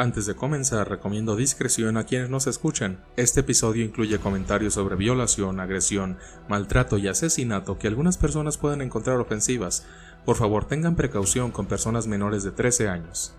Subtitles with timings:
[0.00, 3.00] Antes de comenzar, recomiendo discreción a quienes nos escuchan.
[3.16, 9.18] Este episodio incluye comentarios sobre violación, agresión, maltrato y asesinato que algunas personas pueden encontrar
[9.18, 9.84] ofensivas.
[10.24, 13.34] Por favor, tengan precaución con personas menores de 13 años.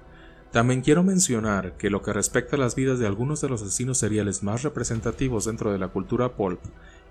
[0.52, 3.98] También quiero mencionar que lo que respecta a las vidas de algunos de los asesinos
[3.98, 6.60] seriales más representativos dentro de la cultura pulp,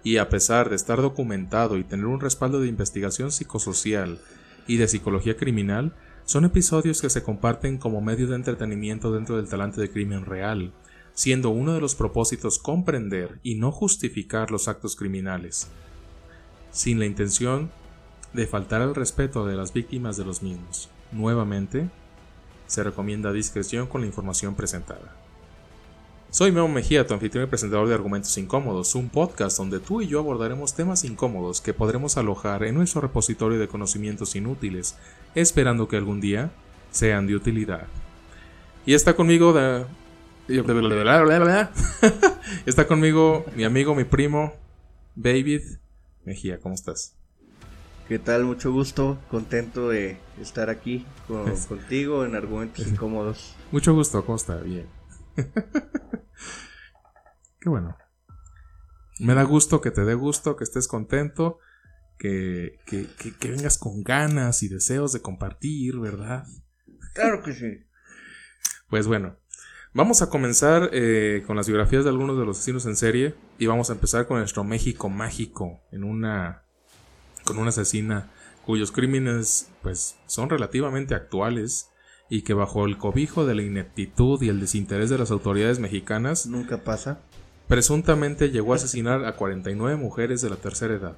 [0.04, 4.20] y a pesar de estar documentado y tener un respaldo de investigación psicosocial
[4.66, 5.94] y de psicología criminal,
[6.28, 10.74] son episodios que se comparten como medio de entretenimiento dentro del talante de crimen real,
[11.14, 15.68] siendo uno de los propósitos comprender y no justificar los actos criminales,
[16.70, 17.70] sin la intención
[18.34, 20.90] de faltar al respeto de las víctimas de los mismos.
[21.12, 21.88] Nuevamente,
[22.66, 25.16] se recomienda discreción con la información presentada.
[26.30, 30.08] Soy Memo Mejía, tu anfitrión y presentador de Argumentos Incómodos, un podcast donde tú y
[30.08, 34.94] yo abordaremos temas incómodos que podremos alojar en nuestro repositorio de conocimientos inútiles,
[35.34, 36.50] esperando que algún día
[36.90, 37.86] sean de utilidad.
[38.84, 39.86] Y está conmigo de...
[42.66, 44.52] está conmigo mi amigo, mi primo,
[45.16, 45.62] David
[46.26, 47.14] Mejía, ¿cómo estás?
[48.06, 48.44] ¿Qué tal?
[48.44, 51.06] Mucho gusto, contento de estar aquí
[51.68, 53.54] contigo en Argumentos Incómodos.
[53.72, 54.56] Mucho gusto, ¿cómo está?
[54.56, 54.97] Bien.
[57.60, 57.96] Qué bueno.
[59.20, 61.58] Me da gusto que te dé gusto, que estés contento,
[62.18, 66.46] que, que, vengas con ganas y deseos de compartir, ¿verdad?
[67.14, 67.84] Claro que sí.
[68.88, 69.36] Pues bueno,
[69.92, 73.66] vamos a comenzar eh, con las biografías de algunos de los asesinos en serie y
[73.66, 76.62] vamos a empezar con nuestro México mágico, en una
[77.44, 78.30] con una asesina
[78.66, 81.88] cuyos crímenes pues son relativamente actuales
[82.30, 86.46] y que bajo el cobijo de la ineptitud y el desinterés de las autoridades mexicanas
[86.46, 87.20] nunca pasa.
[87.68, 91.16] Presuntamente llegó a asesinar a 49 mujeres de la tercera edad.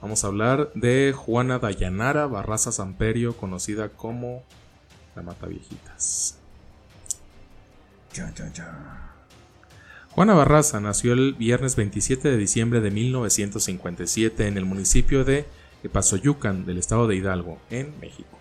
[0.00, 4.42] Vamos a hablar de Juana Dayanara Barraza Samperio, conocida como
[5.14, 6.38] la Mata Viejitas.
[10.10, 15.46] Juana Barraza nació el viernes 27 de diciembre de 1957 en el municipio de
[15.92, 18.35] Pasoyucan del estado de Hidalgo, en México.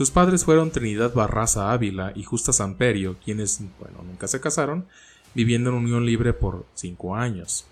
[0.00, 4.86] Sus padres fueron Trinidad Barraza Ávila y Justa Samperio, quienes, bueno, nunca se casaron,
[5.34, 7.66] viviendo en unión libre por cinco años.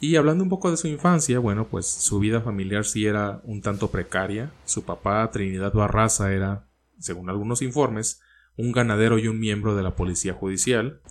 [0.00, 3.60] Y hablando un poco de su infancia, bueno, pues su vida familiar sí era un
[3.60, 4.52] tanto precaria.
[4.64, 6.66] Su papá, Trinidad Barraza, era,
[6.98, 8.22] según algunos informes,
[8.56, 11.02] un ganadero y un miembro de la policía judicial.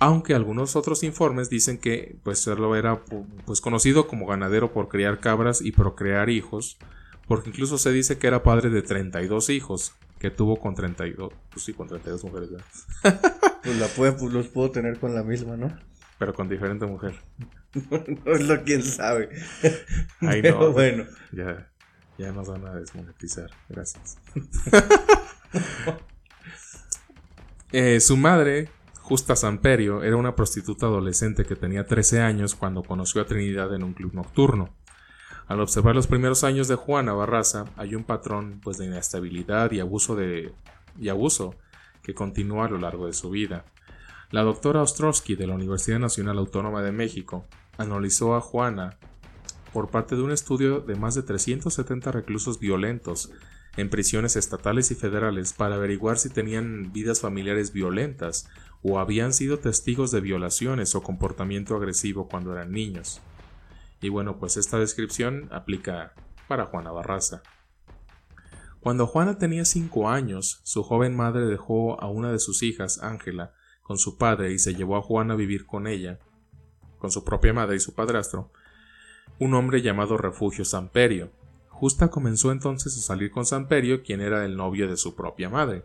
[0.00, 3.04] Aunque algunos otros informes dicen que pues lo era
[3.46, 6.76] pues conocido como ganadero por criar cabras y procrear hijos,
[7.28, 11.64] porque incluso se dice que era padre de 32 hijos que tuvo con 32, pues
[11.64, 12.50] sí, con 32 mujeres.
[13.62, 15.78] pues la puede, pues los puedo tener con la misma, ¿no?
[16.18, 17.14] Pero con diferente mujer.
[18.24, 19.28] no es lo quién sabe.
[20.20, 20.72] Ay, no.
[20.72, 21.04] bueno.
[21.30, 21.70] Ya,
[22.16, 23.50] ya nos van a desmonetizar.
[23.68, 24.16] Gracias.
[27.72, 28.70] eh, su madre,
[29.02, 33.84] Justa Samperio, era una prostituta adolescente que tenía 13 años cuando conoció a Trinidad en
[33.84, 34.77] un club nocturno.
[35.48, 39.80] Al observar los primeros años de Juana Barraza, hay un patrón pues, de inestabilidad y
[39.80, 40.52] abuso, de,
[41.00, 41.54] y abuso
[42.02, 43.64] que continúa a lo largo de su vida.
[44.30, 47.46] La doctora Ostrowski de la Universidad Nacional Autónoma de México
[47.78, 48.98] analizó a Juana
[49.72, 53.30] por parte de un estudio de más de 370 reclusos violentos
[53.78, 58.50] en prisiones estatales y federales para averiguar si tenían vidas familiares violentas
[58.82, 63.22] o habían sido testigos de violaciones o comportamiento agresivo cuando eran niños.
[64.00, 66.14] Y bueno, pues esta descripción aplica
[66.46, 67.42] para Juana Barraza.
[68.80, 73.52] Cuando Juana tenía cinco años, su joven madre dejó a una de sus hijas, Ángela,
[73.82, 76.20] con su padre y se llevó a Juana a vivir con ella,
[76.98, 78.52] con su propia madre y su padrastro,
[79.38, 81.30] un hombre llamado Refugio Samperio.
[81.68, 85.84] Justa comenzó entonces a salir con Samperio, quien era el novio de su propia madre.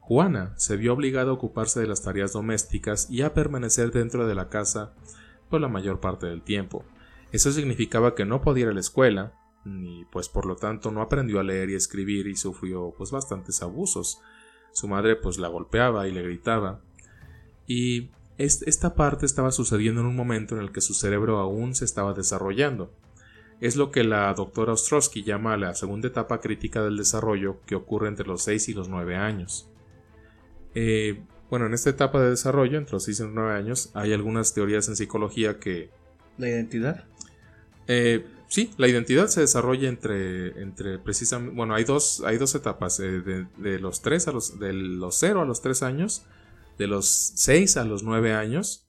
[0.00, 4.34] Juana se vio obligada a ocuparse de las tareas domésticas y a permanecer dentro de
[4.34, 4.92] la casa
[5.48, 6.84] por la mayor parte del tiempo.
[7.34, 9.32] Eso significaba que no podía ir a la escuela,
[9.64, 13.60] y pues por lo tanto no aprendió a leer y escribir y sufrió pues bastantes
[13.60, 14.20] abusos.
[14.70, 16.80] Su madre pues la golpeaba y le gritaba.
[17.66, 21.84] Y esta parte estaba sucediendo en un momento en el que su cerebro aún se
[21.84, 22.94] estaba desarrollando.
[23.60, 28.06] Es lo que la doctora Ostrowski llama la segunda etapa crítica del desarrollo que ocurre
[28.06, 29.68] entre los 6 y los 9 años.
[30.76, 31.20] Eh,
[31.50, 34.54] bueno, en esta etapa de desarrollo, entre los 6 y los 9 años, hay algunas
[34.54, 35.90] teorías en psicología que...
[36.38, 37.06] ¿La identidad?
[37.88, 43.00] Eh, sí, la identidad se desarrolla entre, entre precisamente, bueno, hay dos, hay dos etapas,
[43.00, 43.22] eh,
[43.56, 46.24] de, los 3 a los, de los 0 a los 3 años,
[46.78, 48.88] de los 6 a los 9 años,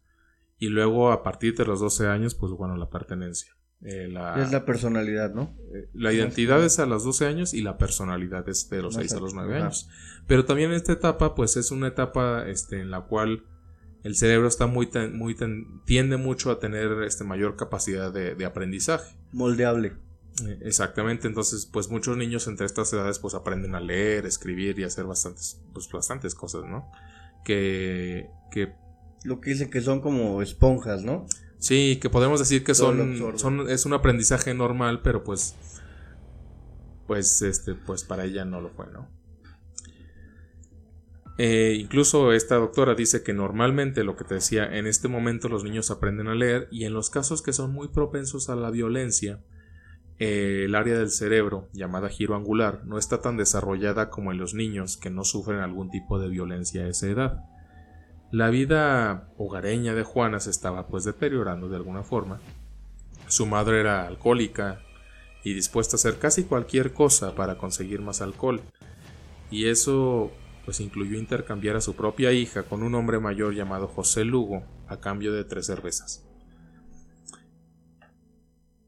[0.58, 3.56] y luego a partir de los 12 años, pues bueno, la pertenencia.
[3.82, 4.08] Eh,
[4.38, 5.56] es la personalidad, ¿no?
[5.74, 9.14] Eh, la identidad es a los 12 años y la personalidad es de los 6
[9.14, 9.90] a los 9 años.
[10.28, 13.44] Pero también esta etapa, pues es una etapa este, en la cual
[14.06, 15.36] el cerebro está muy, muy
[15.84, 19.18] tiende mucho a tener este, mayor capacidad de, aprendizaje.
[19.32, 19.94] Moldeable.
[20.46, 24.84] Eh, exactamente, entonces pues muchos niños entre estas edades pues aprenden a leer, escribir y
[24.84, 26.92] hacer bastantes, pues, bastantes cosas, ¿no?
[27.44, 28.76] Que, que...
[29.24, 31.26] Lo que dicen que son como esponjas, ¿no?
[31.58, 35.56] Sí, que podemos decir que son, son, es un aprendizaje normal, pero pues,
[37.08, 39.10] pues, este, pues para ella no lo fue, ¿no?
[41.38, 45.64] Eh, incluso esta doctora dice que normalmente lo que te decía, en este momento los
[45.64, 49.42] niños aprenden a leer y en los casos que son muy propensos a la violencia,
[50.18, 54.54] eh, el área del cerebro, llamada giro angular, no está tan desarrollada como en los
[54.54, 57.44] niños que no sufren algún tipo de violencia a esa edad.
[58.32, 62.40] La vida hogareña de Juana se estaba pues deteriorando de alguna forma.
[63.28, 64.82] Su madre era alcohólica
[65.44, 68.62] y dispuesta a hacer casi cualquier cosa para conseguir más alcohol.
[69.52, 70.32] Y eso
[70.66, 75.00] pues incluyó intercambiar a su propia hija con un hombre mayor llamado José Lugo a
[75.00, 76.26] cambio de tres cervezas.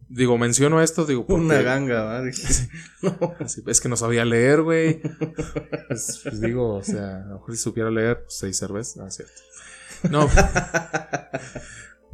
[0.10, 1.44] Digo, menciono esto, digo, porque...
[1.44, 2.32] Una ganga, ¿vale?
[3.68, 5.02] es que no sabía leer, güey.
[5.88, 9.08] Pues, pues, digo, o sea, a lo mejor si supiera leer, pues, seis cervezas, no
[9.08, 9.42] es cierto.
[10.10, 10.30] No.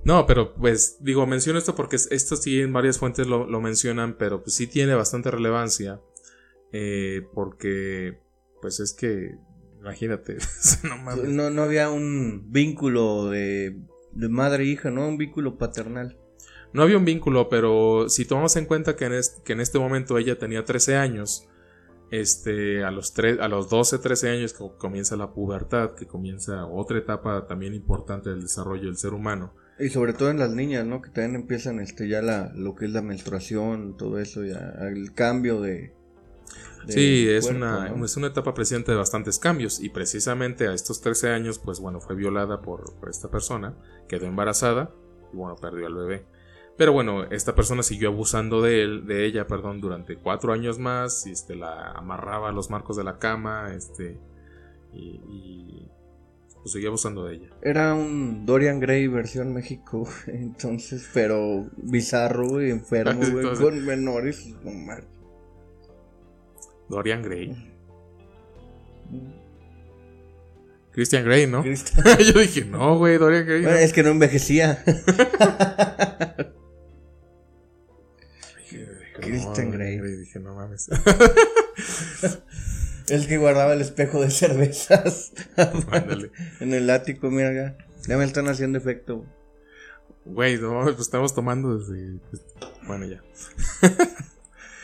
[0.03, 4.43] no, pero pues, digo, menciono esto porque esto sí en varias fuentes lo, mencionan, pero
[4.43, 5.99] pues sí tiene bastante relevancia.
[6.71, 8.19] Eh, porque,
[8.61, 9.37] pues es que
[9.83, 10.37] Imagínate.
[11.27, 13.77] no, no, había un vínculo de,
[14.13, 15.09] de madre e hija, ¿no?
[15.09, 16.17] Un vínculo paternal.
[16.71, 19.79] No había un vínculo, pero si tomamos en cuenta que en, este, que en este
[19.79, 21.49] momento ella tenía 13 años,
[22.11, 26.97] este, a, los a los 12, 13 años que comienza la pubertad, que comienza otra
[26.97, 29.53] etapa también importante del desarrollo del ser humano.
[29.79, 31.01] Y sobre todo en las niñas, ¿no?
[31.01, 35.13] Que también empiezan este, ya la, lo que es la menstruación, todo eso, ya el
[35.13, 35.93] cambio de,
[36.87, 41.29] Sí, es, una, es una etapa presente de bastantes cambios y precisamente a estos 13
[41.29, 43.75] años, pues bueno, fue violada por, esta persona,
[44.07, 44.91] quedó embarazada
[45.31, 46.25] y bueno, perdió al bebé.
[46.77, 51.27] Pero bueno, esta persona siguió abusando de él, de ella, perdón, durante cuatro años más,
[51.27, 54.19] y este, la amarraba a los marcos de la cama, este,
[54.91, 55.91] y, y
[56.63, 57.49] pues, seguía abusando de ella.
[57.61, 63.21] Era un Dorian Gray versión México, entonces, pero bizarro y enfermo,
[63.59, 64.71] con menores, no
[66.89, 67.71] Dorian Gray.
[70.91, 71.63] Christian Grey, ¿no?
[71.65, 73.83] Yo dije, no, güey, Dorian Gray.
[73.83, 74.83] es que no envejecía.
[79.19, 79.99] Christian Grey.
[79.99, 80.89] Dije, no mames.
[83.09, 85.33] el que guardaba el espejo de cervezas.
[86.59, 87.77] en el ático, mira acá.
[88.07, 89.25] Ya me están haciendo efecto.
[90.25, 92.19] Güey, no, pues estamos tomando desde.
[92.85, 93.21] Bueno, ya.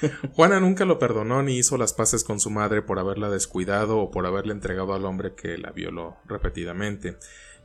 [0.33, 4.11] Juana nunca lo perdonó ni hizo las paces con su madre por haberla descuidado o
[4.11, 7.17] por haberle entregado al hombre que la violó repetidamente.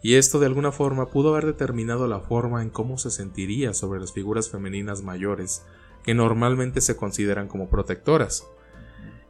[0.03, 4.01] Y esto de alguna forma pudo haber determinado la forma en cómo se sentiría sobre
[4.01, 5.65] las figuras femeninas mayores,
[6.03, 8.47] que normalmente se consideran como protectoras.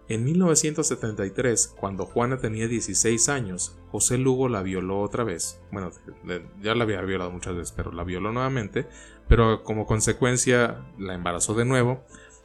[0.08, 5.62] En 1973, cuando Juana tenía 16 años, José Lugo la violó otra vez.
[5.72, 5.92] Bueno,
[6.60, 8.86] ya la había violado muchas veces, pero la violó nuevamente,
[9.28, 12.04] pero como consecuencia la embarazó de nuevo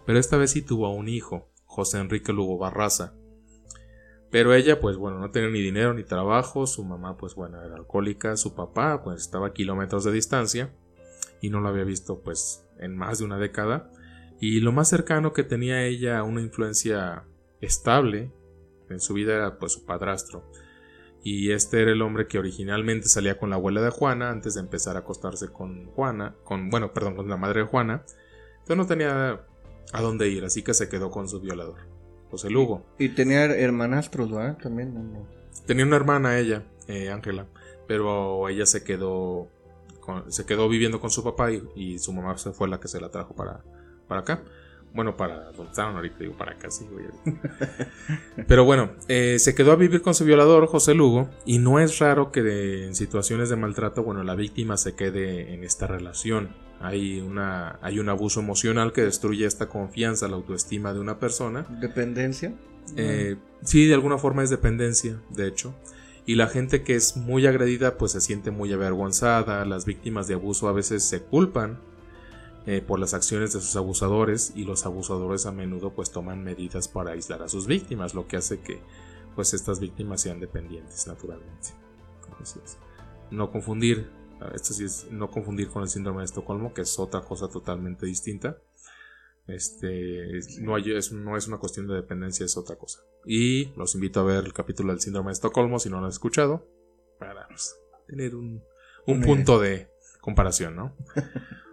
[0.10, 3.14] pero esta vez sí tuvo un hijo, José Enrique Lugo Barraza.
[4.32, 7.76] Pero ella, pues bueno, no tenía ni dinero ni trabajo, su mamá, pues bueno, era
[7.76, 10.74] alcohólica, su papá, pues estaba a kilómetros de distancia
[11.42, 13.92] y no lo había visto, pues, en más de una década.
[14.40, 17.26] Y lo más cercano que tenía ella a una influencia
[17.62, 18.34] estable
[18.90, 20.44] en su vida era, pues, su padrastro.
[21.22, 24.62] Y este era el hombre que originalmente salía con la abuela de Juana antes de
[24.62, 28.04] empezar a acostarse con Juana, con, bueno, perdón, con la madre de Juana.
[28.62, 29.46] Entonces no tenía
[29.92, 31.80] a dónde ir, así que se quedó con su violador,
[32.30, 32.86] José Lugo.
[32.98, 34.58] Y tenía hermanastros, ¿verdad?
[34.62, 34.94] También.
[35.66, 37.48] Tenía una hermana ella, eh, Ángela,
[37.88, 39.50] pero ella se quedó
[40.30, 43.10] se quedó viviendo con su papá y, su mamá se fue la que se la
[43.10, 43.64] trajo para,
[44.08, 44.44] para acá.
[44.94, 46.88] Bueno, para donde estaban ahorita, digo, para acá, sí,
[48.48, 52.00] Pero bueno, eh, se quedó a vivir con su violador, José Lugo, y no es
[52.00, 56.50] raro que en situaciones de maltrato, bueno, la víctima se quede en esta relación.
[56.82, 61.68] Hay, una, hay un abuso emocional que destruye esta confianza, la autoestima de una persona.
[61.82, 62.54] ¿Dependencia?
[62.96, 65.76] Eh, sí, de alguna forma es dependencia, de hecho.
[66.26, 70.36] Y la gente que es muy agredida pues se siente muy avergonzada, las víctimas de
[70.36, 71.80] abuso a veces se culpan
[72.70, 76.88] eh, por las acciones de sus abusadores y los abusadores a menudo pues toman medidas
[76.88, 78.80] para aislar a sus víctimas, lo que hace que
[79.34, 81.70] pues estas víctimas sean dependientes naturalmente.
[83.32, 84.12] no confundir
[84.54, 88.06] Esto sí es no confundir con el síndrome de Estocolmo, que es otra cosa totalmente
[88.06, 88.60] distinta.
[89.48, 93.00] Este, no, es, no es una cuestión de dependencia, es otra cosa.
[93.26, 96.12] Y los invito a ver el capítulo del síndrome de Estocolmo si no lo han
[96.12, 96.68] escuchado,
[97.18, 98.62] para pues, tener un,
[99.08, 99.90] un punto de
[100.22, 100.96] comparación, ¿no?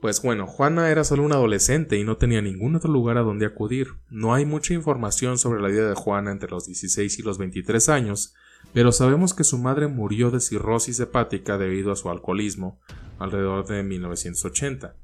[0.00, 3.46] Pues bueno, Juana era solo una adolescente y no tenía ningún otro lugar a donde
[3.46, 3.94] acudir.
[4.10, 7.88] No hay mucha información sobre la vida de Juana entre los 16 y los 23
[7.88, 8.34] años,
[8.72, 12.78] pero sabemos que su madre murió de cirrosis hepática debido a su alcoholismo
[13.18, 14.94] alrededor de 1980.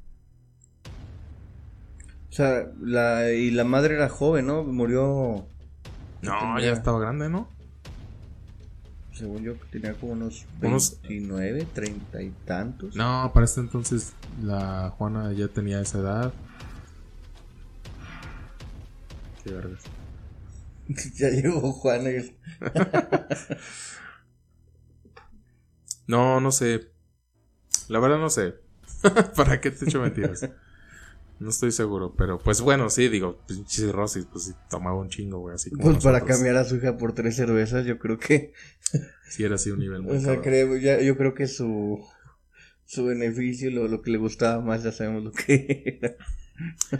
[2.28, 4.62] O sea, la, y la madre era joven, ¿no?
[4.62, 5.48] Murió...
[6.22, 7.48] No, ya estaba grande, ¿no?
[9.14, 12.96] Según yo, tenía como unos 29, 30 y tantos.
[12.96, 16.32] No, para este entonces la Juana ya tenía esa edad.
[19.44, 19.84] Qué vergas.
[21.14, 22.10] ya llegó Juana.
[26.08, 26.90] no, no sé.
[27.88, 28.54] La verdad no sé.
[29.36, 30.48] ¿Para qué te echo mentiras?
[31.44, 35.40] No estoy seguro, pero pues bueno, sí, digo, pinche Rossi, pues sí, tomaba un chingo,
[35.40, 38.54] güey, así como Pues para cambiar a su hija por tres cervezas, yo creo que...
[39.28, 42.02] sí, era así un nivel muy O sea, creo, ya, yo creo que su,
[42.86, 46.16] su beneficio, lo, lo que le gustaba más, ya sabemos lo que era.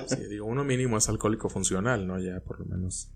[0.09, 2.19] Sí, digo, uno mínimo es alcohólico funcional, ¿no?
[2.19, 3.09] Ya por lo menos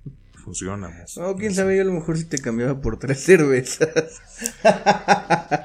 [0.48, 1.04] funciona.
[1.16, 4.20] No, quién sabe, yo a lo mejor si te cambiaba por tres cervezas.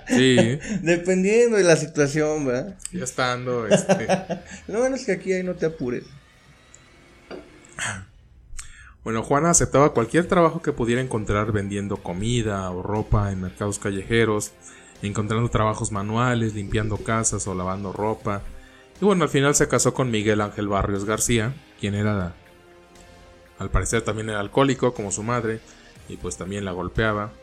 [0.08, 0.60] Sí.
[0.82, 2.78] Dependiendo de la situación, ¿verdad?
[2.92, 4.08] Ya estando, este.
[4.68, 6.04] Lo bueno es que aquí ahí no te apures.
[9.04, 14.52] Bueno, Juana aceptaba cualquier trabajo que pudiera encontrar vendiendo comida o ropa en mercados callejeros,
[15.02, 18.42] encontrando trabajos manuales, limpiando casas o lavando ropa.
[19.02, 22.36] Y bueno, al final se casó con Miguel Ángel Barrios García, quien era,
[23.64, 25.60] al parecer también era alcohólico como su madre,
[26.10, 27.34] y pues también la golpeaba.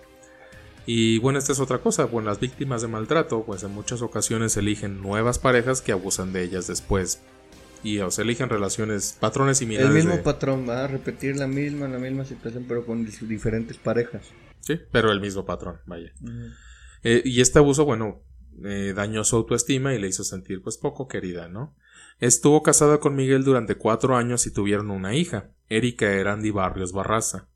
[0.87, 4.57] Y bueno, esta es otra cosa, bueno, las víctimas de maltrato, pues en muchas ocasiones
[4.57, 7.23] eligen nuevas parejas que abusan de ellas después.
[7.83, 9.89] Y o se eligen relaciones, patrones similares.
[9.89, 14.23] El mismo patrón va a repetir la misma, la misma situación, pero con diferentes parejas.
[14.61, 16.13] Sí, pero el mismo patrón, vaya.
[17.03, 18.23] Eh, y este abuso, bueno,
[18.65, 21.75] eh, dañó su autoestima y le hizo sentir pues poco querida, ¿no?
[22.21, 27.49] Estuvo casada con Miguel durante cuatro años y tuvieron una hija, Erika Erandi Barrios Barraza.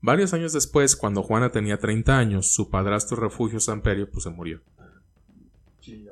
[0.00, 4.62] Varios años después, cuando Juana tenía 30 años, su padrastro Refugio Samperio pues se murió.
[5.80, 6.10] Sí, ya,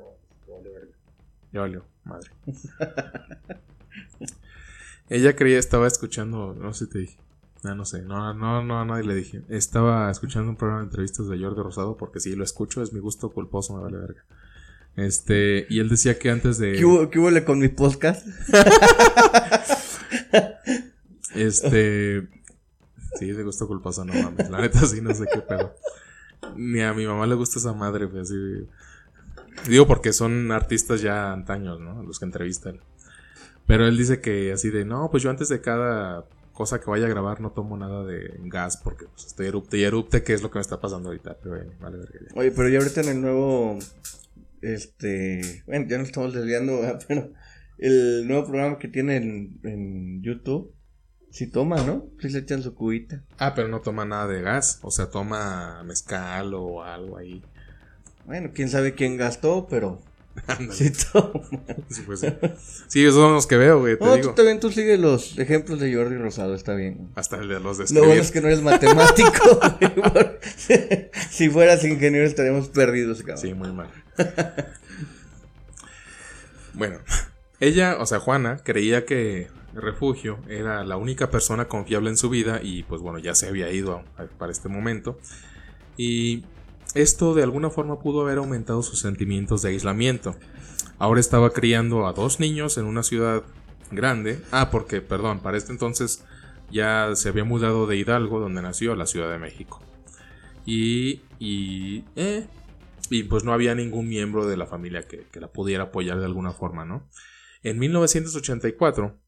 [1.51, 2.31] ya valió, madre.
[5.09, 7.17] Ella creía, estaba escuchando, no sé si te dije,
[7.63, 9.43] no, no sé, no, no, no, a nadie le dije.
[9.49, 13.01] Estaba escuchando un programa de entrevistas de Jordi Rosado porque sí, lo escucho, es mi
[13.01, 14.23] gusto culposo, me vale verga.
[14.99, 16.73] Este, y él decía que antes de...
[16.73, 18.27] ¿Qué hubo, qué hubo con mi podcast?
[21.35, 22.27] este...
[23.17, 24.49] Sí, de gusto culposo, no mames.
[24.49, 25.73] La neta sí, no sé qué pedo.
[26.55, 28.67] Ni a mi mamá le gusta esa madre, pues así...
[29.67, 32.03] Digo porque son artistas ya antaños, ¿no?
[32.03, 32.79] Los que entrevistan.
[33.65, 37.05] Pero él dice que así de, no, pues yo antes de cada cosa que vaya
[37.05, 40.41] a grabar no tomo nada de gas porque pues, estoy erupte y erupte, que es
[40.41, 41.37] lo que me está pasando ahorita.
[41.41, 41.99] Pero, vale,
[42.35, 43.79] Oye, pero ya ahorita en el nuevo,
[44.61, 47.31] este, bueno, ya nos estamos desviando, pero
[47.77, 50.73] el nuevo programa que tiene en, YouTube,
[51.31, 52.07] si toma, ¿no?
[52.19, 53.23] Si le echan su cubita.
[53.37, 57.41] Ah, pero no toma nada de gas, o sea, toma mezcal o algo ahí.
[58.25, 60.01] Bueno, quién sabe quién gastó, pero
[60.71, 60.89] Sí,
[61.89, 62.21] sí, pues,
[62.87, 63.03] sí.
[63.03, 63.97] esos son los que veo, güey.
[63.99, 67.09] no, tú también tú sigues los ejemplos de Jordi Rosado, está bien.
[67.15, 69.59] Hasta el de los de Lo bueno es que no eres matemático.
[71.29, 73.37] si fueras ingeniero estaríamos perdidos, cabrón.
[73.37, 73.89] Sí, muy mal.
[76.73, 76.99] bueno,
[77.59, 82.59] ella, o sea, Juana, creía que Refugio era la única persona confiable en su vida
[82.63, 84.03] y pues bueno, ya se había ido
[84.37, 85.19] para este momento.
[85.97, 86.45] Y
[86.95, 90.35] esto de alguna forma pudo haber aumentado sus sentimientos de aislamiento.
[90.97, 93.43] Ahora estaba criando a dos niños en una ciudad
[93.91, 94.41] grande.
[94.51, 96.23] Ah, porque, perdón, para este entonces
[96.71, 99.81] ya se había mudado de Hidalgo, donde nació, a la Ciudad de México.
[100.65, 102.47] Y, y, eh,
[103.09, 106.25] y pues no había ningún miembro de la familia que, que la pudiera apoyar de
[106.25, 107.07] alguna forma, ¿no?
[107.63, 109.19] En 1984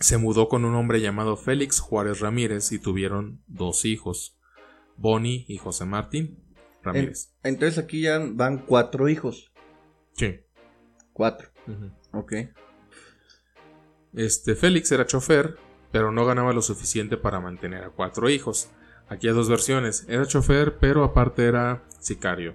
[0.00, 4.36] se mudó con un hombre llamado Félix Juárez Ramírez y tuvieron dos hijos,
[4.96, 6.43] Bonnie y José Martín
[7.42, 9.52] entonces aquí ya van cuatro hijos.
[10.12, 10.40] Sí.
[11.12, 11.48] Cuatro.
[12.12, 12.32] Ok.
[14.12, 15.56] Este, Félix era chofer,
[15.90, 18.68] pero no ganaba lo suficiente para mantener a cuatro hijos.
[19.08, 20.04] Aquí hay dos versiones.
[20.08, 22.54] Era chofer, pero aparte era sicario.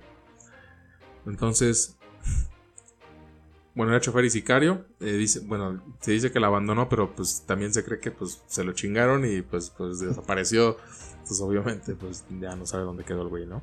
[1.26, 1.98] Entonces,
[3.76, 4.86] bueno, era chofer y sicario.
[5.00, 8.42] Eh, dice, bueno, se dice que la abandonó, pero pues también se cree que pues
[8.48, 10.78] se lo chingaron y pues, pues desapareció.
[11.12, 13.62] Entonces, obviamente, pues ya no sabe dónde quedó el güey, ¿no?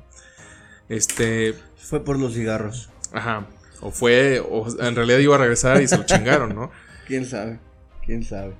[0.89, 1.53] Este.
[1.75, 2.89] Fue por los cigarros.
[3.13, 3.47] Ajá.
[3.81, 6.71] O fue, o en realidad iba a regresar y se lo chingaron, ¿no?
[7.07, 7.59] ¿Quién sabe?
[8.05, 8.53] ¿Quién sabe?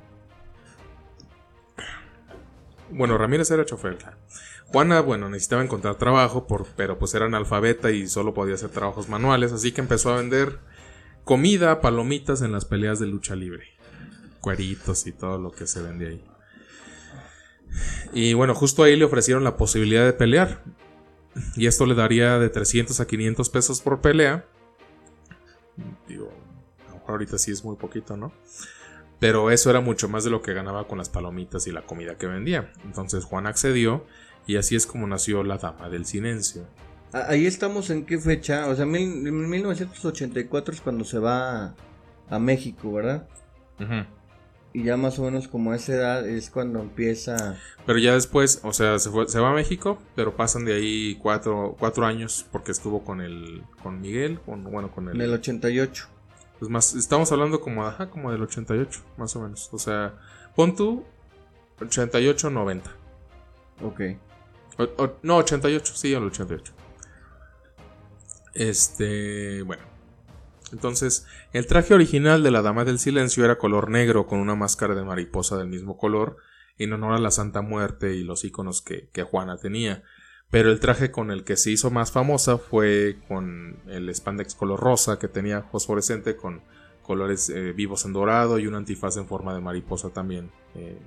[2.91, 3.98] Bueno, Ramírez era chofer.
[4.67, 9.10] Juana, bueno, necesitaba encontrar trabajo, por, pero pues era analfabeta y solo podía hacer trabajos
[9.10, 10.60] manuales, así que empezó a vender
[11.24, 13.65] comida, palomitas en las peleas de lucha libre.
[14.41, 16.24] Cueritos y todo lo que se vendía ahí.
[18.13, 20.63] Y bueno, justo ahí le ofrecieron la posibilidad de pelear.
[21.56, 24.46] Y esto le daría de 300 a 500 pesos por pelea.
[26.08, 26.32] Digo,
[26.86, 28.32] a lo mejor ahorita sí es muy poquito, ¿no?
[29.20, 32.17] Pero eso era mucho más de lo que ganaba con las palomitas y la comida
[32.17, 32.72] que vendía.
[32.86, 34.06] Entonces Juan accedió
[34.46, 36.67] y así es como nació la Dama del Silencio.
[37.12, 41.74] Ahí estamos en qué fecha, o sea, mil, 1984 es cuando se va
[42.29, 43.27] a, México, ¿verdad?
[44.77, 47.57] Y ya más o menos como a esa edad es cuando empieza...
[47.88, 51.15] Pero ya después, o sea, se, fue, se va a México, pero pasan de ahí
[51.15, 55.15] cuatro, cuatro años porque estuvo con el con Miguel, con, bueno, con el...
[55.15, 56.07] En el 88.
[56.60, 59.67] Pues más, estamos hablando como, ajá, como del 88, más o menos.
[59.72, 60.13] O sea,
[60.55, 61.03] pon tú
[61.81, 62.91] 88, 90.
[63.81, 64.01] Ok.
[65.24, 66.72] no, 88, sí, el 88.
[68.53, 69.97] Este, bueno.
[70.71, 74.95] Entonces, el traje original de la Dama del Silencio era color negro con una máscara
[74.95, 76.38] de mariposa del mismo color,
[76.77, 80.03] en honor a la Santa Muerte y los iconos que, que Juana tenía.
[80.50, 84.79] Pero el traje con el que se hizo más famosa fue con el spandex color
[84.79, 86.62] rosa que tenía fosforescente con
[87.01, 90.97] colores eh, vivos en dorado y un antifaz en forma de mariposa también eh,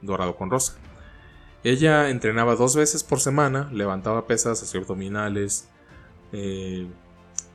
[0.00, 0.76] dorado con rosa.
[1.62, 5.68] Ella entrenaba dos veces por semana, levantaba pesas, hacía abdominales.
[6.32, 6.88] Eh,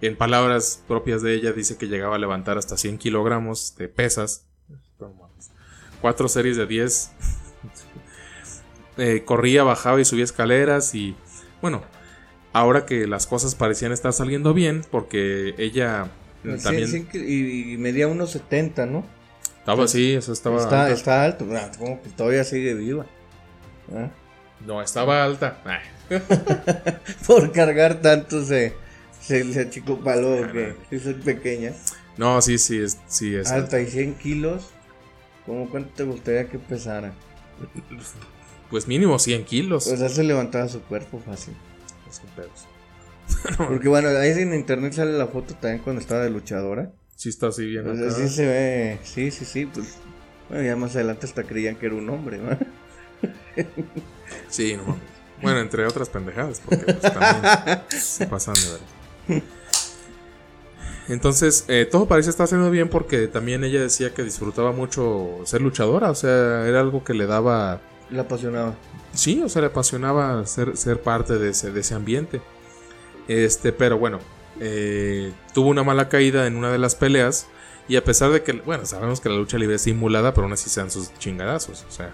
[0.05, 4.45] en palabras propias de ella dice que llegaba a levantar hasta 100 kilogramos de pesas.
[6.01, 7.12] Cuatro series de 10.
[9.25, 11.15] corría, bajaba y subía escaleras y
[11.62, 11.84] bueno,
[12.53, 16.10] ahora que las cosas parecían estar saliendo bien, porque ella
[16.63, 17.08] también...
[17.13, 19.06] y, medía unos 70, ¿no?
[19.60, 20.62] Estaba así, eso estaba...
[20.62, 21.47] Está, está alto,
[21.80, 23.06] como que todavía sigue viva.
[23.93, 24.10] ¿Ah?
[24.65, 25.62] No, estaba alta.
[27.27, 28.73] Por cargar tanto se,
[29.25, 31.73] se, achicó palo que es pequeña.
[32.17, 33.81] No, sí, sí, es, sí es alta.
[33.81, 34.69] y 100 kilos.
[35.45, 37.13] ¿Cómo cuánto te gustaría que pesara?
[38.69, 39.88] pues mínimo 100 kilos.
[39.88, 41.55] Pues se levantaba su cuerpo fácil.
[43.57, 46.91] Porque bueno, ahí en internet sale la foto también cuando estaba de luchadora.
[47.15, 47.83] Sí está así bien.
[47.83, 49.95] Pues así se ve, sí, sí, sí, pues
[50.49, 52.57] bueno, ya más adelante hasta creían que era un hombre, ¿no?
[54.49, 54.97] sí, no
[55.41, 58.88] Bueno, entre otras pendejadas, porque pues, también se pasan de verdad.
[61.07, 65.61] Entonces, eh, todo parece estar haciendo bien porque también ella decía que disfrutaba mucho ser
[65.61, 68.75] luchadora, o sea, era algo que le daba le apasionaba.
[69.13, 72.41] Sí, o sea, le apasionaba ser, ser parte de ese, de ese ambiente.
[73.27, 74.19] Este, pero bueno,
[74.59, 77.47] eh, tuvo una mala caída en una de las peleas.
[77.88, 80.53] Y a pesar de que, bueno, sabemos que la lucha libre es simulada, pero aún
[80.53, 81.85] así sean sus chingadazos.
[81.88, 82.13] O sea,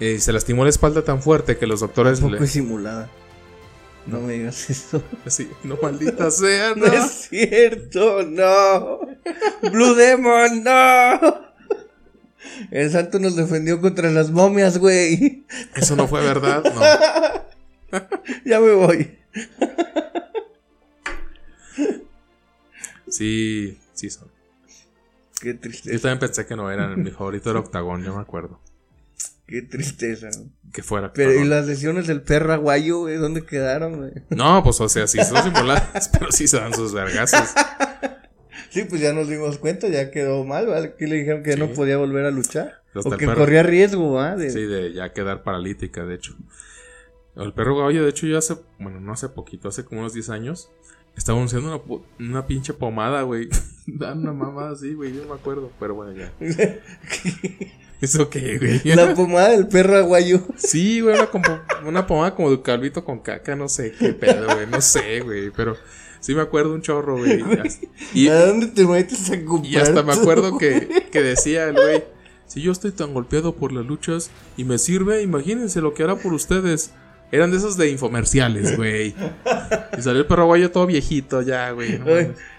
[0.00, 2.20] eh, se lastimó la espalda tan fuerte que los doctores.
[2.20, 3.10] Tampoco es simulada.
[4.06, 5.02] No me digas eso.
[5.26, 6.86] Sí, no maldita sea, no.
[6.86, 9.00] no es cierto, no.
[9.70, 11.52] Blue Demon, no.
[12.70, 15.44] El santo nos defendió contra las momias, güey.
[15.74, 18.00] Eso no fue verdad, no.
[18.44, 19.18] ya me voy.
[23.08, 24.28] Sí, sí son.
[25.40, 25.94] Qué tristeza.
[25.94, 27.02] Yo también pensé que no eran.
[27.02, 28.60] Mi favorito era Octagón, yo me acuerdo.
[29.46, 30.30] Qué tristeza.
[30.72, 31.12] Que fuera.
[31.12, 33.16] Pero ¿y las lesiones del perro aguayo, güey?
[33.16, 34.12] ¿Dónde quedaron, güey?
[34.30, 37.50] No, pues o sea, sí son simuladas, pero sí se dan sus vergazos.
[38.70, 40.94] Sí, pues ya nos dimos cuenta, ya quedó mal, ¿vale?
[40.96, 42.82] Que le dijeron que no podía volver a luchar.
[42.94, 44.36] o que corría riesgo, ¿ah?
[44.38, 46.34] Sí, de ya quedar paralítica, de hecho.
[47.36, 50.30] El perro caballo, de hecho, yo hace, bueno, no hace poquito, hace como unos 10
[50.30, 50.70] años,
[51.16, 53.48] estaba anunciando una, una pinche pomada, güey.
[53.86, 56.32] Dan una mamada así, güey, yo me acuerdo, pero bueno, ya.
[58.02, 58.80] ¿Eso qué, güey?
[58.94, 60.42] La pomada del perro aguayo.
[60.56, 64.66] Sí, güey, una, una pomada como de calvito con caca, no sé qué pedo, güey,
[64.66, 65.76] no sé, güey, pero
[66.22, 67.42] Sí me acuerdo un chorro, güey.
[68.14, 69.72] Y, ¿A dónde te metes a comprar?
[69.72, 72.04] Y hasta me acuerdo que, que decía el güey,
[72.46, 76.14] si yo estoy tan golpeado por las luchas y me sirve, imagínense lo que hará
[76.14, 76.92] por ustedes.
[77.32, 79.16] Eran de esos de infomerciales, güey.
[79.98, 81.98] Y salió el perro guayo todo viejito ya, güey.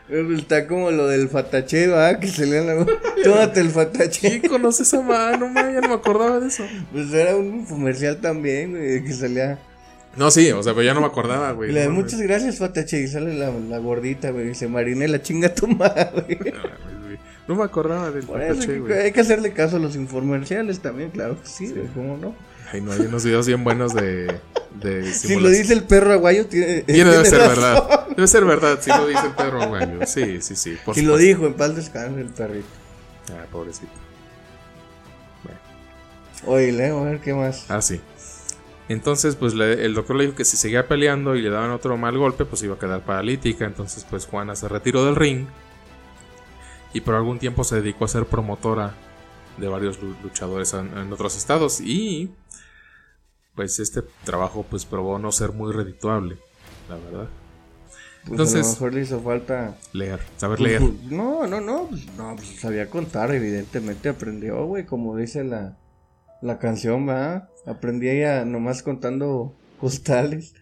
[0.09, 2.19] Está como lo del fatache, ¿ah?
[2.19, 2.85] Que se le la...
[3.23, 4.29] Tómate el fatache.
[4.29, 5.73] ¿Quién conoce esa mano, man?
[5.73, 6.65] Ya no me acordaba de eso.
[6.91, 9.59] Pues era un infomercial también, güey, que salía...
[10.15, 11.89] No, sí, o sea, pero ya no me acordaba, güey.
[11.89, 13.01] muchas gracias, Fatache.
[13.01, 14.51] Y sale la, la gordita, güey.
[14.51, 16.37] Y se marine la chinga tu madre.
[17.47, 18.93] No me acordaba del Fatache, güey.
[18.93, 21.87] Hay que hacerle caso a los infomerciales también, claro que sí, güey.
[21.95, 22.35] ¿Cómo no?
[22.73, 24.39] Ay, no, hay unos videos bien buenos de,
[24.81, 27.55] de Si lo dice el perro aguayo, tiene, Tiene- debe tiene ser razón.
[27.55, 28.07] verdad.
[28.09, 30.05] Debe ser verdad, si lo dice el perro aguayo.
[30.07, 30.77] Sí, sí, sí.
[30.83, 32.67] Por Si lo dijo, en paz descanse el perrito.
[33.31, 33.91] Ah, pobrecito.
[36.45, 37.65] Oye, Leo, a ver qué más.
[37.69, 38.01] Ah, sí.
[38.89, 41.95] Entonces, pues le- el doctor le dijo que si seguía peleando y le daban otro
[41.97, 43.65] mal golpe, pues iba a quedar paralítica.
[43.65, 45.45] Entonces, pues Juana se retiró del ring
[46.93, 48.93] y por algún tiempo se dedicó a ser promotora
[49.57, 52.29] de varios lu- luchadores en, en otros estados y
[53.55, 56.37] pues este trabajo pues probó no ser muy redituable,
[56.89, 57.29] la verdad.
[58.21, 59.77] Pues entonces- a lo mejor le hizo falta.
[59.91, 60.79] Leer, saber Pues, leer.
[60.81, 61.87] pues, no, no, no.
[61.89, 65.77] Pues, no, pues sabía contar, evidentemente aprendió, güey, como dice la,
[66.41, 67.49] la canción, va.
[67.65, 70.53] Aprendí ella nomás contando costales.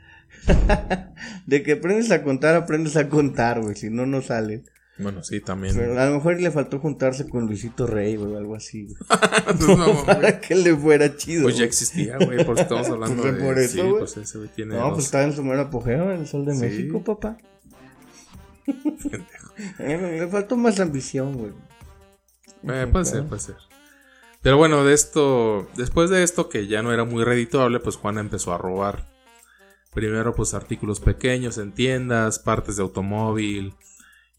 [1.45, 4.63] De que aprendes a contar, aprendes a contar, güey, si no, no sale.
[5.01, 5.75] Bueno, sí, también.
[5.75, 8.87] Pero a lo mejor le faltó juntarse con Luisito Rey, güey, o algo así.
[9.45, 10.05] Pues, no, güey.
[10.05, 11.43] Para que le fuera chido.
[11.43, 13.43] Pues ya existía, güey, porque estamos hablando Pues, de...
[13.43, 16.11] por eso, sí, pues ese güey tiene No, dos- pues estaba en su mero apogeo,
[16.11, 16.61] en el Sol de Sí.
[16.61, 17.37] México, papá.
[19.79, 21.51] Eh, Le faltó más ambición, güey.
[22.63, 23.55] Eh, puede ser, puede ser.
[24.41, 28.21] Pero bueno, de esto, después de esto que ya no era muy redituable, pues Juana
[28.21, 29.05] empezó a robar.
[29.93, 33.75] Primero pues artículos pequeños en tiendas, partes de automóvil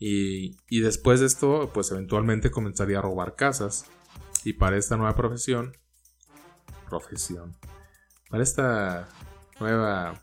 [0.05, 3.85] y, y después de esto pues eventualmente comenzaría a robar casas.
[4.45, 5.77] Y para esta nueva profesión,
[6.89, 7.57] profesión,
[8.29, 9.09] para esta
[9.61, 10.21] nueva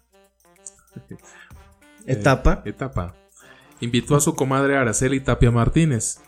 [2.06, 2.62] Etapa.
[2.66, 3.16] etapa,
[3.80, 6.20] invitó a su comadre Araceli Tapia Martínez.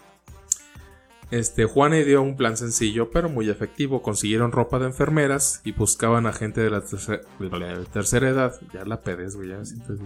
[1.31, 4.01] Este, Juana dio un plan sencillo pero muy efectivo.
[4.01, 8.53] Consiguieron ropa de enfermeras y buscaban a gente de la, terce- de la tercera edad.
[8.73, 10.03] Ya la pedes, güey, ya me siento así.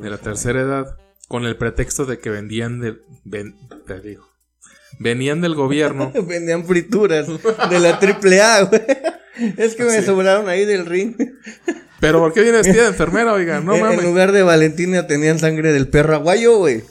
[0.00, 0.98] De la tercera edad.
[1.28, 3.02] Con el pretexto de que vendían del.
[3.24, 3.54] ven-
[3.86, 4.26] te digo.
[4.98, 6.10] Venían del gobierno.
[6.26, 7.26] Vendían frituras
[7.70, 8.82] de la triple A, güey.
[9.56, 10.06] Es que me Sí.
[10.06, 11.14] sobraron ahí del ring.
[12.00, 13.60] Pero ¿por qué viene vestida de enfermera, oiga?
[13.60, 14.04] No en, en mames.
[14.04, 16.82] lugar de Valentina tenían sangre del perro aguayo, güey.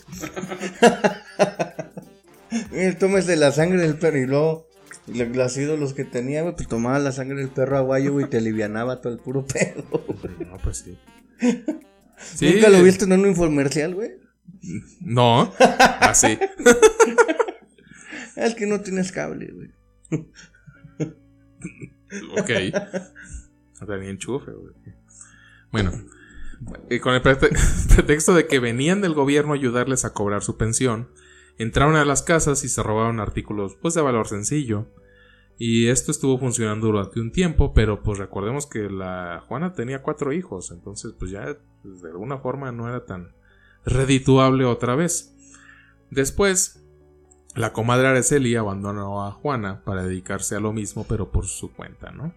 [2.99, 4.67] Tómese la sangre del perro y luego
[5.07, 8.29] lo- los ídolos que tenía, güey, pues tomaba la sangre del perro aguayo, güey, y
[8.29, 9.83] te alivianaba todo el puro pedo.
[10.39, 10.97] No, pues sí.
[12.35, 12.53] Sí.
[12.53, 14.11] ¿Nunca lo viste en un infomercial, güey?
[15.01, 15.53] No.
[15.99, 16.37] Así.
[18.35, 19.71] Es que no tienes cable, güey.
[22.37, 22.47] Ok.
[23.85, 24.73] Tenía enchufe, güey.
[25.71, 25.91] Bueno,
[26.89, 27.51] y con el prete-
[27.95, 31.09] pretexto de que venían del gobierno a ayudarles a cobrar su pensión,
[31.57, 34.87] entraron a las casas y se robaron artículos pues de valor sencillo.
[35.59, 40.31] Y esto estuvo funcionando durante un tiempo, pero pues recordemos que la Juana tenía cuatro
[40.31, 43.31] hijos, entonces pues ya pues, de alguna forma no era tan
[43.87, 45.33] redituable otra vez.
[46.11, 46.83] Después,
[47.55, 52.11] la comadre Araceli abandonó a Juana para dedicarse a lo mismo, pero por su cuenta,
[52.11, 52.33] ¿no?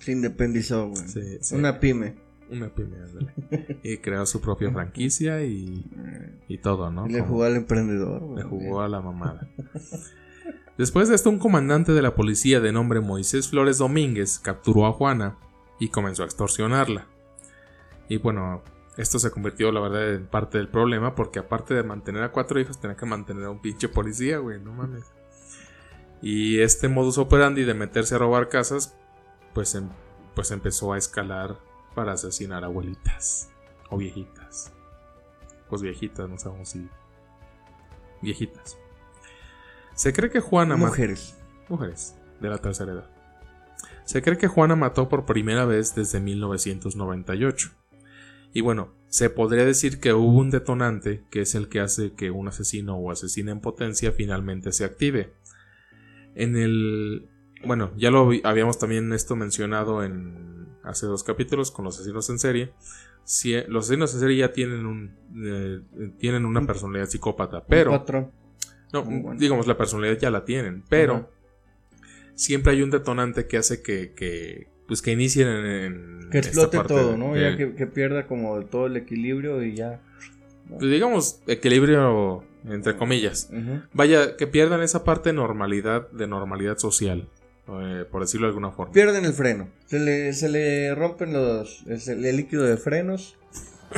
[0.00, 1.08] Se independizó, güey.
[1.08, 1.54] Sí, sí.
[1.54, 2.16] Una pyme.
[2.50, 3.78] Una pyme, ándale.
[3.82, 5.84] Y creó su propia franquicia y,
[6.48, 7.06] y todo, ¿no?
[7.06, 8.42] Y le Como- jugó al emprendedor, güey.
[8.42, 9.48] le jugó a la mamada.
[10.76, 14.92] Después de esto, un comandante de la policía de nombre Moisés Flores Domínguez capturó a
[14.92, 15.38] Juana
[15.78, 17.06] y comenzó a extorsionarla.
[18.08, 18.62] Y bueno,
[18.96, 22.60] esto se convirtió, la verdad, en parte del problema, porque aparte de mantener a cuatro
[22.60, 25.04] hijos, tenía que mantener a un pinche policía, güey, no mames.
[26.22, 28.96] Y este modus operandi de meterse a robar casas,
[29.52, 29.90] pues, em-
[30.34, 31.58] pues empezó a escalar
[31.94, 33.50] para asesinar abuelitas
[33.90, 34.72] o viejitas.
[35.68, 36.88] Pues viejitas, no sabemos si.
[38.22, 38.78] Viejitas.
[39.94, 41.36] Se cree que Juana Mujeres.
[41.68, 43.10] mujeres de la tercera edad.
[44.04, 47.70] Se cree que Juana mató por primera vez desde 1998.
[48.54, 52.30] Y bueno, se podría decir que hubo un detonante que es el que hace que
[52.30, 55.32] un asesino o asesina en potencia finalmente se active.
[56.36, 57.28] En el...
[57.66, 62.38] Bueno, ya lo habíamos también esto mencionado en hace dos capítulos con los asesinos en
[62.38, 62.72] serie.
[63.24, 65.80] Si, los asesinos en serie ya tienen un eh,
[66.18, 68.30] tienen una personalidad psicópata, pero Un
[68.92, 69.40] no, bueno.
[69.40, 71.28] digamos, la personalidad ya la tienen, pero
[72.34, 76.76] siempre hay un detonante que hace que, que, pues que inicien en, Que esta explote
[76.78, 77.36] parte todo, ¿no?
[77.36, 80.00] Ya que, que pierda como todo el equilibrio y ya.
[80.68, 83.50] pues, digamos, equilibrio entre comillas.
[83.92, 87.28] Vaya, que pierdan esa parte de normalidad, de normalidad social,
[87.68, 88.92] eh, por decirlo de alguna forma.
[88.92, 89.68] Pierden el freno.
[89.86, 93.36] Se le, se le rompen los el, el líquido de frenos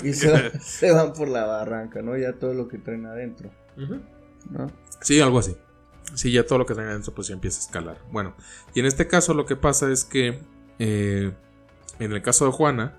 [0.03, 2.16] y se, va- se van por la barranca, ¿no?
[2.16, 3.51] Ya todo lo que traen adentro.
[4.51, 4.70] ¿no?
[5.01, 5.57] Sí, algo así.
[6.14, 7.99] Sí, ya todo lo que tenga adentro pues ya empieza a escalar.
[8.11, 8.35] Bueno,
[8.75, 10.38] y en este caso lo que pasa es que
[10.79, 11.33] eh,
[11.99, 12.99] en el caso de Juana,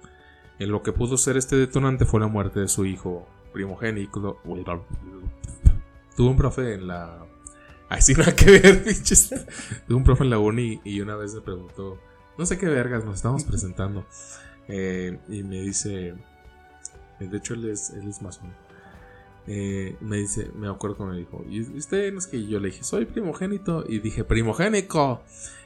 [0.59, 4.39] en lo que pudo ser este detonante fue la muerte de su hijo primogénito.
[6.15, 7.25] Tuve un profe en la...
[7.89, 9.29] Ay, sí, nada que ver, pinches.
[9.87, 11.99] Tuve un profe en la uni y una vez me preguntó,
[12.37, 14.05] no sé qué vergas nos estamos presentando.
[14.67, 16.15] Eh, y me dice,
[17.19, 18.19] de hecho él es, él es.
[19.47, 22.67] Eh, me dice, me acuerdo cuando me dijo, ¿y usted no es que yo le
[22.67, 23.85] dije, soy primogénito?
[23.87, 25.23] Y dije, primogénico.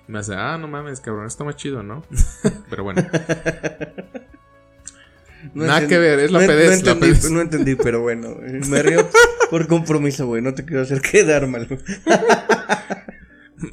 [0.08, 2.04] Y me hace, ah, no mames, cabrón, está más chido, ¿no?
[2.70, 3.04] Pero bueno.
[5.56, 8.38] Nada que ver, es la no, no entendí, pero bueno,
[8.70, 9.10] me río
[9.50, 11.68] por compromiso, güey, no te quiero hacer quedar mal.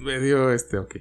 [0.01, 0.97] me dio este, ok.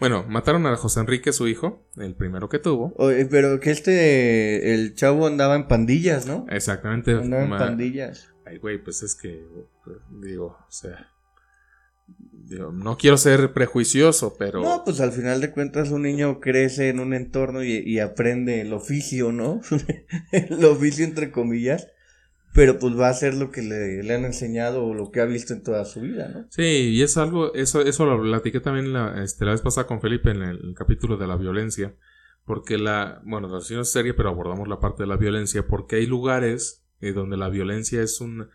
[0.00, 2.94] Bueno, mataron a José Enrique, su hijo, el primero que tuvo.
[3.30, 6.46] pero que este, el chavo andaba en pandillas, ¿no?
[6.50, 7.12] Exactamente.
[7.12, 8.29] Andaba en pandillas.
[8.50, 9.46] Ay, güey, pues es que,
[10.10, 11.08] digo, o sea,
[12.72, 14.60] no quiero ser prejuicioso, pero...
[14.60, 18.72] No, pues al final de cuentas un niño crece en un entorno y, aprende el
[18.72, 19.60] oficio, ¿no?
[20.32, 21.86] el oficio entre comillas,
[22.52, 25.52] pero pues va a ser lo que le, han enseñado o lo que ha visto
[25.52, 26.46] en toda su vida, ¿no?
[26.50, 30.00] Sí, y es algo, eso, eso lo platiqué también la, este, la vez pasada con
[30.00, 31.94] Felipe en el, capítulo de la violencia,
[32.44, 35.96] porque la, bueno, la sesión es seria, pero abordamos la parte de la violencia, porque
[35.96, 38.48] hay lugares eh, donde la violencia es un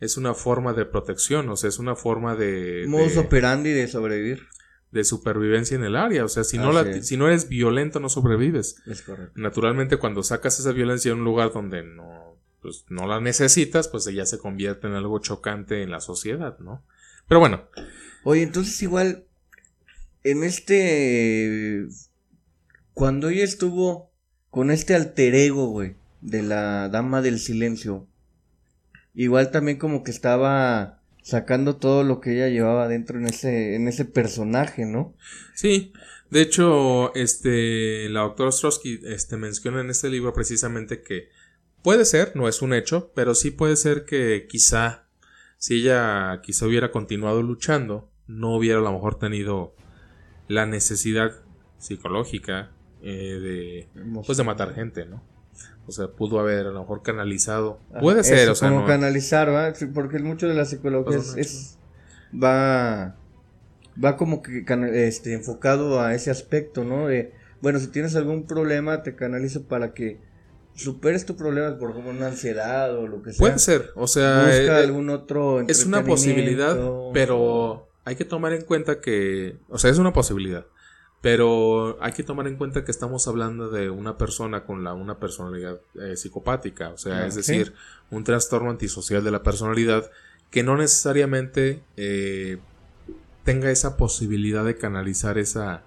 [0.00, 2.84] es una forma de protección, o sea, es una forma de...
[2.88, 4.46] Modus operandi de sobrevivir.
[4.90, 8.08] De supervivencia en el área, o sea, si no, la, si no eres violento no
[8.08, 8.76] sobrevives.
[8.86, 9.32] Es correcto.
[9.34, 14.06] Naturalmente cuando sacas esa violencia en un lugar donde no, pues, no la necesitas, pues
[14.06, 16.84] ella se convierte en algo chocante en la sociedad, ¿no?
[17.26, 17.68] Pero bueno.
[18.22, 19.24] Oye, entonces igual,
[20.22, 21.86] en este...
[22.92, 24.12] Cuando ella estuvo
[24.50, 28.08] con este alter ego, güey, de la Dama del Silencio,
[29.14, 33.88] igual también como que estaba sacando todo lo que ella llevaba dentro en ese, en
[33.88, 35.14] ese personaje, ¿no?
[35.54, 35.92] Sí,
[36.30, 41.28] de hecho, este, la doctora Ostrowski, este, menciona en este libro precisamente que
[41.82, 45.06] puede ser, no es un hecho, pero sí puede ser que quizá,
[45.58, 49.76] si ella quizá hubiera continuado luchando, no hubiera a lo mejor tenido
[50.48, 51.32] la necesidad
[51.78, 55.33] psicológica eh, de, pues de matar gente, ¿no?
[55.86, 57.78] O sea, pudo haber a lo mejor canalizado.
[58.00, 58.70] Puede ser, o sea.
[58.70, 59.72] Como canalizar, ¿va?
[59.92, 61.78] Porque mucho de la psicología es,
[62.32, 63.16] va.
[64.02, 64.64] Va como que
[65.06, 67.06] este, enfocado a ese aspecto, ¿no?
[67.06, 70.20] De, bueno, si tienes algún problema, te canalizo para que
[70.74, 73.38] superes tu problema, por ejemplo, una ansiedad o lo que sea.
[73.38, 74.40] Puede ser, o sea.
[74.40, 75.60] Busca eh, algún otro.
[75.68, 76.76] Es una posibilidad,
[77.12, 79.58] pero hay que tomar en cuenta que.
[79.68, 80.66] O sea, es una posibilidad.
[81.24, 85.18] Pero hay que tomar en cuenta que estamos hablando de una persona con la, una
[85.18, 87.72] personalidad eh, psicopática, o sea, es decir,
[88.10, 90.10] un trastorno antisocial de la personalidad
[90.50, 92.58] que no necesariamente eh,
[93.42, 95.82] tenga esa posibilidad de canalizar esa,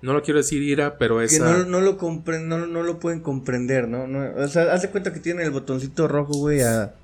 [0.00, 1.44] no lo quiero decir ira, pero esa...
[1.44, 1.98] Que no, no lo
[2.40, 4.06] no, no, lo pueden comprender, ¿no?
[4.06, 4.42] ¿no?
[4.42, 6.94] O sea, hace cuenta que tiene el botoncito rojo, güey, a...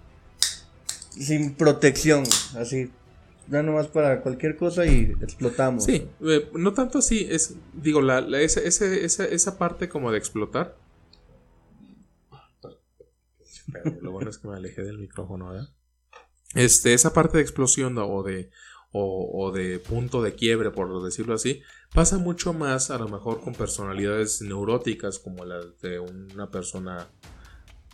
[1.10, 2.24] sin protección,
[2.56, 2.90] así
[3.48, 5.85] ya nomás para cualquier cosa y explotamos.
[5.85, 10.76] Sí, eh, no tanto así, es, digo, la, esa, esa, esa, parte como de explotar.
[14.00, 15.68] lo bueno es que me alejé del micrófono, ¿verdad?
[16.55, 18.50] Este, esa parte de explosión o de,
[18.92, 21.62] o, o, de punto de quiebre, por decirlo así,
[21.94, 27.09] pasa mucho más a lo mejor con personalidades neuróticas como la de una persona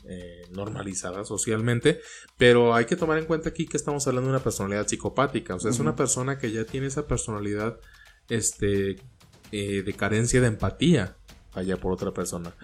[0.04, 2.00] eh, normalizada socialmente,
[2.36, 5.60] pero hay que tomar en cuenta aquí que estamos hablando de una personalidad psicopática, o
[5.60, 7.78] sea, es una persona que ya tiene esa personalidad
[8.28, 8.96] este,
[9.50, 11.16] eh, de carencia de empatía
[11.52, 12.54] allá por otra persona.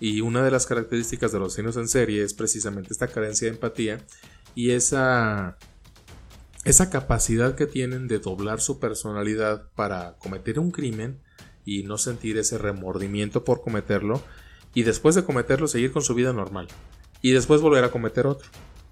[0.00, 3.54] Y una de las características de los signos en serie es precisamente esta carencia de
[3.54, 3.98] empatía
[4.54, 5.56] y esa,
[6.64, 11.20] esa capacidad que tienen de doblar su personalidad para cometer un crimen
[11.64, 14.22] y no sentir ese remordimiento por cometerlo
[14.74, 16.68] y después de cometerlo seguir con su vida normal.
[17.20, 18.48] Y después volver a cometer otro.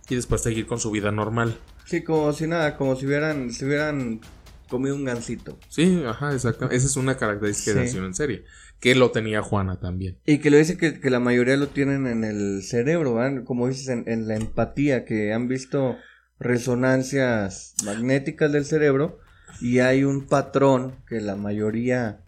[0.09, 1.57] Y después seguir con su vida normal.
[1.85, 4.21] Sí, como si nada, como si hubieran, si hubieran
[4.69, 5.59] comido un gansito.
[5.69, 6.71] Sí, ajá, exacto.
[6.71, 8.45] Esa es una característica de acción en serie.
[8.79, 10.19] Que lo tenía Juana también.
[10.25, 13.45] Y que lo dice que, que la mayoría lo tienen en el cerebro, ¿verdad?
[13.45, 15.97] Como dices, en, en la empatía, que han visto
[16.38, 19.19] resonancias magnéticas del cerebro
[19.61, 22.23] y hay un patrón que la mayoría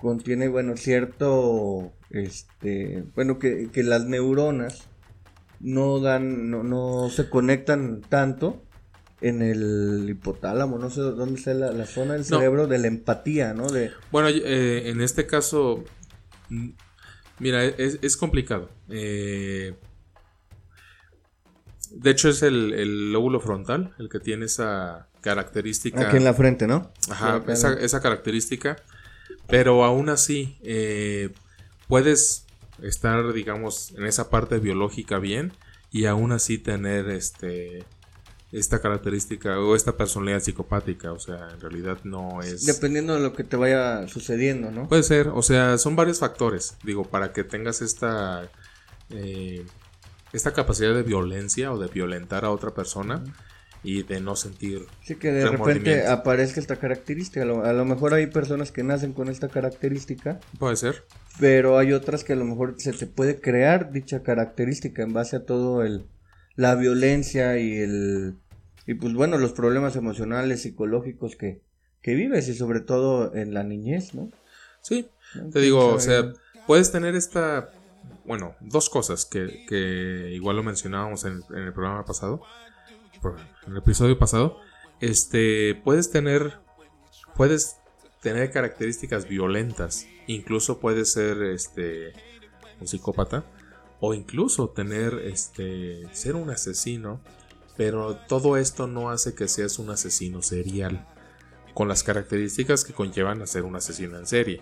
[0.00, 4.88] contiene, bueno, cierto este, bueno, que, las neuronas
[5.60, 8.62] no dan, no, no se conectan tanto
[9.20, 13.70] en el hipotálamo, no sé dónde está la, zona del cerebro de la empatía, ¿no?
[13.70, 13.92] De...
[14.10, 15.84] Bueno, eh, en este caso,
[16.48, 16.70] mm,
[17.38, 18.68] mira, es, complicado.
[18.90, 19.74] Eh,
[21.92, 26.08] de hecho, es el, lóbulo frontal el que tiene esa característica.
[26.08, 26.90] Aquí en la frente, ¿no?
[27.08, 28.76] Ajá, esa, esa, característica.
[29.46, 31.30] Pero aún así, eh,
[31.92, 32.46] puedes
[32.80, 35.52] estar, digamos, en esa parte biológica bien
[35.90, 37.84] y aún así tener este
[38.50, 41.12] esta característica o esta personalidad psicopática.
[41.12, 42.64] O sea, en realidad no es...
[42.64, 44.88] Dependiendo de lo que te vaya sucediendo, ¿no?
[44.88, 48.50] Puede ser, o sea, son varios factores, digo, para que tengas esta...
[49.10, 49.66] Eh,
[50.32, 53.22] esta capacidad de violencia o de violentar a otra persona
[53.82, 54.86] y de no sentir.
[55.02, 57.42] Sí, que de repente aparezca esta característica.
[57.42, 60.40] A lo, mejor hay personas que nacen con esta característica.
[60.58, 61.04] Puede ser.
[61.40, 65.36] Pero hay otras que a lo mejor se te puede crear dicha característica en base
[65.36, 66.06] a todo el
[66.54, 68.36] la violencia y el
[68.86, 71.62] y pues bueno los problemas emocionales psicológicos que,
[72.02, 74.30] que vives y sobre todo en la niñez, ¿no?
[74.82, 75.08] Sí,
[75.50, 76.32] te digo, o sea,
[76.66, 77.70] puedes tener esta
[78.24, 82.42] bueno, dos cosas que, que igual lo mencionábamos en, el programa pasado,
[83.30, 84.58] en el episodio pasado,
[85.00, 86.60] este, puedes tener,
[87.36, 87.76] puedes
[88.20, 92.12] tener características violentas, incluso puedes ser, este,
[92.80, 93.44] un psicópata,
[94.00, 97.20] o incluso tener, este, ser un asesino,
[97.76, 101.06] pero todo esto no hace que seas un asesino serial,
[101.74, 104.60] con las características que conllevan a ser un asesino en serie.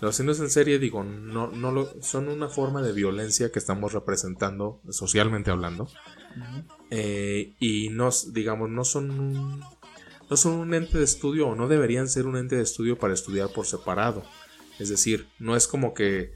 [0.00, 3.92] Los asesinos en serie, digo, no, no lo, son una forma de violencia que estamos
[3.92, 5.88] representando, socialmente hablando.
[6.90, 9.60] Eh, y no, digamos, no son un,
[10.30, 13.14] no son un ente de estudio o no deberían ser un ente de estudio para
[13.14, 14.22] estudiar por separado.
[14.78, 16.32] Es decir, no es como que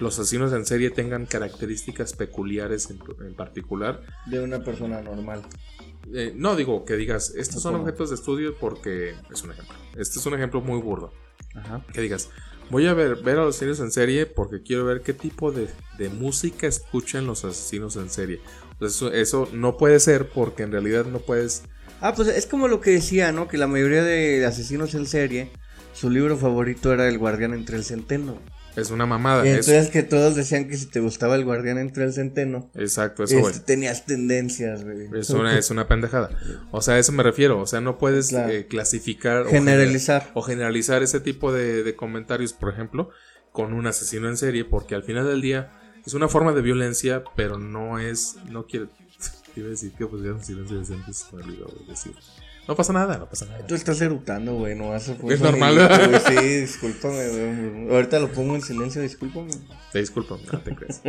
[0.00, 4.02] los asesinos en serie tengan características peculiares en, particular.
[4.26, 5.42] De una persona normal.
[6.12, 9.74] Eh, no digo que digas, estos son objetos de estudio porque es un ejemplo.
[9.96, 11.12] Este es un ejemplo muy burdo.
[11.54, 11.84] Ajá.
[11.92, 12.30] Que digas,
[12.70, 15.68] Voy a ver, ver a los asesinos en serie porque quiero ver qué tipo de,
[16.10, 18.40] música escuchan los asesinos en serie.
[18.80, 21.62] eso, eso, no puede ser porque en realidad no puedes...
[22.00, 23.46] Ah, pues es como lo que decía, ¿no?
[23.46, 25.52] Que la mayoría de asesinos en serie,
[25.92, 28.38] su libro favorito era El guardián entre el centeno.
[28.76, 29.44] Es una mamada.
[29.44, 32.70] Y entonces que todos decían que si te gustaba el guardián entre el centeno.
[32.74, 35.08] Exacto, eso este, Tenías tendencias, güey.
[35.14, 36.30] Es una, es una pendejada.
[36.70, 37.60] O sea, a eso me refiero.
[37.60, 39.46] O sea, no puedes eh, clasificar.
[39.46, 40.30] Generalizar.
[40.34, 43.10] O, generalizar ese tipo de, comentarios, por ejemplo,
[43.52, 45.70] con un asesino en serie, porque al final del día
[46.06, 48.36] es una forma de violencia, pero no es.
[48.48, 48.86] No quiere.
[49.56, 52.14] Iba a decir que pues ya un silencio decente, se me olvidó decir.
[52.68, 53.66] No pasa nada, no pasa nada.
[53.66, 57.94] Tú estás erutando, güey, no vas a Es normal, Sí, discúlpame, güey.
[57.94, 59.50] Ahorita lo pongo en silencio, discúlpame.
[59.92, 61.02] Te disculpo, no te crees.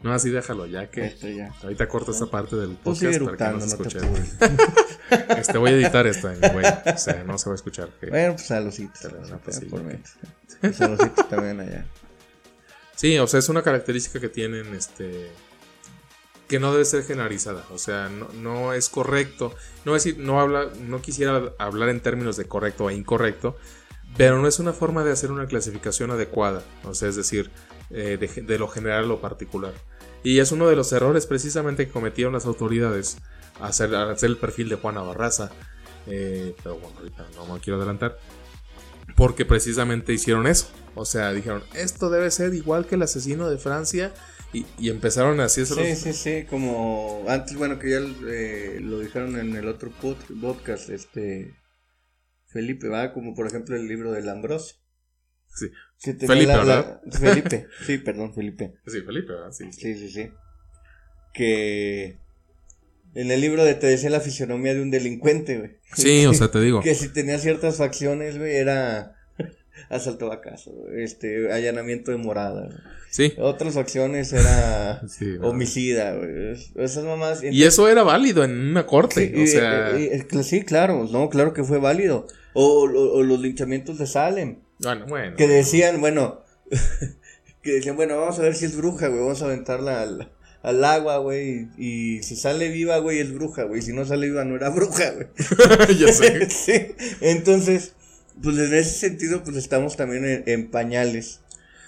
[0.00, 1.06] No, así déjalo, ya que.
[1.06, 1.52] Este, ya.
[1.62, 3.98] Ahorita corto esta parte del podcast para que no se escuche.
[5.38, 6.64] este, voy a editar esto, güey.
[6.66, 7.90] O sea, no se va a escuchar.
[8.08, 9.08] Bueno, pues saludcita.
[9.08, 11.84] No, pues, sí, saludcita también allá.
[12.94, 15.30] Sí, o sea, es una característica que tienen este
[16.48, 21.52] que no debe ser generalizada, o sea, no, es correcto, no no habla, no quisiera
[21.58, 23.56] hablar en términos de correcto e incorrecto,
[24.16, 27.50] pero no es una forma de hacer una clasificación adecuada, o sea, es decir,
[27.90, 29.74] eh, de, lo general a lo particular.
[30.24, 33.18] Y es uno de los errores precisamente que cometieron las autoridades
[33.60, 35.50] al hacer, hacer el perfil de Juana Barraza,
[36.06, 38.18] eh, pero bueno, ahorita no me quiero adelantar,
[39.16, 43.58] porque precisamente hicieron eso, o sea, dijeron, esto debe ser igual que el asesino de
[43.58, 44.14] Francia,
[44.52, 45.74] y, empezaron así eso.
[45.74, 50.88] Sí, sí, sí, como antes, bueno, que ya eh, lo dijeron en el otro podcast,
[50.88, 51.54] este,
[52.46, 54.82] Felipe, va, como por ejemplo el libro de Lambros.
[55.48, 55.66] Sí.
[55.98, 57.00] Felipe, ¿verdad?
[57.10, 58.74] Felipe, sí, perdón, Felipe.
[58.86, 59.52] Sí, Felipe, ¿verdad?
[59.52, 59.70] Sí.
[59.72, 60.30] Sí, sí, sí.
[61.34, 62.18] Que
[63.14, 65.78] en el libro de te decía la fisionomía de un delincuente, güey.
[65.94, 66.80] Sí, o sea, te digo.
[66.82, 69.17] que si tenía ciertas facciones, güey, era
[69.88, 72.68] asalto a casa, este, allanamiento de morada.
[73.10, 73.32] Sí.
[73.38, 75.02] Otras acciones era
[75.42, 76.16] homicida,
[76.76, 77.42] Esas mamás.
[77.42, 79.92] Y, eso era válido en una corte, o sea.
[80.42, 82.26] sí, claro, no, claro que fue válido.
[82.54, 84.58] O, los linchamientos de Salem.
[84.80, 85.36] Bueno, bueno.
[85.36, 86.42] Que decían, bueno,
[87.62, 90.84] que decían, bueno, vamos a ver si es bruja, güey, vamos a aventarla al, al
[90.84, 94.56] agua, güey, y, si sale viva, güey, es bruja, güey, si no sale viva no
[94.56, 95.28] era bruja, güey.
[95.98, 96.50] ya sé.
[96.50, 97.92] sí, entonces,
[98.42, 101.40] pues en ese sentido, pues estamos también en pañales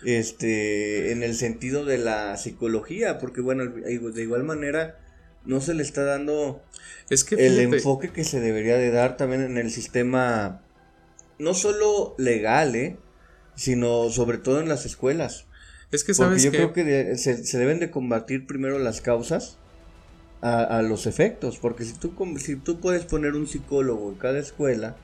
[0.05, 4.99] este, en el sentido de la psicología, porque bueno, de igual manera
[5.45, 6.63] no se le está dando
[7.11, 10.63] es que el enfoque que se debería de dar también en el sistema,
[11.39, 12.97] no solo legal, ¿eh?
[13.57, 15.47] sino sobre todo en las escuelas.
[15.91, 19.59] Es que sabes Porque yo creo que se, deben de combatir primero las causas
[20.41, 24.39] a, a, los efectos, porque si tú, si tú puedes poner un psicólogo en cada
[24.39, 24.97] escuela,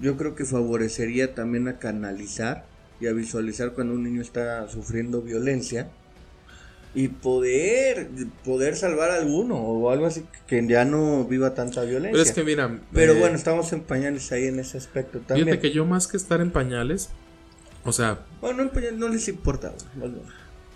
[0.00, 2.66] yo creo que favorecería también a canalizar
[3.00, 5.88] y a visualizar cuando un niño está sufriendo violencia
[6.94, 8.08] y poder
[8.44, 12.12] poder salvar a alguno o algo así que ya no viva tanta violencia.
[12.12, 15.46] Pero es que mira, pero eh, bueno, estamos en pañales ahí en ese aspecto también.
[15.46, 17.10] Fíjate que yo más que estar en pañales,
[17.84, 19.74] o sea, bueno, en pañales no les importa.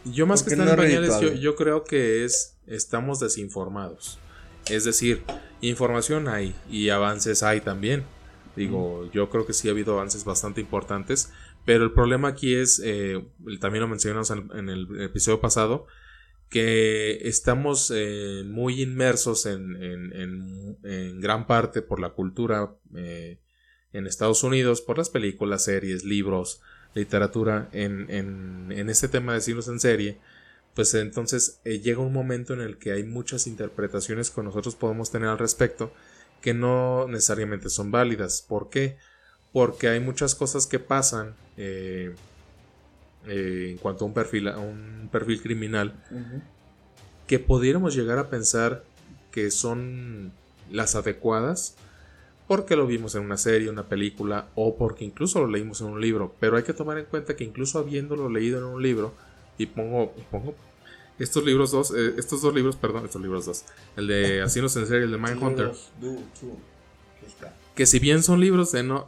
[0.04, 4.18] Yo más que estar en pañales, yo, yo creo que es estamos desinformados.
[4.68, 5.24] Es decir,
[5.62, 8.02] Información hay y avances hay también.
[8.55, 11.32] Digo, yo creo que sí ha habido avances bastante importantes,
[11.64, 13.24] pero el problema aquí es, eh,
[13.61, 15.86] también lo mencionamos en, el episodio pasado,
[16.50, 23.38] que estamos eh, muy inmersos en, en, gran parte por la cultura eh,
[23.94, 26.61] en Estados Unidos, por las películas, series, libros,
[26.94, 30.18] literatura, en, en, este tema de siglos en serie,
[30.74, 35.28] pues entonces llega un momento en el que hay muchas interpretaciones que nosotros podemos tener
[35.28, 35.92] al respecto
[36.43, 38.45] que no necesariamente son válidas.
[38.47, 38.99] ¿Por qué?
[39.53, 42.14] Porque hay muchas cosas que pasan eh,
[43.26, 45.95] eh, en cuanto a un perfil, a un perfil criminal
[47.26, 48.84] que pudiéramos llegar a pensar
[49.30, 50.32] que son
[50.70, 51.76] las adecuadas
[52.47, 56.01] porque lo vimos en una serie, una película o porque incluso lo leímos en un
[56.01, 56.34] libro.
[56.40, 59.14] Pero hay que tomar en cuenta que incluso habiéndolo leído en un libro,
[59.57, 60.55] y pongo, pongo
[61.22, 63.64] estos libros dos, eh, estos dos libros, perdón, estos libros dos,
[63.96, 65.72] el de Asinos en serie, el de Mindhunter,
[67.74, 69.06] que si bien son libros de no,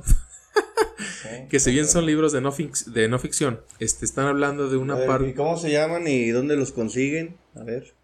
[1.51, 2.55] que si bien son libros de no,
[2.87, 5.31] de no ficción, este, están hablando de una parte.
[5.31, 7.37] ¿Y cómo se llaman y dónde los consiguen?
[7.55, 7.95] A ver.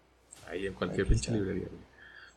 [0.47, 1.67] Ahí en cualquier pinche librería.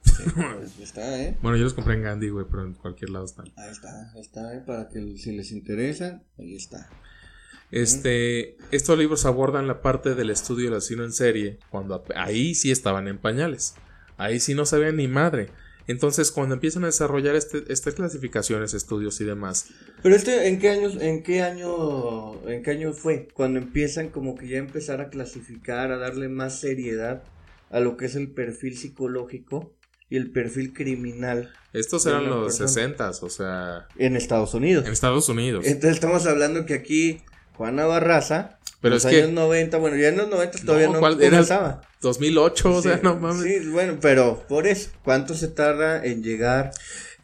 [0.04, 1.38] Pues, está, ¿eh?
[1.40, 3.46] Bueno, yo los compré en Gandhi, güey, pero en cualquier lado están.
[3.56, 4.62] Ahí está, ahí está, ¿eh?
[4.64, 6.90] Para que si les interesa, ahí está.
[7.70, 12.70] Este, estos libros abordan la parte del estudio del asesino en serie, cuando ahí sí
[12.70, 13.74] estaban en pañales.
[14.16, 15.48] Ahí sí no sabían ni madre.
[15.86, 19.68] Entonces, cuando empiezan a desarrollar este, estas clasificaciones, estudios y demás.
[20.02, 23.28] Pero este, ¿en qué años, en qué año, en qué año fue?
[23.34, 27.22] Cuando empiezan como que ya empezar a clasificar, a darle más seriedad
[27.70, 29.74] a lo que es el perfil psicológico
[30.08, 31.52] y el perfil criminal.
[31.72, 33.88] Estos eran los 60, o sea.
[33.98, 34.86] En Estados Unidos.
[34.86, 35.66] En Estados Unidos.
[35.66, 37.20] Entonces estamos hablando que aquí
[37.56, 38.58] Juana Barraza.
[38.80, 41.80] Pero es años 90, bueno, ya en los 90 todavía no, no comenzaba.
[42.02, 43.42] 2008, o sea, no mames.
[43.42, 46.70] Sí, bueno, pero por eso, ¿cuánto se tarda en llegar?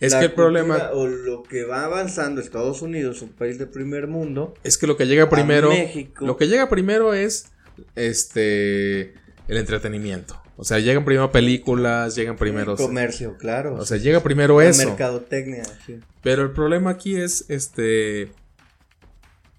[0.00, 0.90] Es que el problema.
[0.94, 4.54] O lo que va avanzando Estados Unidos, un país de primer mundo.
[4.64, 5.68] Es que lo que llega primero.
[5.68, 6.26] México.
[6.26, 7.46] Lo que llega primero es.
[7.94, 9.14] Este.
[9.46, 10.40] El entretenimiento.
[10.56, 12.76] O sea, llegan primero películas, llegan primero.
[12.76, 13.74] comercio, claro.
[13.74, 14.86] O sea, llega primero eso.
[14.86, 15.98] Mercadotecnia, sí.
[16.22, 17.44] Pero el problema aquí es.
[17.48, 18.32] Este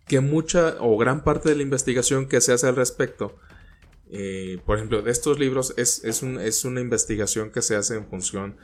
[0.08, 3.36] que mucha o gran parte de la investigación que se hace al respecto,
[4.10, 6.22] eh, por ejemplo, de estos libros, es, es,
[6.66, 8.58] una investigación que se hace en función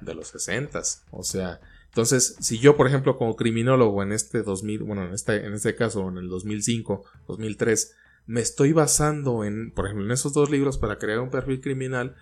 [0.00, 0.80] de los 60
[1.10, 5.44] O sea, entonces, si yo, por ejemplo, como criminólogo en este 2000, bueno, en este,
[5.46, 7.94] en este caso, en el 2005, 2003,
[8.26, 12.16] me estoy basando en, por ejemplo, en esos dos libros para crear un perfil criminal,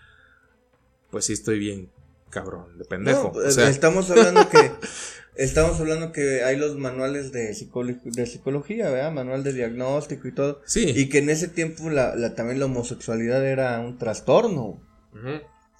[1.10, 1.90] pues sí estoy bien
[2.32, 3.32] cabrón, de pendejo.
[3.42, 4.72] estamos hablando que
[5.34, 9.12] Estamos hablando que hay los manuales de, de psicología, ¿verdad?
[9.12, 10.60] Manual de diagnóstico y todo.
[10.66, 10.92] Sí.
[10.94, 14.82] Y que en ese tiempo la, también la homosexualidad era un trastorno.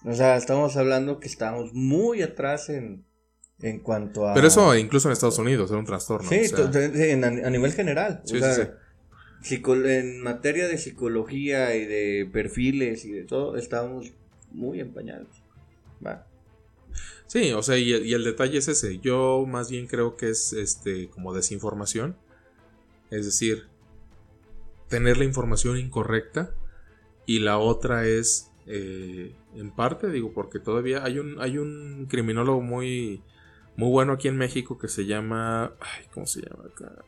[0.05, 3.05] O sea, estamos hablando que estamos muy atrás en,
[3.61, 4.35] en cuanto a...
[4.35, 6.29] Pero eso incluso en Estados Unidos era un trastorno.
[6.29, 8.23] Sí, a nivel general.
[8.25, 8.63] Sí, sí,
[9.43, 9.63] sí.
[9.67, 14.13] en materia de psicología y de perfiles y de todo, estamos
[14.51, 15.43] muy empañados.
[16.05, 16.27] Va.
[17.33, 18.99] Sí, o sea, y, el detalle es ese.
[18.99, 22.15] Yo más bien creo que es este como desinformación.
[23.09, 23.69] Es decir,
[24.89, 26.55] tener la información incorrecta.
[27.25, 32.61] Y la otra es, eh, en parte, digo, porque todavía hay un, hay un criminólogo
[32.61, 33.23] muy,
[33.79, 35.73] muy bueno aquí en México que se llama.
[36.13, 37.03] ¿Cómo se llama acá?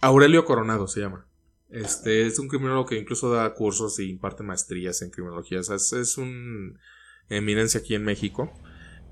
[0.00, 1.28] Aurelio Coronado se llama.
[1.70, 5.60] Este es un criminólogo que incluso da cursos y imparte maestrías en criminología.
[5.60, 6.80] O sea, es, es un
[7.28, 8.52] eminencia aquí en México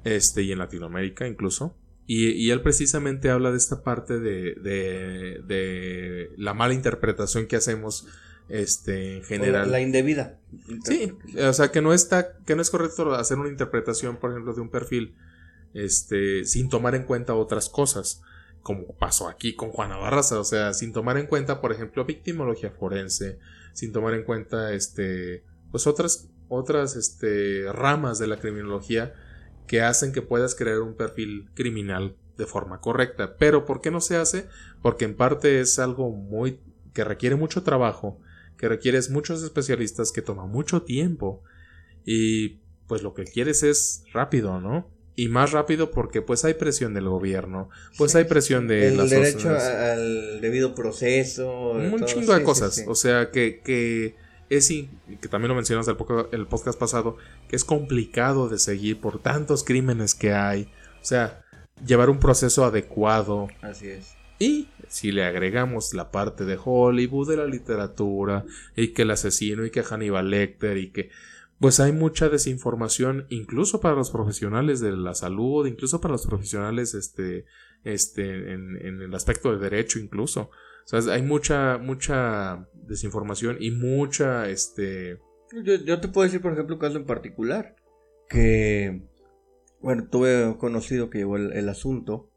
[0.04, 1.76] este, y en Latinoamérica incluso.
[2.12, 8.08] Y, él precisamente habla de esta parte de, de, la mala interpretación que hacemos
[8.48, 9.70] este, en general.
[9.70, 10.40] La, indebida.
[10.82, 14.54] Sí, o sea, que no, está, que no es correcto hacer una interpretación, por ejemplo,
[14.54, 15.14] de un perfil
[15.72, 18.22] este, sin tomar en cuenta otras cosas,
[18.60, 22.72] como pasó aquí con Juana Barraza, o sea, sin tomar en cuenta, por ejemplo, victimología
[22.72, 23.38] forense,
[23.72, 29.14] sin tomar en cuenta, este, pues otras, otras, este, ramas de la criminología
[29.70, 33.36] que hacen que puedas crear un perfil criminal de forma correcta.
[33.36, 34.46] Pero ¿por qué no se hace?
[34.82, 36.58] Porque en parte es algo muy
[36.92, 38.18] que requiere mucho trabajo,
[38.58, 41.44] que requieres muchos especialistas, que toma mucho tiempo
[42.04, 42.58] y
[42.88, 44.90] pues lo que quieres es rápido, ¿no?
[45.14, 49.50] Y más rápido porque pues hay presión del gobierno, pues hay presión de el derecho
[49.50, 54.16] al debido proceso, un chingo de cosas, o sea que, que
[54.50, 55.96] es que también lo mencionamos el,
[56.32, 57.16] el podcast pasado,
[57.48, 60.64] que es complicado de seguir por tantos crímenes que hay.
[61.00, 61.44] O sea,
[61.86, 63.48] llevar un proceso adecuado.
[63.62, 64.16] Así es.
[64.40, 68.44] Y si le agregamos la parte de Hollywood, de la literatura,
[68.74, 71.10] y que el asesino, y que Hannibal Lecter, y que
[71.60, 76.94] pues hay mucha desinformación, incluso para los profesionales de la salud, incluso para los profesionales
[76.94, 77.44] este,
[77.84, 80.50] este, en, en el aspecto de derecho, incluso.
[80.84, 85.18] O sea, hay mucha, mucha desinformación y mucha, este...
[85.64, 87.76] Yo, yo te puedo decir, por ejemplo, un caso en particular,
[88.28, 89.02] que,
[89.80, 92.30] bueno, tuve conocido que llevó el, asunto,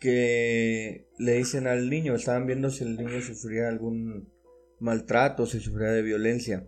[0.00, 4.32] que le dicen al niño, estaban viendo si el niño sufría algún
[4.80, 6.66] maltrato, si sufría de violencia.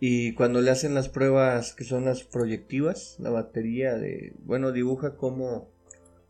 [0.00, 5.16] Y cuando le hacen las pruebas que son las proyectivas, la batería de, bueno, dibuja
[5.16, 5.70] cómo,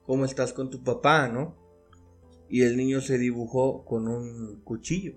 [0.03, 1.57] cómo estás con tu papá, ¿no?
[2.49, 5.15] Y el niño se dibujó con un cuchillo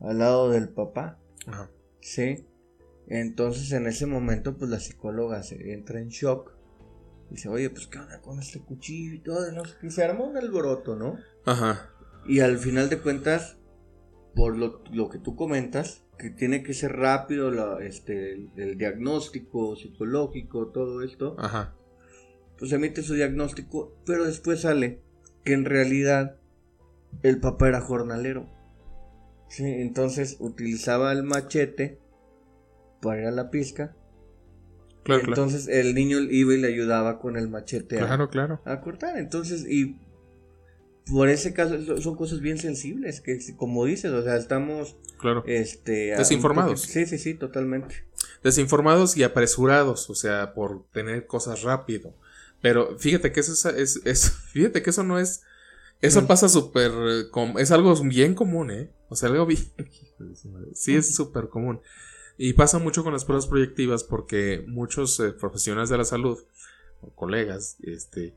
[0.00, 1.18] al lado del papá.
[1.46, 1.70] Ajá.
[2.00, 2.44] Sí.
[3.08, 6.52] Entonces en ese momento pues la psicóloga se entra en shock.
[7.30, 9.62] Y dice, oye, pues qué onda con este cuchillo y todo, ¿no?
[9.82, 11.18] Y se armó un alboroto, ¿no?
[11.44, 11.90] Ajá.
[12.26, 13.56] Y al final de cuentas,
[14.34, 19.76] por lo, lo que tú comentas, que tiene que ser rápido la, este, el, diagnóstico
[19.76, 21.36] psicológico, todo esto.
[21.38, 21.74] Ajá.
[22.58, 25.02] Pues emite su diagnóstico, pero después sale
[25.46, 26.36] que en realidad
[27.22, 28.46] el papá era jornalero.
[29.48, 32.00] Sí, entonces utilizaba el machete
[33.00, 33.96] para ir a la pizca.
[35.04, 38.60] Claro, entonces el niño iba y le ayudaba con el machete claro, claro.
[38.64, 39.16] a cortar.
[39.18, 40.00] Entonces, y
[41.08, 45.44] por ese caso son cosas bien sensibles que como dices, o sea, estamos claro.
[45.46, 46.82] este desinformados.
[46.82, 48.04] sí, sí, sí, totalmente.
[48.42, 52.16] Desinformados y apresurados, o sea, por tener cosas rápido.
[52.62, 55.42] Pero fíjate que eso es, es, fíjate que eso no es
[56.02, 56.92] eso pasa súper
[57.58, 58.90] es algo bien común, ¿eh?
[59.08, 59.64] O sea, algo bien
[60.74, 61.80] sí es súper común.
[62.38, 66.38] Y pasa mucho con las pruebas proyectivas porque muchos eh, profesionales de la salud
[67.00, 68.34] o colegas este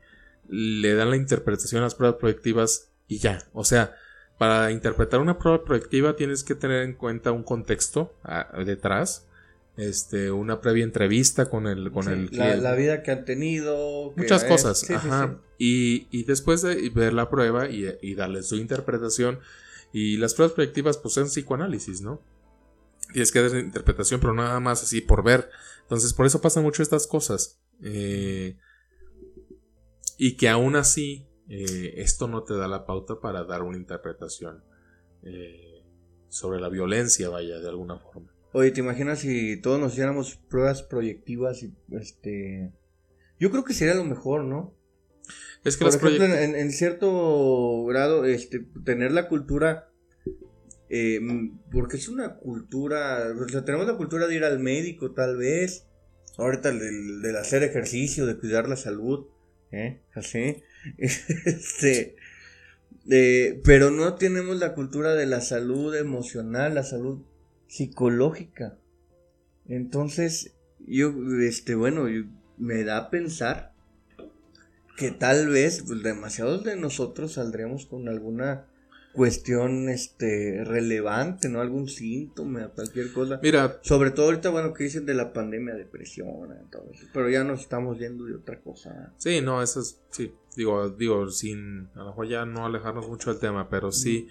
[0.48, 3.44] le dan la interpretación a las pruebas proyectivas y ya.
[3.52, 3.94] O sea,
[4.38, 9.26] para interpretar una prueba proyectiva tienes que tener en cuenta un contexto ah, detrás,
[9.76, 14.12] este, una previa entrevista con el, con el la, vida que han tenido.
[14.16, 14.86] Muchas cosas.
[15.58, 19.38] y, y, después de ver la prueba y, y, darle su interpretación.
[19.92, 22.22] Y las pruebas proyectivas, pues son psicoanálisis, ¿no?
[23.12, 25.50] Tienes que dar interpretación, pero nada más así por ver.
[25.82, 27.60] Entonces, por eso pasan mucho estas cosas.
[27.82, 28.56] Eh,
[30.16, 34.62] y que aún así eh, esto no te da la pauta para dar una interpretación
[35.22, 35.82] eh,
[36.28, 38.29] sobre la violencia, vaya, de alguna forma.
[38.52, 42.72] Oye, ¿te imaginas si todos nos hiciéramos pruebas proyectivas y este...
[43.38, 44.74] Yo creo que sería lo mejor, ¿no?
[45.64, 49.90] Es que Por ejemplo, en, cierto grado, este, tener la cultura,
[50.88, 51.20] eh,
[51.70, 55.86] porque es una cultura, o sea, tenemos la cultura de ir al médico tal vez,
[56.38, 59.26] ahorita del, del hacer ejercicio, de cuidar la salud,
[59.70, 60.00] ¿eh?
[60.14, 60.62] Así.
[60.98, 62.16] este,
[63.64, 67.22] pero no tenemos la cultura de la salud emocional, la salud
[67.70, 68.76] psicológica.
[69.68, 72.06] Entonces, yo, este, bueno,
[72.58, 73.72] me da a pensar
[74.96, 78.66] que tal vez pues, demasiados de nosotros saldremos con alguna
[79.12, 81.60] cuestión este relevante, ¿no?
[81.60, 83.38] Algún síntoma, cualquier cosa.
[83.40, 86.52] Mira, sobre todo ahorita bueno que dicen de la pandemia, depresión,
[86.92, 89.12] eso, pero ya nos estamos viendo de otra cosa.
[89.16, 93.30] Sí, no, eso es sí, digo, digo sin a lo mejor ya no alejarnos mucho
[93.30, 94.28] del tema, pero sí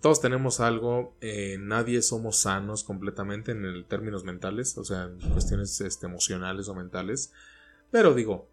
[0.00, 5.18] todos tenemos algo, eh, nadie somos sanos completamente en el términos mentales, o sea, en
[5.30, 7.32] cuestiones este, emocionales o mentales,
[7.90, 8.48] pero digo,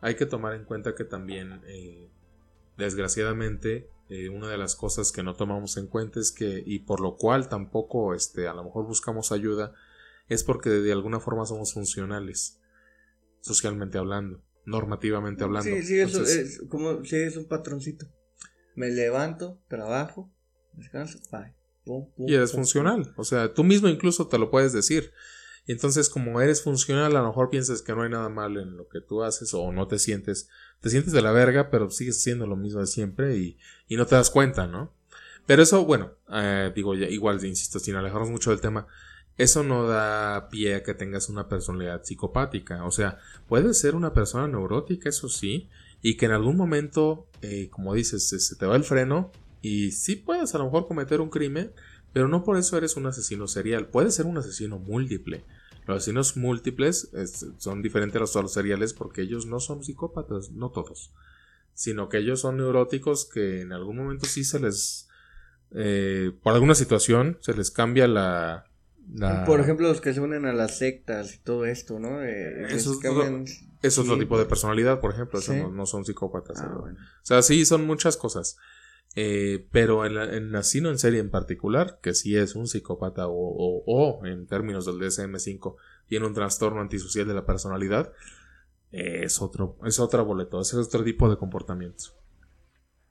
[0.00, 2.10] hay que tomar en cuenta que también eh,
[2.76, 7.00] desgraciadamente eh, una de las cosas que no tomamos en cuenta es que, y por
[7.00, 9.72] lo cual tampoco este, a lo mejor buscamos ayuda,
[10.28, 12.60] es porque de alguna forma somos funcionales,
[13.40, 15.70] socialmente hablando, normativamente hablando.
[15.70, 18.06] Sí, sí, eso es como, sí, es un patroncito.
[18.74, 20.30] Me levanto, trabajo,
[20.74, 21.54] descanso, bye.
[22.26, 25.12] y eres funcional, o sea, tú mismo incluso te lo puedes decir.
[25.64, 28.76] Y entonces, como eres funcional, a lo mejor piensas que no hay nada mal en
[28.76, 30.48] lo que tú haces o no te sientes,
[30.80, 34.06] te sientes de la verga, pero sigues haciendo lo mismo de siempre y, y no
[34.06, 34.92] te das cuenta, ¿no?
[35.46, 38.88] Pero eso, bueno, eh, digo, ya, igual, insisto, sin alejarnos mucho del tema,
[39.36, 42.84] eso no da pie a que tengas una personalidad psicopática.
[42.84, 43.18] O sea,
[43.48, 45.68] puedes ser una persona neurótica, eso sí,
[46.00, 49.30] y que en algún momento, eh, como dices, se te va el freno
[49.62, 51.72] y sí puedes a lo mejor cometer un crimen,
[52.12, 53.86] pero no por eso eres un asesino serial.
[53.86, 55.44] Puedes ser un asesino múltiple.
[55.86, 57.10] Los asesinos múltiples
[57.58, 61.14] son diferentes a los, seriales porque ellos no son psicópatas, no todos.
[61.74, 65.08] Sino que ellos son neuróticos que en algún momento sí se les...
[65.74, 68.66] Eh, por alguna situación se les cambia la,
[69.46, 72.22] Por ejemplo, los que se unen a las sectas y todo esto, ¿no?
[72.22, 73.00] Eh, eso,
[73.82, 75.40] es otro tipo de personalidad, por ejemplo.
[75.70, 76.60] no, son psicópatas.
[76.60, 78.58] Ah, o sea, sí, son muchas cosas.
[79.14, 83.82] Eh, pero en, el asesino en serie en particular, que sí es un psicópata o,
[83.86, 88.12] o, en términos del DSM-5 tiene un trastorno antisocial de la personalidad,
[88.90, 92.14] es otro, es otro boleto, es otro tipo de comportamientos.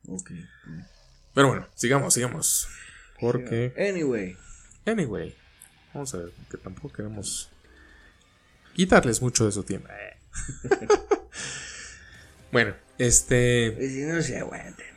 [0.07, 0.31] Ok.
[1.33, 2.67] Pero bueno, sigamos, sigamos.
[3.19, 3.73] Porque.
[3.77, 4.35] Anyway.
[4.85, 5.35] Anyway.
[5.93, 7.49] Vamos a ver, que tampoco queremos
[8.73, 9.89] quitarles mucho de su tiempo.
[12.51, 13.75] bueno, este.
[14.07, 14.90] no se aguanten.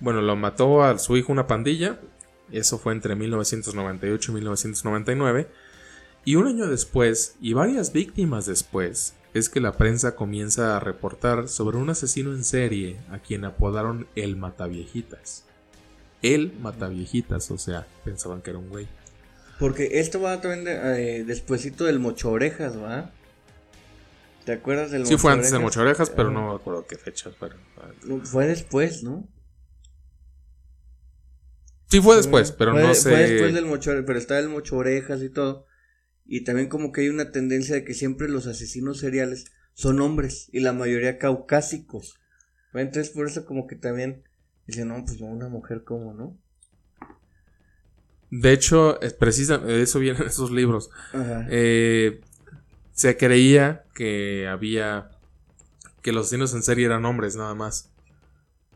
[0.00, 2.00] Bueno, lo mató a su hijo una pandilla.
[2.50, 5.48] Eso fue entre 1998 y 1999.
[6.24, 11.48] Y un año después, y varias víctimas después, es que la prensa comienza a reportar
[11.48, 15.44] sobre un asesino en serie a quien apodaron el Mataviejitas.
[16.22, 18.88] El Mataviejitas, o sea, pensaban que era un güey.
[19.58, 23.10] Porque esto va también eh, despuésito del Mocho Orejas, ¿va?
[24.44, 27.36] ¿Te acuerdas del Sí, fue antes del Mocho Orejas, pero no me acuerdo qué fechas
[27.36, 27.58] fueron.
[28.24, 29.28] Fue después, ¿no?
[31.90, 33.10] Sí, fue después, pero no sé.
[33.10, 35.66] Fue después del Mocho pero estaba el Mocho Orejas y todo.
[36.24, 40.48] Y también como que hay una tendencia de que siempre los asesinos seriales son hombres
[40.52, 42.20] y la mayoría caucásicos.
[42.72, 44.22] Entonces por eso como que también
[44.66, 46.38] dicen, no, pues una mujer como, ¿no?
[48.30, 50.90] De hecho, es precisa, eso vienen esos libros.
[51.50, 52.20] Eh,
[52.92, 55.10] se creía que había
[56.02, 57.90] que los asesinos en serie eran hombres nada más.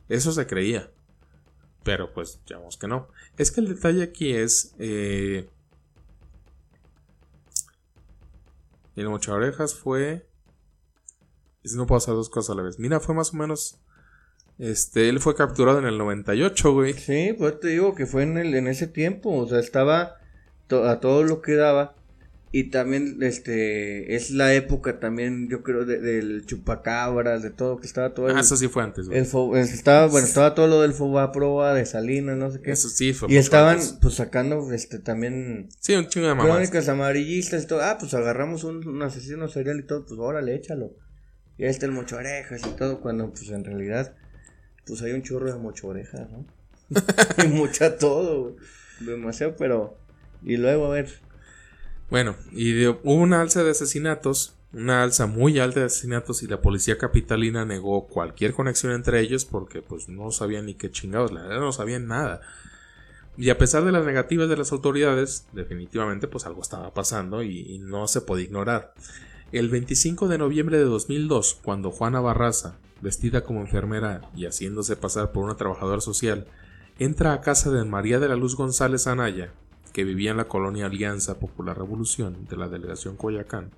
[0.08, 0.90] Eso se creía.
[1.84, 3.08] Pero pues vemos que no.
[3.36, 5.48] Es que el detalle aquí es eh,
[8.96, 10.26] el mocha orejas fue.
[11.64, 12.78] si no puedo hacer dos cosas a la vez.
[12.78, 13.78] Mira, fue más o menos.
[14.58, 16.94] Este, él fue capturado en el 98, güey.
[16.94, 19.36] Sí, pues te digo que fue en, el, en ese tiempo.
[19.36, 20.16] O sea, estaba
[20.70, 21.96] a todo lo que daba.
[22.56, 28.14] Y también, este, es la época también, yo creo, del chupacabras, de todo, que estaba
[28.14, 28.28] todo.
[28.28, 29.18] ah, eso sí fue antes, güey.
[29.58, 32.70] estaba, bueno, estaba todo lo del Fobaproa, de Salinas, no sé qué.
[32.70, 35.68] Eso sí fue Y estaban, pues, sacando, este, también.
[35.80, 36.52] Sí, un chingo de mamás.
[36.52, 37.82] Crónicas amarillistas y todo.
[37.82, 40.94] Ah, pues, agarramos un, asesino serial y todo, pues, órale, échalo.
[41.58, 44.14] Y ahí está el mocho orejas y todo, cuando, pues, en realidad,
[44.86, 46.46] pues, hay un churro de mocho orejas, ¿no?
[47.44, 48.54] y mucha todo,
[49.00, 49.98] Demasiado, pero...
[50.44, 51.23] Y luego, a ver,
[52.10, 56.60] bueno, y hubo una alza de asesinatos, una alza muy alta de asesinatos y la
[56.60, 61.42] policía capitalina negó cualquier conexión entre ellos porque pues no sabían ni qué chingados, la
[61.42, 62.40] verdad no sabían nada.
[63.36, 67.60] Y a pesar de las negativas de las autoridades, definitivamente pues algo estaba pasando y,
[67.60, 68.94] y no se puede ignorar.
[69.50, 75.32] El 25 de noviembre de 2002, cuando Juana Barraza, vestida como enfermera y haciéndose pasar
[75.32, 76.46] por una trabajadora social,
[76.98, 79.52] entra a casa de María de la Luz González Anaya,
[79.94, 83.70] que vivía en la colonia Alianza Popular Revolución de la delegación Coyacán,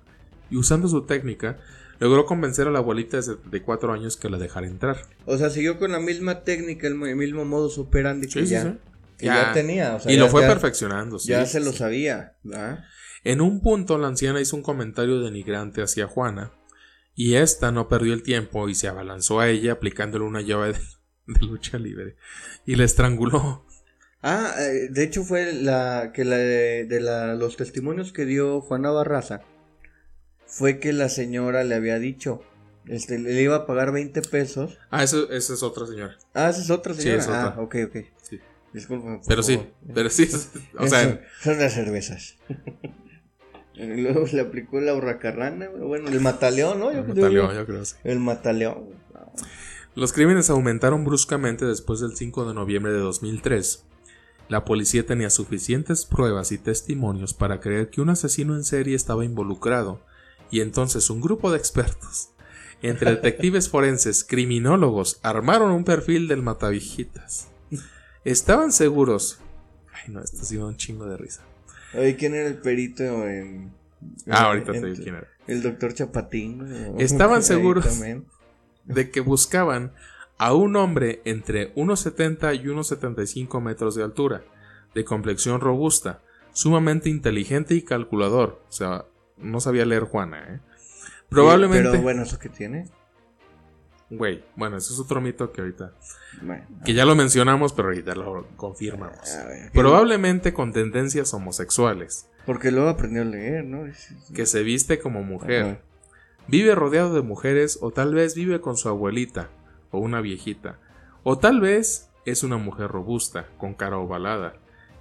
[0.49, 1.59] y usando su técnica,
[1.99, 4.97] logró convencer a la abuelita de 74 años que la dejara entrar.
[5.25, 8.77] O sea, siguió con la misma técnica, el mismo modo operandi que, ya,
[9.19, 9.99] ya, tenía.
[10.07, 11.19] y lo fue perfeccionando.
[11.19, 12.35] Ya se lo sabía.
[13.23, 16.51] En un punto, la anciana hizo un comentario denigrante hacia Juana,
[17.13, 20.73] y ésta no perdió el tiempo y se abalanzó a ella aplicándole una llave
[21.27, 22.15] de lucha libre
[22.65, 23.66] y la estranguló
[24.21, 28.89] Ah, eh, de hecho fue la que la de, la, los testimonios que dio Juana
[28.89, 29.41] Barraza
[30.47, 32.41] fue que la señora le había dicho,
[32.87, 34.77] este, le iba a pagar 20 pesos.
[34.89, 36.17] Ah, eso, esa es otra señora.
[36.33, 37.21] Ah, esa es otra señora.
[37.21, 37.55] Sí, es otra.
[37.55, 37.97] Ah, ok, ok.
[38.21, 38.39] Sí.
[39.27, 39.59] pero sí,
[39.93, 40.29] pero sí,
[40.77, 41.21] o sea.
[41.41, 42.37] Son las cervezas.
[43.75, 46.91] Luego le aplicó la hurracarrana, bueno, el mataleón, ¿no?
[46.91, 47.95] Yo el mataleón, yo creo, sí.
[48.03, 48.89] El mataleón.
[49.93, 53.86] Los crímenes aumentaron bruscamente después del 5 de noviembre de 2003
[54.49, 59.25] la policía tenía suficientes pruebas y testimonios para creer que un asesino en serie estaba
[59.25, 60.01] involucrado,
[60.49, 62.29] y entonces un grupo de expertos,
[62.81, 67.49] entre detectives forenses, criminólogos, armaron un perfil del matavijitas.
[68.23, 69.39] Estaban seguros.
[69.93, 71.41] Ay, no, esto ha sido un chingo de risa.
[71.93, 73.71] Oye, ¿quién era el perito en.?
[74.29, 75.27] ah, ahorita te digo quién era.
[75.47, 76.95] El doctor Chapatín.
[76.99, 77.99] Estaban seguros
[78.85, 79.93] de que buscaban
[80.37, 84.43] a un hombre entre 1,70 y 1,75 metros de altura,
[84.93, 86.21] de complexión robusta,
[86.53, 88.61] sumamente inteligente y calculador.
[88.69, 89.05] O sea,
[89.37, 90.59] no sabía leer Juana, ¿eh?
[91.29, 91.89] Probablemente.
[91.89, 92.85] Pero bueno, ¿eso qué tiene?
[94.09, 95.93] Güey, bueno, eso es otro mito que ahorita.
[96.85, 99.37] que ya lo mencionamos, pero ahorita lo confirmamos.
[99.73, 102.29] Probablemente con tendencias homosexuales.
[102.45, 103.83] Porque luego aprendió a leer, ¿no?
[104.33, 105.81] Que se viste como mujer.
[106.47, 109.49] Vive rodeado de mujeres o tal vez vive con su abuelita,
[109.91, 110.79] o una viejita,
[111.23, 114.53] o tal vez es una mujer robusta, con cara ovalada,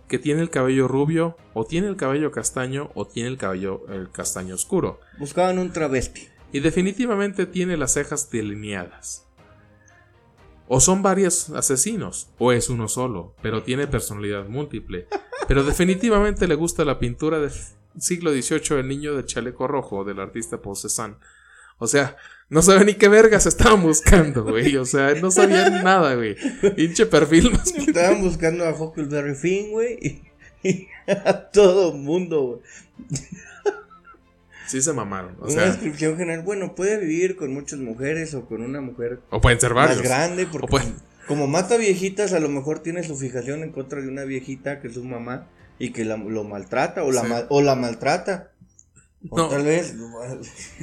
[0.09, 4.11] que tiene el cabello rubio, o tiene el cabello castaño, o tiene el cabello el
[4.11, 5.01] castaño oscuro.
[5.19, 6.29] Buscaban un travesti.
[6.53, 9.27] Y definitivamente tiene las cejas delineadas.
[10.69, 15.07] O son varios asesinos, o es uno solo, pero tiene personalidad múltiple.
[15.49, 17.53] Pero definitivamente le gusta la pintura del
[17.99, 21.17] siglo XVIII El niño del chaleco rojo del artista Paul Cézanne.
[21.79, 22.17] O sea,
[22.49, 24.77] no sabe ni qué vergas estaban buscando, güey.
[24.77, 26.37] O sea, no sabían nada, güey.
[26.75, 27.75] Pinche perfil más.
[27.75, 30.23] Estaban buscando a Huckleberry Finn, güey.
[30.63, 32.61] Y, y a todo mundo, güey.
[34.67, 35.37] Sí se mamaron.
[35.41, 36.43] O Una sea, descripción general.
[36.45, 39.99] Bueno, puede vivir con muchas mujeres o con una mujer o pueden ser varios.
[39.99, 40.47] más grande.
[40.47, 40.95] Porque O pueden-
[41.29, 44.89] como mata viejitas, a lo mejor tiene su fijación en contra de una viejita que
[44.89, 45.49] es su mamá
[45.79, 47.33] y que la- lo maltrata o la, Sí.
[47.49, 48.51] o la maltrata.
[49.29, 49.49] O No.
[49.49, 49.95] tal vez.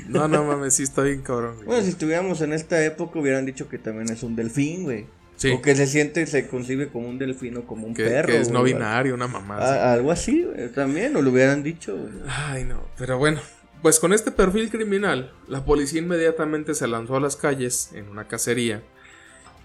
[0.10, 1.56] No, no mames, sí está bien cabrón.
[1.56, 1.68] güey.
[1.68, 5.06] Bueno, si estuviéramos en esta época hubieran dicho que también es un delfín, güey.
[5.36, 5.52] Sí.
[5.52, 8.28] O que se siente, se concibe como un delfín o como un que, perro.
[8.28, 9.58] que es no binario, una mamá.
[9.58, 9.66] así.
[9.78, 11.96] A- algo así, güey, también, o lo hubieran dicho.
[11.98, 12.12] güey.
[12.28, 12.82] Ay, no.
[12.98, 13.42] Pero bueno,
[13.82, 18.28] pues con este perfil criminal, la policía inmediatamente se lanzó a las calles en una
[18.28, 18.82] cacería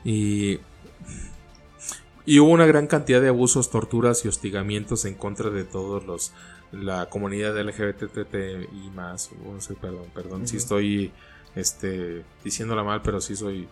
[0.05, 0.61] y.
[2.25, 6.33] Y hubo una gran cantidad de abusos, torturas y hostigamientos en contra de todos los.
[6.73, 8.35] La comunidad LGBT
[8.73, 9.31] y más.
[9.45, 10.47] No sé, perdón, perdón.
[10.47, 11.13] Si estoy
[11.55, 13.69] este, diciéndola mal, pero sí soy.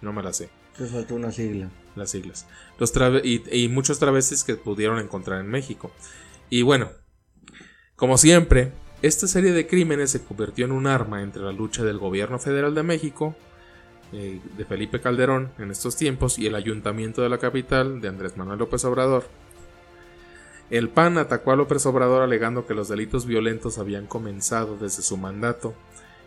[0.00, 0.50] No me la sé.
[0.76, 1.70] Te faltó una sigla.
[1.94, 2.46] las siglas.
[2.78, 2.92] Los
[3.24, 5.92] y muchos travestis que pudieron encontrar en México.
[6.48, 6.90] Y bueno,
[7.96, 8.72] como siempre,
[9.02, 12.74] esta serie de crímenes se convirtió en un arma entre la lucha del gobierno federal
[12.74, 13.36] de México,
[14.12, 18.36] eh, de Felipe Calderón en estos tiempos, y el ayuntamiento de la capital, de Andrés
[18.36, 19.24] Manuel López Obrador.
[20.70, 25.16] El PAN atacó a López Obrador alegando que los delitos violentos habían comenzado desde su
[25.16, 25.74] mandato,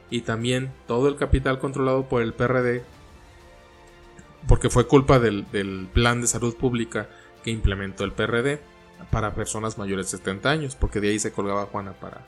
[0.09, 2.83] y también todo el capital controlado por el PRD
[4.47, 7.07] porque fue culpa del, del plan de salud pública
[7.43, 8.59] que implementó el PRD
[9.11, 12.25] para personas mayores de 70 años, porque de ahí se colgaba Juana para,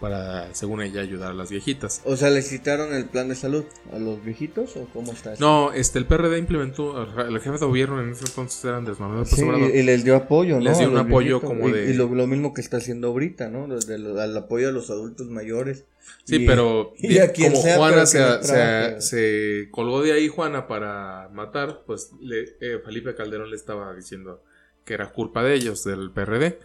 [0.00, 2.02] para según ella, ayudar a las viejitas.
[2.04, 5.42] O sea, ¿le citaron el plan de salud a los viejitos o cómo está eso?
[5.44, 9.18] No, este, el PRD implementó, el jefe de gobierno en ese entonces era Andrés Manuel
[9.20, 10.60] López Sí, y, y les dio apoyo, ¿no?
[10.62, 11.42] Les dio un apoyo viejitos.
[11.50, 13.66] como Y- de- Y, lo, lo mismo que está haciendo ahorita, ¿no?
[13.68, 15.84] Desde lo- al apoyo a los adultos mayores.
[16.24, 20.12] Sí, Y- pero y di- a quien como sea, Juana se, no se colgó de
[20.12, 24.42] ahí Juana para matar, pues le- eh, Felipe Calderón le estaba diciendo
[24.84, 26.58] que era culpa de ellos, del PRD.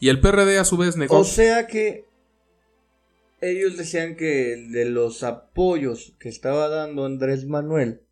[0.00, 1.18] Y el PRD a su vez negó.
[1.18, 2.04] O sea que
[3.40, 8.02] ellos decían que de los apoyos que estaba dando Andrés Manuel,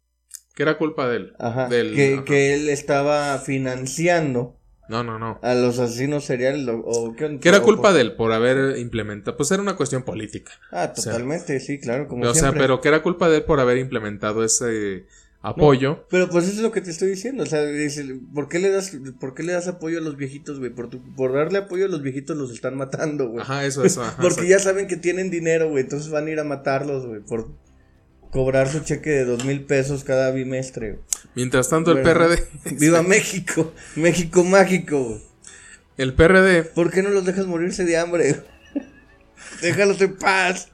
[0.55, 1.33] que era culpa de él.
[1.39, 2.25] ajá, Del- que, ajá.
[2.25, 4.57] que él estaba financiando
[4.89, 5.39] No, no, no.
[5.43, 9.37] a los asesinos seriales o, qué Que era culpa por- de él por haber implementado.
[9.37, 10.53] Pues era una cuestión política.
[10.73, 13.45] Ah, o sea, totalmente, sí, claro, como o sea, pero que era culpa de él
[13.45, 15.07] por haber implementado ese
[15.41, 16.07] apoyo.
[16.11, 18.71] Pero pues eso es lo que te estoy diciendo, o sea, dice, ¿por qué le
[18.71, 20.71] das, por qué le das apoyo a los viejitos, güey?
[20.71, 23.43] Por, tu- por darle apoyo a los viejitos los están matando, güey.
[23.43, 24.03] Ajá, eso, eso.
[24.03, 27.21] Ajá, Porque ya saben que tienen dinero, güey, entonces van a ir a matarlos, güey,
[27.21, 27.49] por
[28.31, 30.99] cobrar su cheque de dos mil pesos cada bimestre.
[31.35, 32.03] Mientras tanto, el.
[32.03, 32.47] PRD.
[32.79, 35.21] Viva México, México mágico.
[35.97, 36.63] El PRD.
[36.65, 38.37] ¿Por qué no los dejas morirse de hambre?
[39.63, 40.69] Déjalos en paz.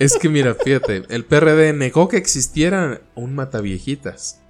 [0.00, 4.40] Es que mira, fíjate, el PRD negó que existiera un mataviejitas.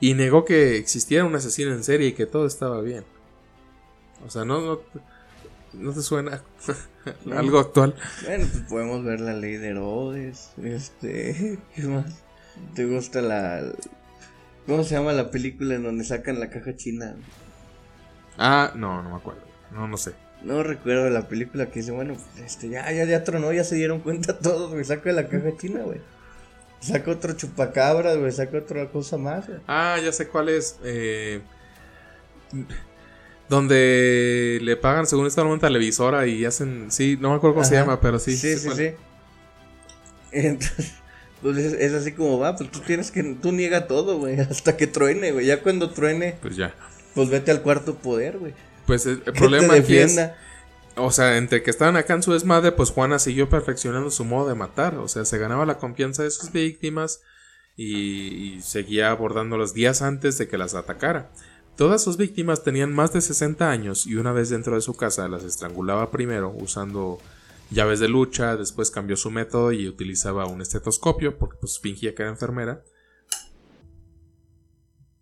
[0.00, 3.04] Y negó que existiera un asesino en serie y que todo estaba bien.
[4.26, 4.80] O sea, no, no,
[5.74, 6.42] no te suena
[7.36, 7.94] algo actual.
[8.24, 10.52] Bueno, pues podemos ver la ley de Herodes.
[10.62, 12.22] Este, ¿qué más?
[12.74, 13.62] ¿Te gusta la
[14.66, 17.14] ¿Cómo se llama la película en donde sacan la caja china?
[18.38, 19.42] Ah, no, no me acuerdo.
[19.70, 20.14] No, no sé.
[20.44, 23.76] No recuerdo la película que dice, bueno, pues, este, ya, ya, ya tronó, ya se
[23.76, 26.00] dieron cuenta todos, güey, saca la caja china, güey.
[26.80, 29.58] Saca otro chupacabra, güey, saca otra cosa más, güey.
[29.66, 30.78] Ah, ya sé cuál es.
[30.84, 31.40] eh,
[33.48, 36.90] donde le pagan según esta una televisora y hacen.
[36.90, 38.36] Sí, no me acuerdo cómo se llama, pero sí.
[38.36, 38.76] Sí, sí, cuál.
[38.76, 38.90] sí.
[40.32, 40.94] Entonces,
[41.42, 44.76] pues es, es así como va, pues tú tienes que, tú niega todo, güey, hasta
[44.76, 45.46] que truene, güey.
[45.46, 46.74] Ya cuando truene, Pues ya.
[47.14, 48.52] pues vete al cuarto poder, güey.
[48.86, 50.20] Pues el, problema aquí es.
[50.96, 54.48] O sea, entre que estaban acá en su desmadre, pues Juana siguió perfeccionando su modo
[54.48, 54.96] de matar.
[54.96, 57.20] O sea, se ganaba la confianza de sus víctimas
[57.76, 61.30] y, y seguía abordándolas días antes de que las atacara.
[61.76, 65.26] Todas sus víctimas tenían más de 60 años y una vez dentro de su casa
[65.28, 67.18] las estrangulaba primero usando
[67.70, 72.22] llaves de lucha, después cambió su método y utilizaba un estetoscopio porque pues fingía que
[72.22, 72.84] era enfermera.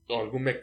[0.09, 0.63] O algún mec...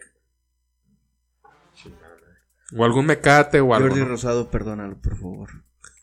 [2.76, 3.90] O algún mecate o algo.
[3.90, 4.10] Jordi ¿no?
[4.10, 5.50] Rosado, perdónalo, por favor.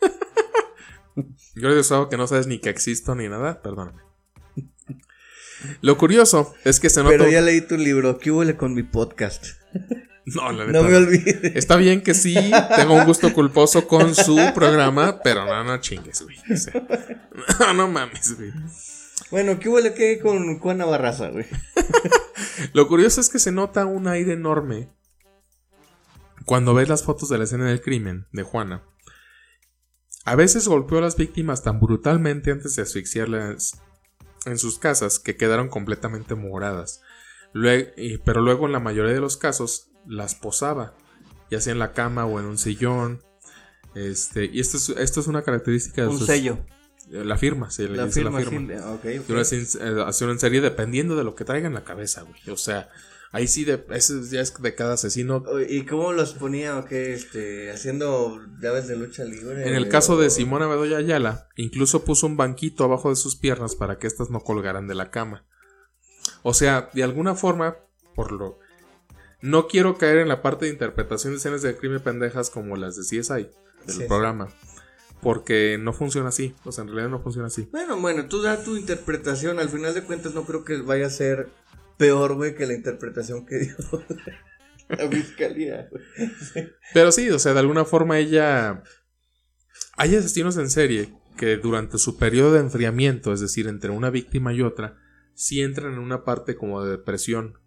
[1.57, 4.03] He usado que no sabes ni que existo ni nada, perdóname.
[5.81, 7.17] Lo curioso es que se nota.
[7.17, 9.47] Pero ya leí tu libro, ¿qué huele con mi podcast?
[10.27, 11.57] No, la No neta, me olvides.
[11.57, 12.35] Está bien que sí,
[12.77, 16.37] tengo un gusto culposo con su programa, pero no, no chingues, güey.
[16.53, 16.87] O sea,
[17.61, 18.53] no, no mames, güey.
[19.31, 21.47] Bueno, ¿qué huele qué con Juana Barraza, güey?
[22.75, 24.89] Lo curioso es que se nota un aire enorme
[26.47, 28.85] cuando ves las fotos de la escena del crimen de Juana.
[30.25, 33.83] A veces golpeó a las víctimas tan brutalmente antes de asfixiarlas
[34.47, 37.03] en sus casas que quedaron completamente moradas.
[37.53, 40.95] pero luego en la mayoría de los casos las posaba,
[41.51, 43.23] ya sea en la cama o en un sillón.
[43.97, 46.59] Este, y esto es, esto es una característica de Un sello.
[47.09, 48.75] La firma, sí, le La dice firma, la firma.
[49.45, 52.41] sí, una eh, en serie dependiendo de lo que traiga en la cabeza, güey.
[52.51, 52.89] O sea,
[53.37, 55.45] ahí sí, de, ese ya es de cada asesino.
[55.69, 57.13] ¿Y cómo los ponía o qué?
[57.13, 59.69] Este, haciendo llaves de lucha libre.
[59.69, 63.75] En el caso de Simona Bedoya Ayala, incluso puso un banquito abajo de sus piernas
[63.77, 65.45] para que éstas no colgaran de la cama.
[66.43, 67.77] O sea, de alguna forma,
[68.15, 68.59] por lo...
[69.43, 72.97] No quiero caer en la parte de interpretación de escenas de crimen pendejas como las
[72.97, 73.49] de CSI,
[73.87, 74.05] del Sí.
[74.09, 74.49] programa.
[75.21, 76.55] Porque no funciona así.
[76.65, 77.69] O sea, en realidad no funciona así.
[77.71, 79.59] Bueno, bueno, tú da tu interpretación.
[79.59, 81.49] Al final de cuentas, no creo que vaya a ser
[81.97, 83.77] peor, güey, que la interpretación que dio
[84.89, 85.89] la fiscalía.
[86.95, 88.83] Pero sí, o sea, de alguna forma ella...
[89.97, 94.53] Hay asesinos en serie que durante su periodo de enfriamiento, es decir, entre una víctima
[94.53, 94.99] y otra,
[95.35, 97.59] sí entran en una parte como de depresión.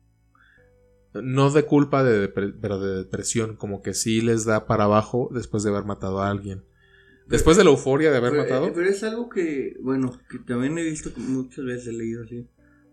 [1.13, 5.63] No de culpa, de pero de depresión, como que sí les da para abajo después
[5.63, 6.63] de haber matado a alguien.
[7.27, 8.67] Después de la euforia de haber Pero, matado.
[8.67, 12.47] eh, pero es algo que, bueno, que también he visto muchas veces he leído así.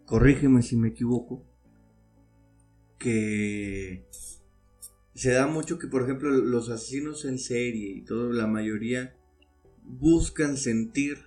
[0.07, 1.45] Corrígeme si me equivoco.
[2.99, 4.07] Que
[5.15, 9.15] se da mucho que, por ejemplo, los asesinos en serie y todo, la mayoría
[9.85, 11.19] buscan sentir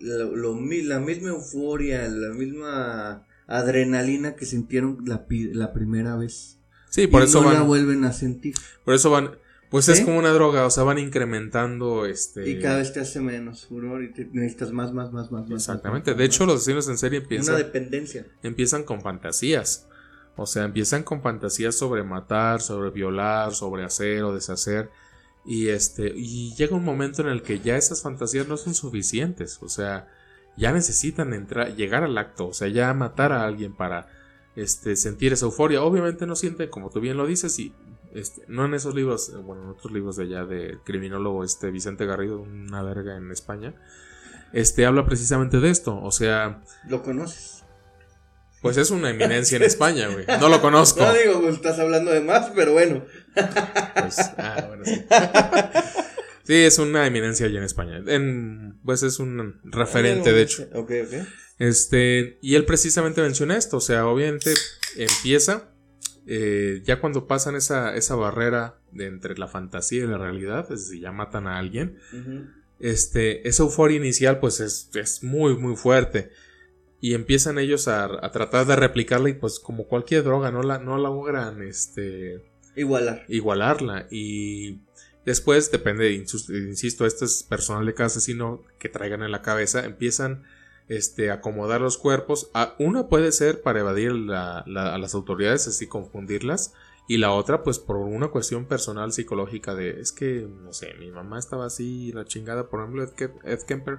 [0.00, 6.58] lo- lo la misma euforia, la misma adrenalina que sintieron la, la primera vez.
[6.90, 8.54] Sí, por y eso no la vuelven a sentir.
[8.84, 9.30] Por eso van.
[9.74, 12.48] Pues es como una droga, o sea, van incrementando este.
[12.48, 15.48] Y cada vez te hace menos furor y te necesitas más, más, más, más.
[15.48, 16.12] más, Exactamente.
[16.12, 16.52] más, De más, hecho, más.
[16.52, 17.56] los asesinos en serie empiezan.
[17.56, 18.24] Una dependencia.
[18.44, 19.88] empiezan con fantasías.
[20.36, 24.90] O sea, empiezan con fantasías sobre matar, sobre violar, sobre hacer o deshacer.
[25.44, 26.12] Y este.
[26.14, 29.58] Y llega un momento en el que ya esas fantasías no son suficientes.
[29.60, 30.06] O sea,
[30.56, 32.46] ya necesitan entrar, llegar al acto.
[32.46, 34.06] O sea, ya matar a alguien para
[34.54, 35.82] este, sentir esa euforia.
[35.82, 37.72] Obviamente no sienten, como tú bien lo dices, y
[38.14, 41.70] este, no en esos libros, eh, bueno, en otros libros de allá de criminólogo, este
[41.70, 43.74] Vicente Garrido, una verga en España.
[44.52, 46.00] Este habla precisamente de esto.
[46.00, 47.64] O sea, ¿Lo conoces?
[48.62, 50.24] pues es una eminencia en España, güey.
[50.40, 51.00] No lo conozco.
[51.04, 53.04] No digo, pues, estás hablando de más, pero bueno.
[53.34, 55.04] Pues, ah, bueno, sí.
[56.44, 58.02] Sí, es una eminencia allá en España.
[58.06, 60.68] En, pues es un referente, de hecho.
[60.74, 61.26] Ok, ok.
[61.58, 63.78] Este, y él precisamente menciona esto.
[63.78, 64.52] O sea, obviamente
[64.96, 65.70] empieza.
[66.26, 70.86] Eh, ya cuando pasan esa, esa barrera de entre la fantasía y la realidad, es
[70.88, 71.98] decir, ya matan a alguien.
[72.80, 76.30] Este, esa euforia inicial pues es, es muy muy fuerte
[77.00, 80.78] y empiezan ellos a, a tratar de replicarla y pues como cualquier droga no la,
[80.78, 82.42] no la logran este,
[82.76, 83.24] Igualar.
[83.28, 84.80] igualarla y
[85.24, 90.44] después depende, insisto, este es personal de cada asesino que traigan en la cabeza, empiezan
[90.88, 96.74] este, acomodar los cuerpos, a, una puede ser para evadir a las autoridades, así confundirlas,
[97.06, 101.10] y la otra, pues por una cuestión personal psicológica de, es que, no sé, mi
[101.10, 103.04] mamá estaba así, la chingada, por ejemplo,
[103.44, 103.98] Ed Kemper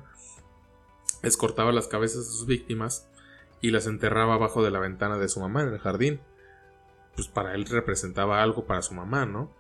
[1.21, 3.07] les cortaba las cabezas de sus víctimas
[3.61, 6.19] y las enterraba abajo de la ventana de su mamá en el jardín.
[7.15, 9.51] Pues para él representaba algo para su mamá, ¿no?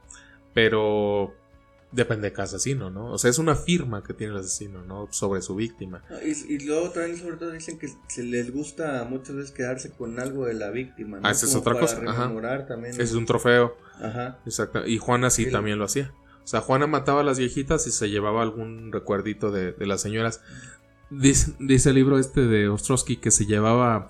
[0.53, 1.33] Pero
[1.95, 3.11] depende de cada asesino, ¿no?
[3.11, 5.07] O sea, es una firma que tiene el asesino, ¿no?
[5.11, 6.03] Sobre su víctima.
[6.23, 10.19] Y, y luego también, sobre todo, dicen que se les gusta muchas veces quedarse con
[10.19, 11.19] algo de la víctima.
[11.19, 11.27] ¿no?
[11.27, 12.65] Ah, esa es otra cosa, ajá.
[12.67, 12.93] también.
[12.93, 13.77] Ese es un trofeo.
[14.01, 14.39] Ajá.
[14.45, 14.85] Exacto.
[14.85, 15.51] Y Juana sí Sí.
[15.51, 16.11] también lo hacía.
[16.43, 20.01] O sea, Juana mataba a las viejitas y se llevaba algún recuerdito de, de las
[20.01, 20.41] señoras.
[21.09, 24.09] Dice, dice el libro este de Ostrowski que se llevaba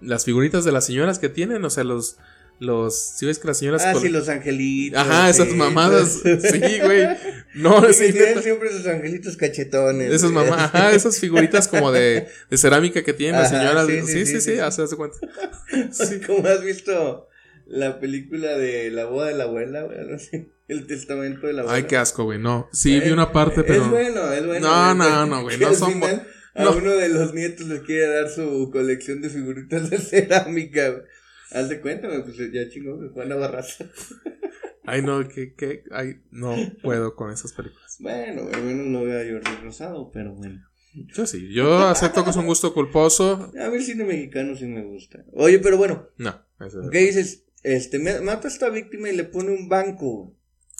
[0.00, 2.16] las figuritas de las señoras que tienen, o sea, los...
[2.58, 3.82] los si ves que las señoras...
[3.84, 4.98] Ah, sí, los angelitos.
[4.98, 6.20] Ajá, esas sí, mamadas.
[6.24, 7.06] Sí, güey.
[7.54, 10.12] No, sí, tienen siempre esos angelitos cachetones.
[10.12, 13.86] Esas mamás, ajá, esas figuritas como de, de cerámica que tienen las señoras.
[13.86, 14.58] sí, Sí, sí, sí, sí, sí, sí.
[14.60, 15.16] hace, hace cuenta.
[15.92, 16.20] Sí.
[16.26, 17.28] Como has visto
[17.66, 20.48] la película de la boda de la abuela, güey, algo así.
[20.68, 21.76] El testamento de la abuela.
[21.76, 22.38] Ay, qué asco, güey.
[22.38, 23.84] No, sí, Eh, vi una parte, pero.
[23.84, 24.66] Es bueno, es bueno.
[24.68, 26.02] No, no, no, güey, no son
[26.54, 26.72] A no.
[26.72, 31.02] uno de los nietos le quiere dar su colección de figuritas de cerámica, güey.
[31.52, 33.86] Haz de cuenta, güey, pues ya chingó, güey, Juana Barraza.
[34.88, 37.96] Ay, no, que, que, ay, no puedo con esas películas.
[37.98, 40.62] Bueno, al menos no veo a Jordi Rosado, pero bueno.
[41.12, 43.50] Yo sí, yo acepto que es un gusto culposo.
[43.58, 45.24] A el cine mexicano sí me gusta.
[45.32, 47.44] Oye, pero bueno, No, eso- ¿qué dices?
[47.64, 50.36] Este, mata a esta víctima y le pone un banco.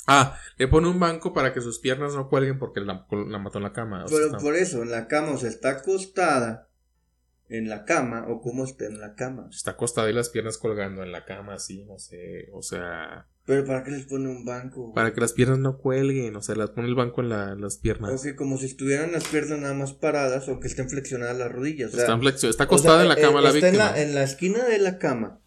[0.07, 3.59] Ah, le pone un banco para que sus piernas no cuelguen porque la, la mató
[3.59, 4.05] en la cama.
[4.05, 6.66] o Pero por eso, en la cama, o sea, está acostada.
[7.49, 9.49] En la cama o cómo está en la cama.
[9.51, 13.27] Está acostada y las piernas colgando en la cama, así, no sé, o sea...
[13.45, 14.83] Pero ¿para qué les pone un banco?
[14.83, 14.95] güey?
[14.97, 17.77] Para que las piernas no cuelguen, o sea, las pone el banco en la- las
[17.79, 18.21] piernas.
[18.21, 21.53] O que como si estuvieran las piernas nada más paradas o que estén flexionadas las
[21.53, 21.91] rodillas.
[21.91, 23.67] o sea, está, en flexio- está o acostada sea, en la cama eh, la está
[23.69, 23.91] en víctima.
[23.93, 25.41] la, en la esquina de la cama.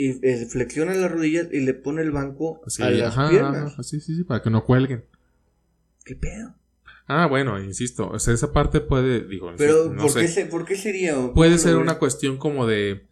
[0.00, 3.72] Y eh, flexiona las rodillas y le pone el banco Sí, a las ajá, piernas.
[3.72, 5.04] ajá, sí, sí, sí, para que no cuelguen.
[6.04, 6.54] ¿Qué pedo?
[7.10, 10.20] Ah, bueno, insisto, o sea, esa parte puede, digo, Pero, insisto, no ¿por, sé.
[10.20, 11.16] qué se- ¿por qué sería?
[11.34, 13.06] Puede ser una cuestión como de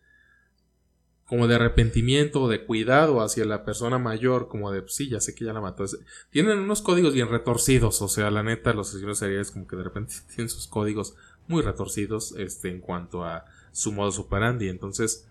[1.25, 5.19] como de arrepentimiento o de cuidado hacia la persona mayor, como de, pues, sí, ya
[5.21, 5.85] sé que ya la mató.
[6.31, 9.83] Tienen unos códigos bien retorcidos, o sea, la neta, los asesinos seriales como que de
[9.83, 11.17] repente tienen sus códigos
[11.49, 14.69] muy retorcidos este, en cuanto a su modo operandi.
[14.69, 15.27] Entonces,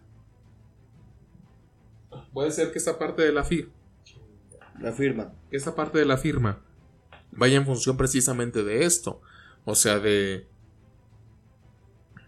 [2.34, 3.72] puede ser que esta parte de la firma,
[4.80, 5.34] La firma.
[5.50, 6.62] que esta parte de la firma
[7.32, 9.22] vaya en función precisamente de esto.
[9.66, 10.48] O sea, de.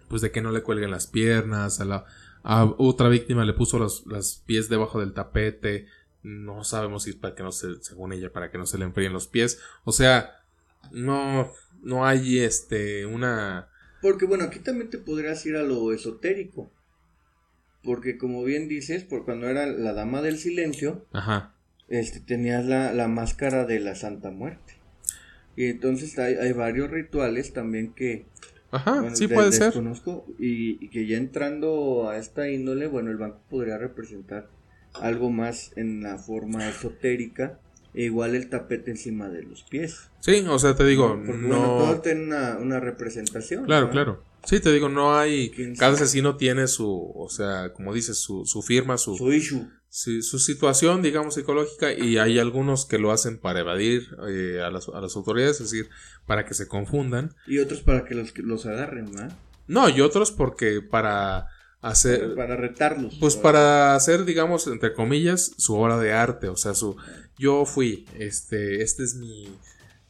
[0.10, 1.80] Pues de que no le cuelguen las piernas.
[1.80, 2.06] A la.
[2.44, 5.88] A otra víctima le puso los, los pies debajo del tapete.
[6.24, 7.82] No sabemos si es para que no se.
[7.82, 9.60] Según ella, para que no se le enfríen los pies.
[9.84, 10.44] O sea.
[10.92, 11.52] No.
[11.82, 13.06] No hay este.
[13.06, 13.70] una.
[14.02, 16.72] Porque bueno, aquí también te podrías ir a lo esotérico.
[17.84, 21.54] Porque como bien dices, por cuando era la dama del silencio, Ajá.
[21.88, 24.77] este, tenías la, la máscara de la Santa Muerte.
[25.58, 28.26] Y entonces hay, hay varios rituales también que...
[28.72, 29.74] Ajá, bueno, sí de- puede ser.
[30.40, 34.50] y, y que ya entrando a esta índole, bueno, el banco podría representar
[34.94, 37.60] algo más en la forma esotérica.
[37.94, 40.12] E igual el tapete encima de los pies.
[40.20, 42.02] Sí, o sea, te digo, Porque bueno, todo no.
[42.02, 43.66] tiene una, una representación.
[43.66, 43.92] Claro, ¿no?
[43.92, 44.24] claro.
[44.44, 45.50] Sí, te digo, no hay.
[45.50, 47.12] ¿Quién Cada asesino tiene su.
[47.16, 49.68] O sea, como dices, su, su firma, su, Su issue.
[50.00, 54.70] Sí, su situación, digamos, psicológica, y hay algunos que lo hacen para evadir eh, a,
[54.70, 55.90] las, a las autoridades, es decir,
[56.28, 57.34] para que se confundan.
[57.48, 59.36] Y otros para que los, los agarren, ¿verdad?
[59.66, 61.48] No, y otros porque para
[61.82, 63.16] hacer, Para retarlos.
[63.20, 66.96] pues para hacer, digamos, entre comillas, su obra de arte, o sea, su,
[67.40, 69.52] yo fui, este, este es mi,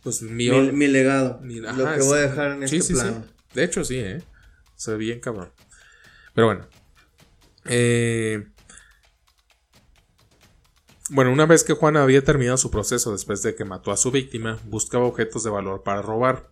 [0.04, 1.40] pues mi, Mi, mi legado.
[1.42, 3.08] mi- lo que voy a dejar en Sí, este sí.
[3.54, 4.22] De hecho, sí, ¿eh?
[4.76, 5.50] Se ve bien cabrón.
[6.36, 6.68] Pero bueno.
[7.64, 8.46] Eh,
[11.10, 14.12] Bueno, una vez que Juana había terminado su proceso después de que mató a su
[14.12, 16.52] víctima, buscaba objetos de valor para robar.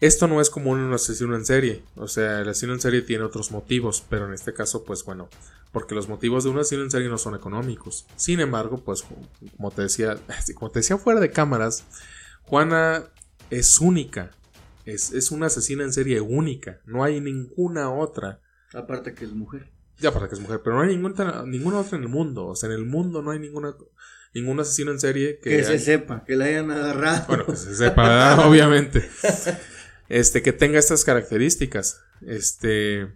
[0.00, 3.02] Esto no es común en un asesino en serie, o sea, el asesino en serie
[3.02, 5.28] tiene otros motivos, pero en este caso, pues bueno,
[5.70, 8.06] porque los motivos de un asesino en serie no son económicos.
[8.16, 9.04] Sin embargo, pues
[9.56, 10.18] como te decía,
[10.54, 11.84] como te decía fuera de cámaras,
[12.42, 13.04] Juana
[13.50, 14.30] es única,
[14.86, 18.40] es, es una asesina en serie única, no hay ninguna otra.
[18.72, 19.73] Aparte que es mujer.
[20.00, 22.46] Ya, para que es mujer, pero no hay ninguna, ninguna otra en el mundo.
[22.46, 23.74] O sea, en el mundo no hay ninguna
[24.34, 25.50] ningún asesino en serie que.
[25.50, 27.24] Que, se hay- sepa, que la hayan agarrado.
[27.28, 29.08] Bueno, que se sepa, obviamente.
[30.08, 32.00] Este, que tenga estas características.
[32.26, 33.08] Este.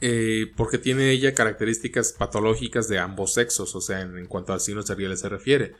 [0.00, 4.56] eh, porque tiene ella características patológicas de ambos sexos, o sea, en, en cuanto a
[4.56, 5.74] asesinos seriales se refiere.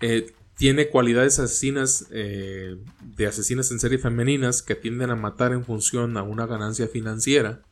[0.00, 2.76] Eh, tiene cualidades asesinas eh,
[3.16, 7.62] de asesinas en serie femeninas que tienden a matar en función a una ganancia financiera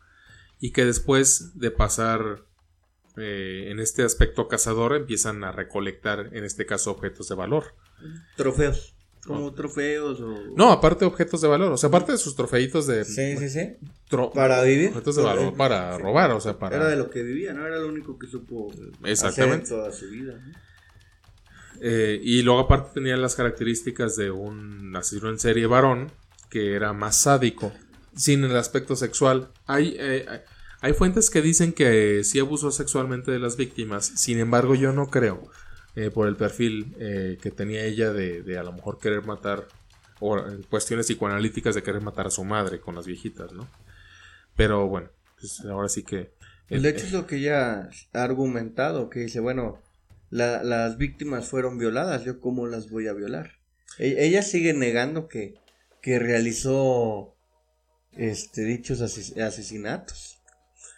[0.61, 2.45] y que después de pasar
[3.17, 7.75] eh, en este aspecto cazador empiezan a recolectar en este caso objetos de valor.
[8.37, 8.95] Trofeos.
[9.27, 10.35] Como trofeos o.
[10.57, 13.77] No, aparte objetos de valor, o sea, aparte de sus trofeitos de Sí, sí, sí.
[14.11, 14.89] tro- Para vivir.
[14.91, 16.03] objetos de valor para Sí.
[16.03, 17.67] robar, o sea, para Era de lo que vivía, ¿no?
[17.67, 18.73] Era lo único que supo
[19.05, 19.65] Exactamente.
[19.65, 20.33] hacer toda su vida.
[20.43, 20.53] ¿no?
[21.83, 26.11] Eh, y luego aparte tenía las características de un asesino en serie varón
[26.51, 27.73] que era más sádico,
[28.17, 29.51] sin el aspecto sexual.
[29.67, 30.27] Hay, eh,
[30.81, 35.09] hay- fuentes que dicen que sí abusó sexualmente de las víctimas, sin embargo yo no
[35.11, 35.51] creo,
[35.97, 39.67] eh, por el perfil eh, que tenía ella de, de a lo mejor querer matar,
[40.21, 40.37] o
[40.69, 43.67] cuestiones psicoanalíticas de querer matar a su madre con las viejitas, ¿no?
[44.57, 45.09] Pero bueno,
[45.39, 46.33] pues ahora sí que...
[46.69, 49.81] De hecho, es lo que ella ha argumentado, que dice, bueno,
[50.31, 53.53] la- las víctimas fueron violadas, ¿yo cómo las voy a violar?
[53.99, 55.55] E- ella sigue negando que,
[56.01, 57.35] que realizó
[58.17, 60.37] este, dichos ases- asesinatos.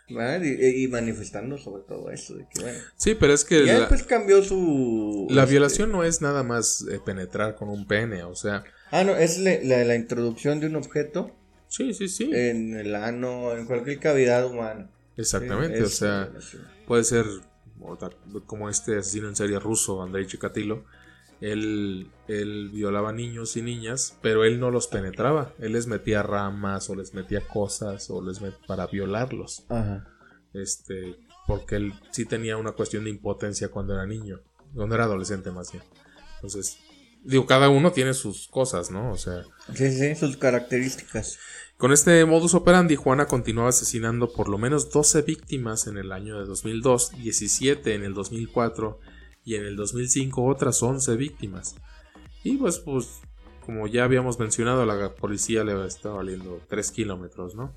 [0.09, 2.79] Y, y manifestando sobre todo eso, de que bueno.
[2.97, 3.65] Sí, pero es que...
[3.65, 5.27] Ya la- después cambió su...
[5.31, 9.05] La este- violación no es nada más eh, penetrar con un pene, o sea, Ah,
[9.05, 11.35] no, es le- la, la introducción de un objeto
[11.69, 14.91] sí, sí, sí, en el ano, en cualquier cavidad humana.
[15.17, 16.31] exactamente, Sí, o sea,
[16.87, 17.25] puede ser
[18.45, 20.85] como este asesino en serie ruso, Andrei Chikatilo,
[21.43, 26.89] él, él violaba niños y niñas, pero él no los penetraba, él les metía ramas
[26.89, 30.07] o les metía cosas o les met- para violarlos, Ajá.
[30.55, 31.17] este,
[31.47, 34.41] porque él sí tenía una cuestión de impotencia cuando era niño,
[34.75, 35.85] cuando era adolescente más bien,
[36.37, 36.79] entonces
[37.25, 39.13] Digo, cada uno tiene sus cosas, ¿no?
[39.13, 39.45] O sea.
[39.77, 41.39] Sí, sí, sus características.
[41.77, 46.37] Con este modus operandi, Juana continuaba asesinando por lo menos 12 víctimas en el año
[46.41, 48.99] de 2002, 17 en el 2004
[49.45, 51.77] y en el 2005 otras 11 víctimas.
[52.45, 53.21] Y pues, pues,
[53.65, 57.73] como ya habíamos mencionado, la policía le estaba valiendo 3 kilómetros, ¿no?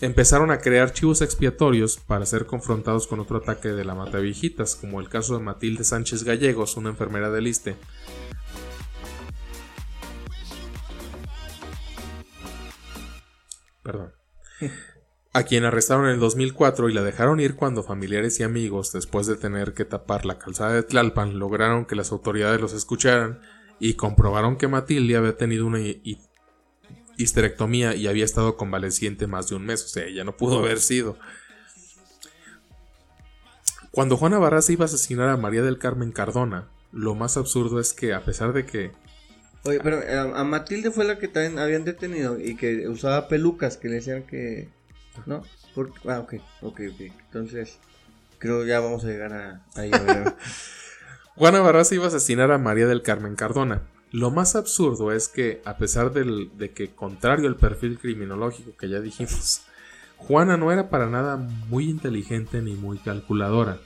[0.00, 4.76] Empezaron a crear chivos expiatorios para ser confrontados con otro ataque de la mata viejitas,
[4.76, 7.74] como el caso de Matilde Sánchez Gallegos, una enfermera del ISTE,
[13.82, 14.12] perdón,
[15.38, 19.28] a quien arrestaron en el 2004 y la dejaron ir cuando familiares y amigos, después
[19.28, 23.40] de tener que tapar la calzada de Tlalpan, lograron que las autoridades los escucharan
[23.78, 25.78] y comprobaron que Matilde había tenido una
[27.16, 30.80] histerectomía y había estado convaleciente más de un mes, o sea, ella no pudo haber
[30.80, 31.16] sido.
[33.92, 37.92] Cuando Juana Barras iba a asesinar a María del Carmen Cardona, lo más absurdo es
[37.92, 38.90] que a pesar de que
[39.64, 43.76] Oye, pero eh, a Matilde fue la que también habían detenido y que usaba pelucas
[43.76, 44.68] que le decían que.
[45.26, 45.42] ¿No?
[46.08, 47.00] ah, ok, ok, ok.
[47.00, 47.78] Entonces,
[48.38, 49.90] creo ya vamos a llegar a, ahí.
[51.36, 53.82] Juana Barras iba a asesinar a María del Carmen Cardona.
[54.10, 59.00] Lo más absurdo es que, a pesar de que, contrario al perfil criminológico que ya
[59.00, 59.62] dijimos,
[60.16, 63.78] Juana no era para nada muy inteligente ni muy calculadora,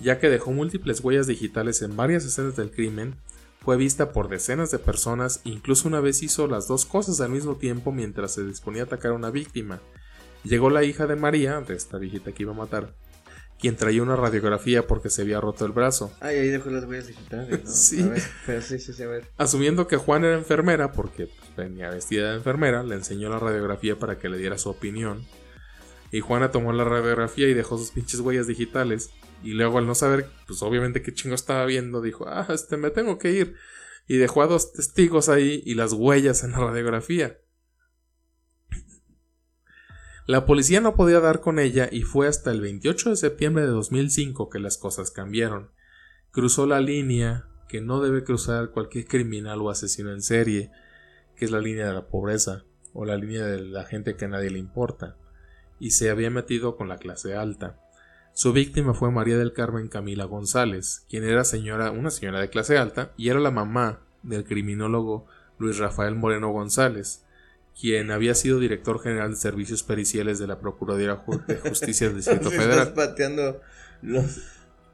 [0.00, 3.14] ya que dejó múltiples huellas digitales en varias escenas del crimen
[3.60, 7.56] fue vista por decenas de personas, incluso una vez hizo las dos cosas al mismo
[7.56, 9.80] tiempo mientras se disponía a atacar a una víctima.
[10.44, 12.94] Llegó la hija de María, de esta viejita que iba a matar,
[13.58, 16.12] quien traía una radiografía porque se había roto el brazo.
[16.20, 17.70] Ay, ahí dejó las huellas digitales, ¿no?
[17.70, 18.04] sí.
[18.62, 19.24] sí, sí, a ver.
[19.36, 24.18] Asumiendo que Juan era enfermera, porque venía vestida de enfermera, le enseñó la radiografía para
[24.18, 25.26] que le diera su opinión.
[26.10, 29.10] Y Juana tomó la radiografía y dejó sus pinches huellas digitales.
[29.42, 32.90] Y luego al no saber, pues obviamente qué chingo estaba viendo, dijo, ah, este, me
[32.90, 33.56] tengo que ir.
[34.06, 37.38] Y dejó a dos testigos ahí y las huellas en la radiografía.
[40.28, 43.70] La policía no podía dar con ella y fue hasta el 28 de septiembre de
[43.70, 45.70] 2005 que las cosas cambiaron.
[46.32, 50.70] Cruzó la línea que no debe cruzar cualquier criminal o asesino en serie,
[51.34, 54.28] que es la línea de la pobreza o la línea de la gente que a
[54.28, 55.16] nadie le importa,
[55.80, 57.80] y se había metido con la clase alta.
[58.34, 62.76] Su víctima fue María del Carmen Camila González, quien era señora, una señora de clase
[62.76, 65.24] alta y era la mamá del criminólogo
[65.56, 67.24] Luis Rafael Moreno González,
[67.80, 72.50] quien había sido director general de servicios periciales de la Procuraduría de Justicia del Distrito
[72.50, 72.70] Federal.
[72.70, 73.60] Estás pateando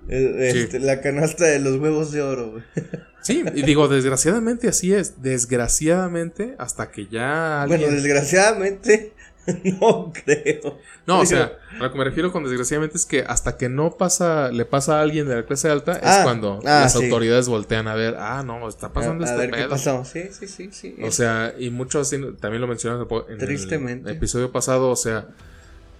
[0.08, 2.62] este, la canasta de los huevos de oro.
[3.24, 5.22] Sí, y digo, desgraciadamente así es.
[5.22, 7.64] Desgraciadamente, hasta que ya.
[7.66, 9.14] Bueno, desgraciadamente,
[9.80, 10.78] no creo.
[11.06, 13.96] No, o sea, a lo que me refiero con desgraciadamente es que hasta que no
[13.96, 17.04] pasa, le pasa a alguien de la clase alta, es Ah, cuando ah, las sí.
[17.04, 19.70] autoridades voltean a ver, ah, no, está pasando a, a este ver qué pedo.
[19.70, 20.04] pasó.
[20.04, 20.96] Sí, sí, sí, sí.
[21.02, 24.10] O sea, y muchos así, también lo mencionaron en Tristemente.
[24.10, 25.26] el episodio pasado, o sea,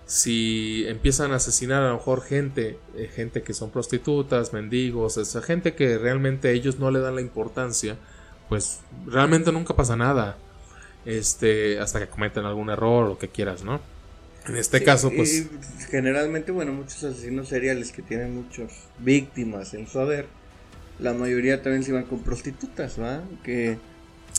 [0.07, 5.41] si empiezan a asesinar a lo mejor gente, eh, gente que son prostitutas, mendigos, esa
[5.43, 7.97] gente que realmente ellos no le dan la importancia,
[8.49, 10.37] pues realmente nunca pasa nada.
[11.05, 13.83] Este, hasta que cometen algún error o lo que quieras, ¿no?
[14.47, 15.51] En este Sí, caso, pues y
[15.91, 20.37] generalmente, bueno, muchos asesinos seriales que tienen muchas víctimas en su haber,
[20.99, 23.39] la mayoría también se van con prostitutas, ¿va?
[23.43, 23.87] Que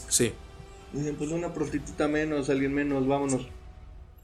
[0.09, 0.33] sí.
[0.91, 3.53] dicen, pues una prostituta menos, alguien menos, vámonos.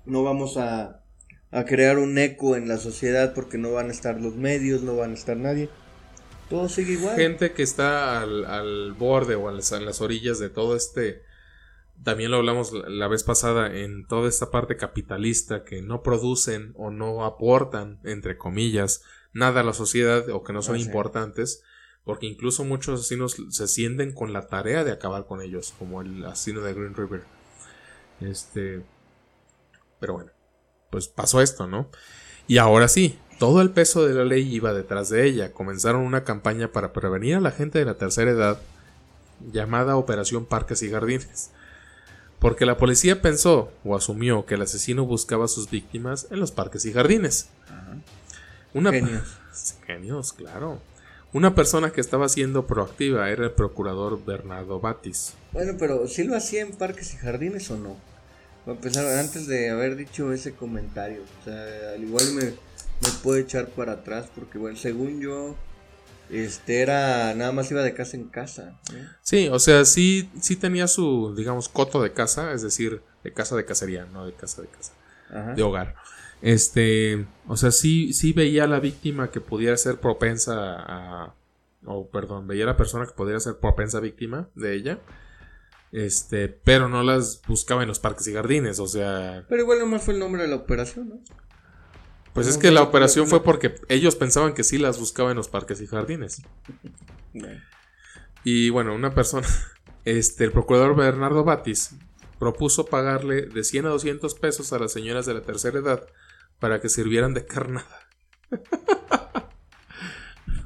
[0.05, 1.05] No vamos a,
[1.51, 4.95] a crear un eco en la sociedad porque no van a estar los medios, no
[4.97, 5.75] van a estar nadie.
[6.47, 7.37] Todo sigue igual.
[7.37, 11.23] gente que está al, al borde o a las- en las orillas de todo este
[12.03, 16.89] también lo hablamos la, vez pasada en toda esta parte capitalista que no producen o
[16.89, 19.03] no aportan entre comillas
[19.33, 20.85] nada a la sociedad o que no son sí.
[20.85, 21.63] importantes
[22.03, 26.25] porque incluso muchos asesinos se sienten con la tarea de acabar con ellos como el
[26.25, 27.23] asesino de Green River
[28.19, 28.83] este
[29.99, 30.31] pero bueno
[30.89, 31.89] pues pasó esto no
[32.47, 35.51] y ahora sí todo el peso de la ley iba detrás de ella.
[35.51, 38.61] Comenzaron una campaña para prevenir a la gente de la tercera edad
[39.51, 41.49] llamada Operación Parques y Jardines.
[42.41, 46.51] Porque la policía pensó o asumió que el asesino buscaba a sus víctimas en los
[46.51, 47.49] parques y jardines.
[48.73, 49.37] Una Genios.
[49.85, 50.79] Genios, claro.
[51.33, 55.33] Una persona que estaba siendo proactiva era el procurador Bernardo Batis.
[55.51, 57.95] Bueno, pero ¿sí lo hacía en parques y jardines o no?
[58.65, 63.41] Para empezar, antes de haber dicho ese comentario, o sea, al igual me, me puede
[63.41, 65.55] echar para atrás, porque bueno, según yo,
[66.31, 68.79] este era, nada más iba de casa en casa.
[68.93, 69.07] ¿eh?
[69.21, 73.55] Sí, o sea, sí, sí tenía su, digamos, coto de casa, es decir, de casa
[73.55, 74.93] de cacería, no de casa de casa.
[75.29, 75.53] Ajá.
[75.53, 75.95] de hogar.
[76.41, 81.35] Este, o sea, sí, sí veía a la víctima que pudiera ser propensa a,
[81.85, 84.99] o perdón, veía a la persona que podría ser propensa víctima de ella.
[85.91, 89.45] Este, pero no las buscaba en los parques y jardines, o sea.
[89.49, 91.19] Pero igual nomás fue el nombre de la operación, ¿no?
[92.33, 95.49] Pues es que la operación fue porque ellos pensaban que sí las buscaba en los
[95.49, 96.41] parques y jardines.
[98.43, 99.47] Y bueno, una persona,
[100.05, 101.95] este, el procurador Bernardo Batis
[102.39, 106.07] propuso pagarle de 100 a 200 pesos a las señoras de la tercera edad
[106.59, 107.99] para que sirvieran de carnada.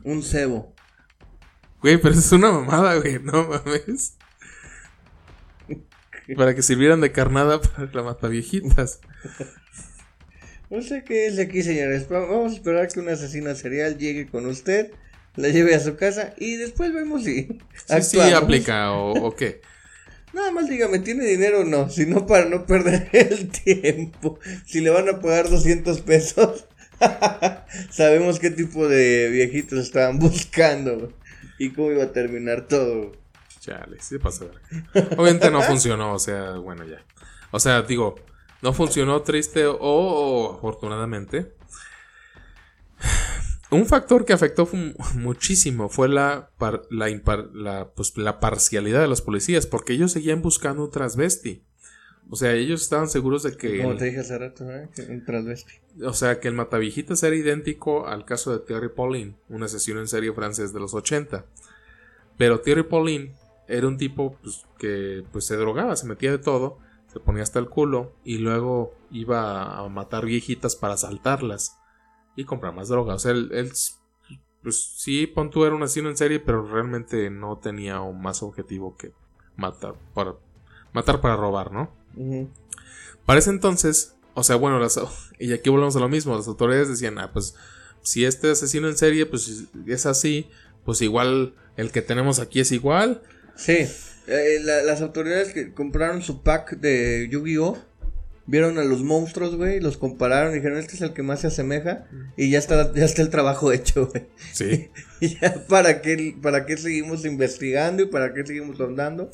[0.03, 0.73] Un cebo.
[1.81, 4.17] Güey, pero es una mamada, güey, no mames.
[6.35, 8.99] Para que sirvieran de carnada para la mataviejitas.
[10.69, 12.07] No sé qué es de aquí, señores.
[12.09, 14.91] Vamos a esperar que un asesino serial llegue con usted,
[15.35, 17.59] la lleve a su casa y después vemos si.
[17.87, 19.61] Sí, sí aplica o, qué.
[20.33, 21.89] Nada más dígame, ¿tiene dinero o no?
[21.89, 24.39] Si no, para no perder el tiempo.
[24.65, 26.65] Si le van a pagar 200 pesos,
[27.91, 31.13] sabemos qué tipo de viejitos estaban buscando
[31.57, 33.13] y cómo iba a terminar todo.
[33.59, 34.45] Chale, sí pasa.
[35.17, 37.03] Obviamente no funcionó, o sea, bueno, ya.
[37.51, 38.15] O sea, digo,
[38.61, 41.53] no funcionó triste o, afortunadamente.
[43.72, 44.69] Un factor que afectó
[45.15, 46.52] muchísimo fue la,
[46.90, 51.64] la, pues, la, parcialidad de los policías, porque ellos seguían buscando un transvesti.
[52.30, 53.82] O sea, ellos estaban seguros de que.
[53.82, 54.90] Como te dije hace rato, ¿eh?
[55.10, 55.73] Un transvesti.
[56.03, 60.07] O sea, que el Matavijitas era idéntico al caso de Thierry Paulin, un asesino en
[60.07, 61.45] serie francés de los 80.
[62.38, 63.34] Pero Thierry Paulin
[63.68, 66.80] era un tipo pues, que pues, se drogaba, se metía de todo,
[67.15, 71.77] se ponía hasta el culo y luego iba a matar viejitas para asaltarlas
[72.35, 73.13] y comprar más droga.
[73.13, 73.71] O sea, él,
[74.61, 78.97] pues sí, pon era un asesino en serie, pero realmente no tenía un más objetivo
[78.97, 79.13] que
[79.55, 80.35] matar para,
[80.91, 81.89] matar para robar, ¿no?
[83.25, 84.99] Para ese entonces, o sea, bueno, las,
[85.39, 87.55] y aquí volvemos a lo mismo, las autoridades decían, ah, pues
[88.01, 90.49] si este asesino en serie pues es así,
[90.83, 93.21] pues igual el que tenemos aquí es igual.
[93.55, 93.87] Sí,
[94.27, 97.77] eh, las autoridades que compraron su pack de Yu-Gi-Oh!
[98.47, 101.47] Vieron a los monstruos, güey, los compararon y dijeron, este es el que más se
[101.47, 102.07] asemeja
[102.38, 104.27] y ya está, ya está el trabajo hecho, güey.
[104.53, 104.89] Sí.
[105.19, 109.31] y ya, ¿para qué, ¿para qué seguimos investigando y para qué seguimos rondando?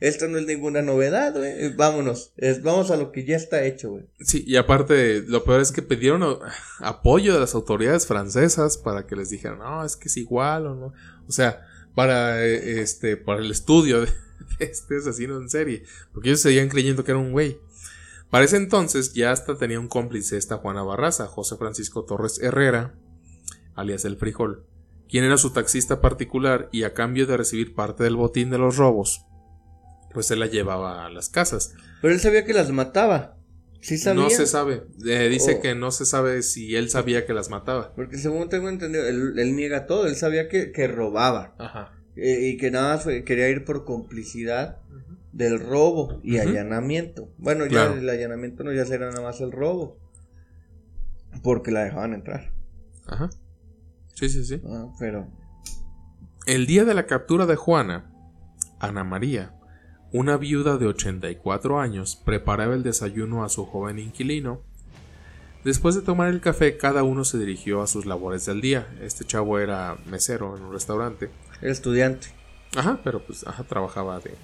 [0.00, 1.74] Esto no es ninguna novedad, güey.
[1.74, 2.32] Vámonos.
[2.62, 4.04] vamos a lo que ya está hecho, güey.
[4.20, 6.38] Sí, y aparte, lo peor es que pidieron
[6.80, 10.74] apoyo de las autoridades francesas para que les dijeran, no, es que es igual o
[10.74, 10.92] no.
[11.26, 11.66] O sea,
[11.96, 14.08] para eh, este, para el estudio de,
[14.58, 15.84] este asesino en serie.
[16.12, 17.58] Porque ellos seguían creyendo que era un güey.
[18.30, 22.94] Para ese entonces ya hasta tenía un cómplice esta Juana Barraza, José Francisco Torres Herrera,
[23.74, 24.66] alias el frijol,
[25.08, 28.76] quien era su taxista particular y a cambio de recibir parte del botín de los
[28.76, 29.24] robos,
[30.12, 31.74] pues él la llevaba a las casas.
[32.02, 33.36] Pero él sabía que las mataba.
[33.80, 34.24] ¿Sí sabía?
[34.24, 34.82] No se sabe.
[35.06, 35.62] Eh, dice oh.
[35.62, 37.94] que no se sabe si él sabía que las mataba.
[37.94, 40.06] Porque según tengo entendido, él, niega todo.
[40.06, 41.54] Él sabía que, que robaba.
[41.58, 41.97] Ajá.
[42.20, 44.78] Eh, y que nada más quería ir por complicidad
[45.32, 47.32] del robo y allanamiento.
[47.38, 49.98] Bueno, ya el allanamiento no ya será nada más el robo.
[51.44, 52.52] Porque la dejaban entrar.
[53.06, 53.30] Ajá.
[54.14, 54.60] Sí, sí, sí.
[54.66, 55.28] Ah, pero.
[56.46, 58.12] El día de la captura de Juana,
[58.80, 59.54] Ana María,
[60.12, 64.64] una viuda de 84 años, preparaba el desayuno a su joven inquilino.
[65.64, 68.86] Después de tomar el café, cada uno se dirigió a sus labores del día.
[69.02, 71.30] Este chavo era mesero en un restaurante.
[71.60, 72.28] Era estudiante.
[72.76, 74.34] Ajá, pero pues ajá, trabajaba de,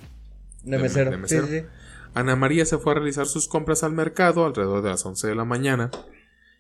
[0.65, 1.69] de, mesero.
[2.15, 5.35] Ana María se fue a realizar sus compras al mercado alrededor de las 11 de
[5.35, 5.91] la mañana.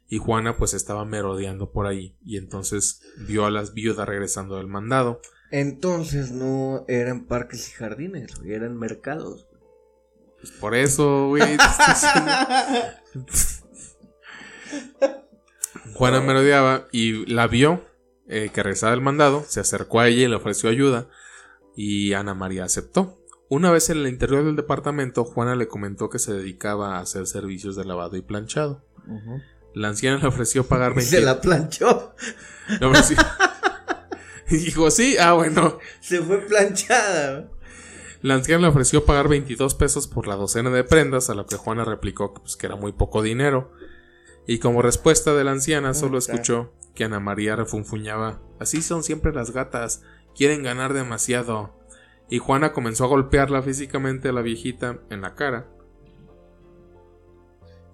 [0.08, 2.16] Y Juana pues estaba merodeando por ahí.
[2.24, 5.20] Y entonces vio a las viudas regresando del mandado.
[5.50, 9.46] Entonces no eran parques y jardines, eran mercados.
[10.40, 11.42] Pues por eso, güey.
[15.94, 17.84] Juana merodeaba y la vio
[18.26, 21.08] eh, que regresaba del mandado, se acercó a ella y le ofreció ayuda
[21.76, 23.18] y Ana María aceptó.
[23.48, 27.26] Una vez en el interior del departamento, Juana le comentó que se dedicaba a hacer
[27.26, 28.84] servicios de lavado y planchado.
[29.74, 31.04] La anciana le ofreció pagar 20...
[31.10, 32.14] ¿Se la planchó?
[34.50, 35.78] y dijo, sí, ah, bueno.
[36.00, 37.50] Se fue planchada.
[38.22, 41.56] La anciana le ofreció pagar 22 pesos por la docena de prendas, a lo que
[41.56, 43.72] Juana replicó pues, que era muy poco dinero.
[44.46, 48.40] Y como respuesta de la anciana, solo escuchó que Ana María refunfuñaba.
[48.60, 50.02] Así son siempre las gatas,
[50.34, 51.74] quieren ganar demasiado.
[52.28, 55.66] Y Juana comenzó a golpearla físicamente a la viejita en la cara.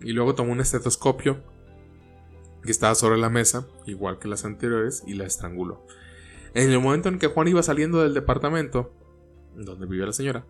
[0.01, 1.43] Y luego tomó un estetoscopio
[2.63, 5.87] que estaba sobre la mesa, igual que las anteriores, y la estranguló.
[6.55, 8.93] En el momento en que Juan iba saliendo del departamento,
[9.55, 10.45] donde vivía la señora,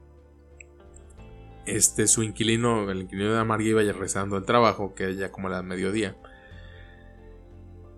[1.67, 5.31] este, su inquilino, el inquilino de Ana María iba ya rezando el trabajo, que ya
[5.31, 6.17] como a la mediodía.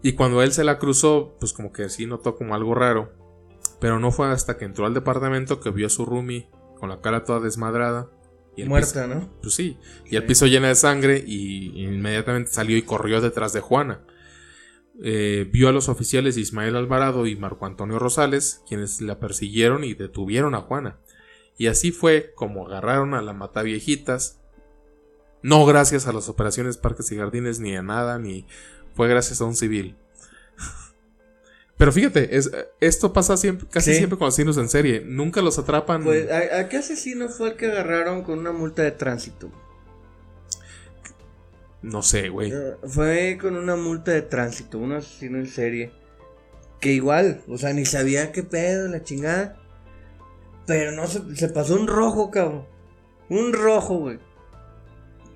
[0.03, 3.13] Y cuando él se la cruzó, pues como que sí notó como algo raro.
[3.81, 6.49] Pero no fue hasta que entró al departamento que vio a su roomie
[6.79, 8.09] con la cara toda desmadrada.
[8.57, 9.31] Y Muerta, piso- ¿no?
[9.41, 9.79] Pues sí.
[10.05, 14.01] Y el piso lleno de sangre y inmediatamente salió y corrió detrás de Juana.
[15.03, 19.95] Eh, vio a los oficiales Ismael Alvarado y Marco Antonio Rosales, quienes la persiguieron y
[19.95, 20.99] detuvieron a Juana.
[21.59, 24.39] Y así fue como agarraron a la mataviejitas.
[25.43, 28.47] No gracias a las operaciones Parques y Jardines ni a nada, ni
[28.95, 29.97] fue gracias a un civil.
[31.77, 32.51] Pero fíjate, es-
[32.81, 33.97] esto pasa siempre, casi Sí.
[33.99, 35.03] siempre con asesinos en serie.
[35.05, 36.05] Nunca los atrapan.
[36.05, 39.51] Pues, ¿a, a qué asesino fue el que agarraron con una multa de tránsito?
[41.83, 42.53] No sé, güey.
[42.53, 45.93] Eh, fue con una multa de tránsito, un asesino en serie.
[46.81, 49.59] Que igual, o sea, ni sabía qué pedo, la chingada.
[50.67, 52.67] Pero no se, pasó un rojo, cabrón.
[53.29, 54.19] Un rojo, güey.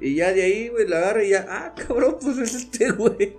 [0.01, 3.37] Y ya de ahí, güey, la agarra y ya, ah, cabrón, pues es este, güey.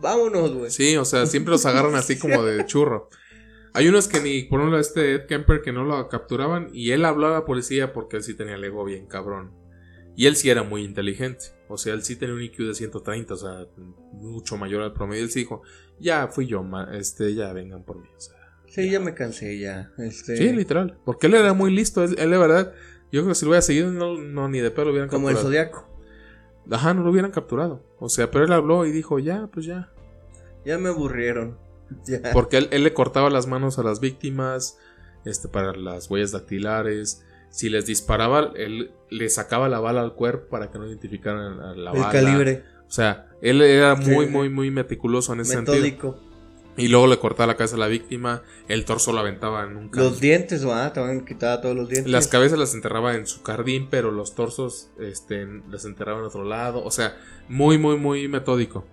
[0.00, 0.70] Vámonos, güey.
[0.70, 3.08] Sí, o sea, siempre los agarran así como de churro.
[3.72, 7.04] Hay unos que ni, por ejemplo, este Ed Kemper que no lo capturaban y él
[7.04, 9.52] habló a la policía porque él sí tenía el ego bien cabrón.
[10.16, 11.46] Y él sí era muy inteligente.
[11.68, 13.66] O sea, él sí tenía un IQ de 130, o sea,
[14.12, 15.22] mucho mayor al promedio.
[15.22, 15.62] Él sí dijo,
[16.00, 18.08] ya fui yo, ma- este, ya vengan por mí.
[18.16, 18.34] O sea,
[18.70, 19.90] Sí, ya me cansé, ya.
[19.98, 20.96] Este, sí, literal.
[21.04, 22.72] Porque él era muy listo, él, él de verdad.
[23.10, 25.28] Yo creo que si lo hubiera seguido, no, no ni de pedo lo hubieran como
[25.28, 25.48] el capturado.
[25.48, 25.90] zodiaco.
[26.70, 27.84] Ajá, no lo hubieran capturado.
[27.98, 29.90] O sea, pero él habló y dijo, ya, pues ya.
[30.64, 31.58] Ya me aburrieron.
[32.06, 32.20] Ya.
[32.32, 34.78] Porque él, él le cortaba las manos a las víctimas,
[35.24, 37.24] este, para las huellas dactilares.
[37.50, 41.74] Si les disparaba, él le sacaba la bala al cuerpo para que no identificaran a
[41.74, 42.12] la el bala.
[42.12, 42.62] calibre.
[42.86, 44.30] O sea, él era muy, sí.
[44.30, 46.16] muy, muy meticuloso en ese sentido.
[46.80, 49.88] Y luego le cortaba la cabeza a la víctima, el torso lo aventaba en un
[49.88, 52.10] can- Los dientes, va, también quitaba todos los dientes.
[52.10, 56.44] Las cabezas las enterraba en su jardín, pero los torsos este, las enterraba en otro
[56.44, 56.82] lado.
[56.84, 57.16] O sea,
[57.48, 58.84] muy, muy, muy metódico.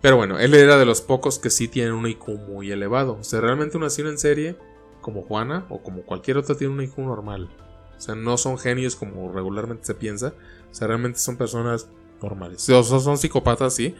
[0.00, 3.18] Pero bueno, él era de los pocos que sí tienen un IQ muy elevado.
[3.20, 4.56] O sea, realmente un asesino en serie,
[5.00, 7.48] como Juana o como cualquier otro, tiene un IQ normal.
[7.96, 10.34] O sea, no son genios como regularmente se piensa.
[10.70, 11.88] O sea, realmente son personas
[12.22, 12.68] normales.
[12.70, 13.94] O sea, son psicópatas, sí,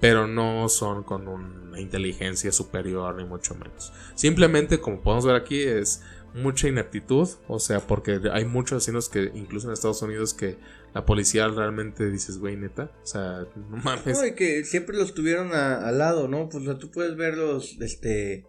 [0.00, 3.92] pero no son con una inteligencia superior, ni mucho menos.
[4.14, 6.02] Simplemente, como podemos ver aquí, es
[6.34, 7.28] mucha ineptitud.
[7.48, 10.56] O sea, porque hay muchos asesinos que, incluso en Estados Unidos, que
[10.94, 12.90] la policía realmente dices, güey, neta.
[13.02, 14.18] O sea, no mames.
[14.18, 16.48] No, y que siempre los tuvieron al lado, ¿no?
[16.48, 18.46] Pues o sea, tú puedes ver los, este,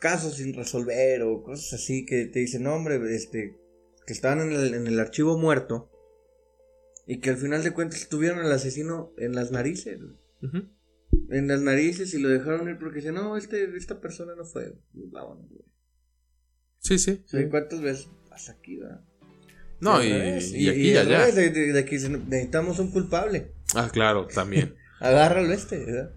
[0.00, 3.56] casos sin resolver o cosas así que te dicen, no, hombre, este,
[4.04, 5.90] que estaban en el, en el archivo muerto
[7.06, 10.00] y que al final de cuentas tuvieron al asesino en las narices,
[11.30, 14.74] en las narices y lo dejaron ir porque decían, no, este, esta persona no fue,
[14.92, 15.64] vámonos, güey.
[16.78, 17.24] Sí, sí.
[17.50, 19.02] ¿Cuántas veces pasa aquí, verdad?
[19.80, 21.26] No, Y y, y aquí y al allá.
[21.32, 21.82] de, de- de
[22.28, 24.74] necesitamos un culpable, Ah, claro, también.
[25.00, 26.12] agárralo este, ¿verdad?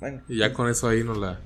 [0.00, 0.22] Bueno.
[0.28, 1.40] Y ya con eso ahí nos la,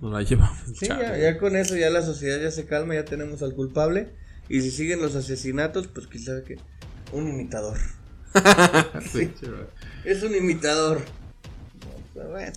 [0.00, 0.58] nos la llevamos.
[0.78, 4.14] Sí, ya, ya con eso ya la sociedad ya se calma, ya tenemos al culpable.
[4.48, 6.56] Y si siguen los asesinatos, pues quizá que
[7.12, 7.78] un imitador.
[9.12, 9.30] Sí.
[10.04, 11.00] Es un imitador.
[12.14, 12.52] Pero bueno.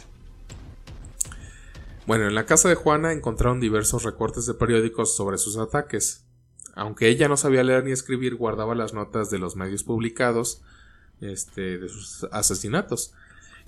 [2.06, 6.26] Bueno, en la casa de Juana encontraron diversos recortes de periódicos sobre sus ataques.
[6.74, 10.62] Aunque ella no sabía leer ni escribir, guardaba las notas de los medios publicados
[11.20, 13.14] este, de sus asesinatos.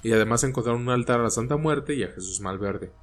[0.03, 2.93] Y además encontraron un altar a la Santa Muerte y a Jesús Malverde.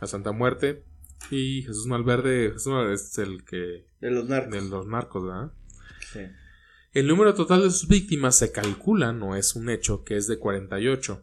[0.00, 0.82] A Santa Muerte
[1.30, 4.52] y Jesús Malverde Jesús Malverde es el que De los narcos.
[4.52, 5.52] de los narcos, ¿verdad?
[6.12, 6.20] Sí.
[6.92, 10.38] El número total de sus víctimas se calcula, no es un hecho, que es de
[10.38, 11.22] 48.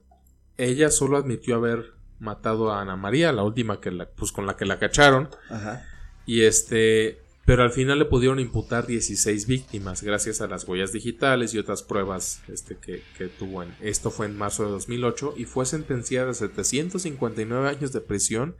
[0.59, 4.57] Ella solo admitió haber matado a Ana María, la última que la, pues con la
[4.57, 5.85] que la cacharon, Ajá.
[6.25, 11.53] y este, pero al final le pudieron imputar 16 víctimas gracias a las huellas digitales
[11.53, 13.63] y otras pruebas este, que, que tuvo.
[13.63, 18.55] En, esto fue en marzo de 2008 y fue sentenciada a 759 años de prisión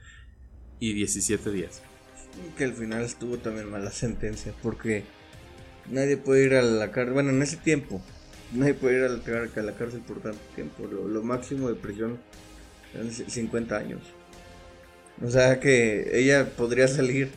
[0.80, 1.84] y 17 días.
[2.58, 4.54] Que al final estuvo también mala sentencia.
[4.64, 5.04] Porque
[5.90, 7.14] nadie puede ir a la cárcel.
[7.14, 8.02] Bueno, en ese tiempo.
[8.54, 9.10] Nadie puede ir a
[9.62, 10.88] la, cárcel por tanto tiempo.
[10.92, 12.18] Lo, lo máximo de prisión
[12.94, 14.02] eran c- 50 años.
[15.24, 17.30] O sea que ella podría salir.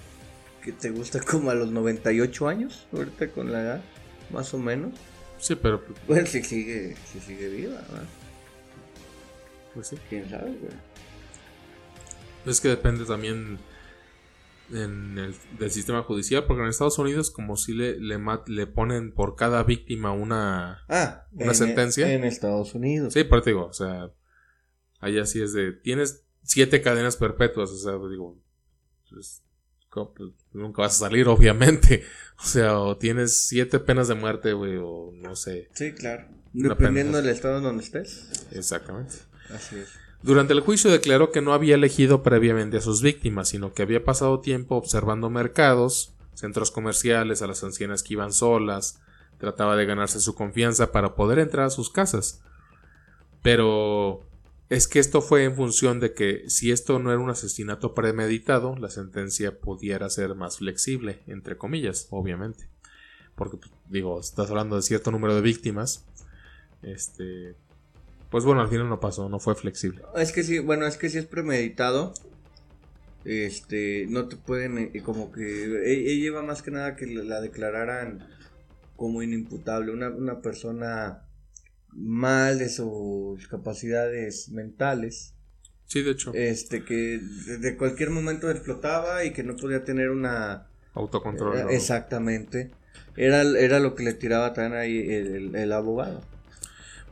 [0.65, 2.87] Que te gusta como a los 98 años.
[2.93, 3.83] Ahorita con la edad.
[4.31, 4.93] Más o menos.
[5.39, 8.05] Sí, pero Bueno, si sigue, si sigue viva, ¿verdad?
[9.75, 9.97] pues sí.
[10.09, 10.73] ¿Quién sabe, güey?
[12.47, 13.59] Es que depende también
[14.73, 18.67] en el, del sistema judicial, porque en Estados Unidos como si le, le, mat- le
[18.67, 20.85] ponen por cada víctima una...
[20.89, 22.13] Ah, ¿Una en- sentencia?
[22.13, 23.13] En Estados Unidos.
[23.13, 24.11] Sí, pero te digo, o sea,
[25.01, 25.73] allá sí es de...
[25.73, 28.39] Tienes siete cadenas perpetuas, o sea, digo,
[29.11, 29.43] pues,
[29.95, 32.05] pues, nunca vas a salir, obviamente.
[32.43, 35.69] O sea, o tienes siete penas de muerte, güey, o no sé.
[35.75, 36.27] Sí, claro.
[36.55, 38.49] Dependiendo del estado en donde estés.
[38.53, 39.15] Exactamente.
[39.55, 39.89] Así es.
[40.23, 44.05] Durante el juicio declaró que no había elegido previamente a sus víctimas, sino que había
[44.05, 49.01] pasado tiempo observando mercados, centros comerciales, a las ancianas que iban solas,
[49.39, 52.41] trataba de ganarse su confianza para poder entrar a sus casas.
[53.43, 54.21] Pero
[54.69, 58.77] es que esto fue en función de que si esto no era un asesinato premeditado,
[58.77, 62.69] la sentencia pudiera ser más flexible, entre comillas, obviamente.
[63.35, 66.07] Porque, pues, digo, estás hablando de cierto número de víctimas.
[66.83, 67.57] Este.
[68.33, 70.03] Pues bueno, al final no pasó, no fue flexible.
[70.17, 72.15] Es que sí, bueno, es que si es premeditado.
[73.25, 75.43] Este, no te pueden, eh, como que.
[75.65, 78.27] e- Ella iba más que nada que la declararan
[78.97, 79.93] como inimputable.
[79.93, 81.23] Una, una persona
[81.93, 85.35] mal de sus capacidades mentales.
[85.87, 87.21] Sí, de hecho, Este, que
[87.61, 90.67] de cualquier momento explotaba y que no podía tener una.
[90.95, 91.59] autocontrol.
[91.59, 91.77] Eh.
[91.77, 92.71] Exactamente.
[93.17, 96.23] Era, era lo que le tiraba también ahí el, el- el abogado.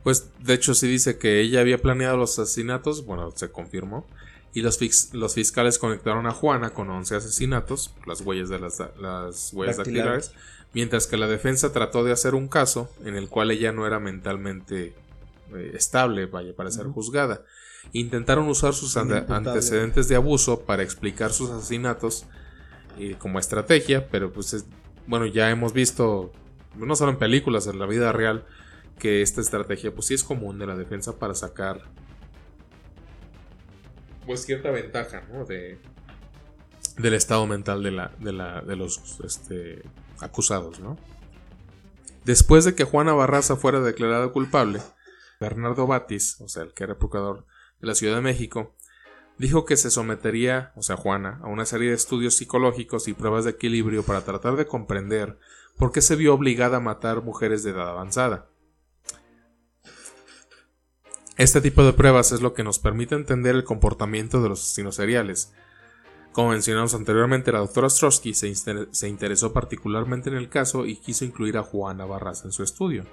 [0.03, 4.05] Pues de hecho sí dice que ella había planeado los asesinatos, bueno, se confirmó,
[4.53, 8.79] y los, fix- los fiscales conectaron a Juana con 11 asesinatos, las huellas de las,
[8.99, 10.27] las huellas Dactilares.
[10.27, 10.31] dactilares,
[10.73, 13.99] mientras que la defensa trató de hacer un caso en el cual ella no era
[13.99, 14.93] mentalmente
[15.53, 17.43] eh, estable, vaya, para ser juzgada.
[17.93, 22.25] Intentaron usar sus antecedentes de abuso para explicar sus asesinatos
[22.97, 24.65] y como estrategia, pero pues es-
[25.07, 26.31] bueno, ya hemos visto,
[26.75, 28.45] no solo en películas, en la vida real,
[29.01, 31.81] que esta estrategia pues sí es común de la defensa para sacar
[34.27, 35.43] pues cierta ventaja, ¿no?
[35.43, 35.79] De,
[36.99, 39.81] del estado mental de, la, de, la, de los este,
[40.19, 40.99] acusados, ¿no?
[42.25, 44.79] Después de que Juana Barraza fuera declarada culpable,
[45.39, 47.47] Bernardo Batis, o sea, el que era procurador
[47.79, 48.75] de la Ciudad de México,
[49.39, 53.45] dijo que se sometería, o sea, Juana, a una serie de estudios psicológicos y pruebas
[53.45, 55.39] de equilibrio para tratar de comprender
[55.79, 58.51] por qué se vio obligada a matar mujeres de edad avanzada.
[61.41, 64.97] Este tipo de pruebas es lo que nos permite entender el comportamiento de los asesinos
[64.97, 65.51] seriales.
[66.33, 71.25] Como mencionamos anteriormente, la doctora Ostrowski se, se interesó particularmente en el caso y quiso
[71.25, 73.05] incluir a Juana Barras en su estudio.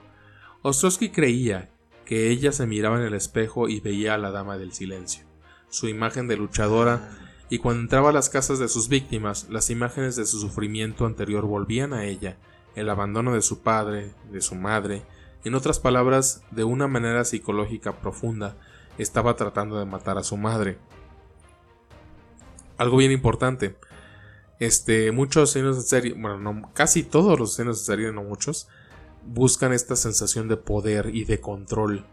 [0.61, 1.71] Ostrowski creía
[2.05, 5.25] que ella se miraba en el espejo y veía a la dama del silencio,
[5.71, 7.09] su imagen de luchadora,
[7.49, 11.47] y cuando entraba a las casas de sus víctimas, las imágenes de su sufrimiento anterior
[11.47, 12.37] volvían a ella,
[12.75, 15.03] el abandono de su padre, de su madre,
[15.45, 18.57] en otras palabras, de una manera psicológica profunda,
[18.99, 20.79] estaba tratando de matar a su madre.
[22.77, 23.77] Algo bien importante.
[24.61, 28.69] Este, muchos asesinos en serie, bueno, no, casi todos los asesinos en serie, no muchos,
[29.25, 32.07] buscan esta sensación de poder y de control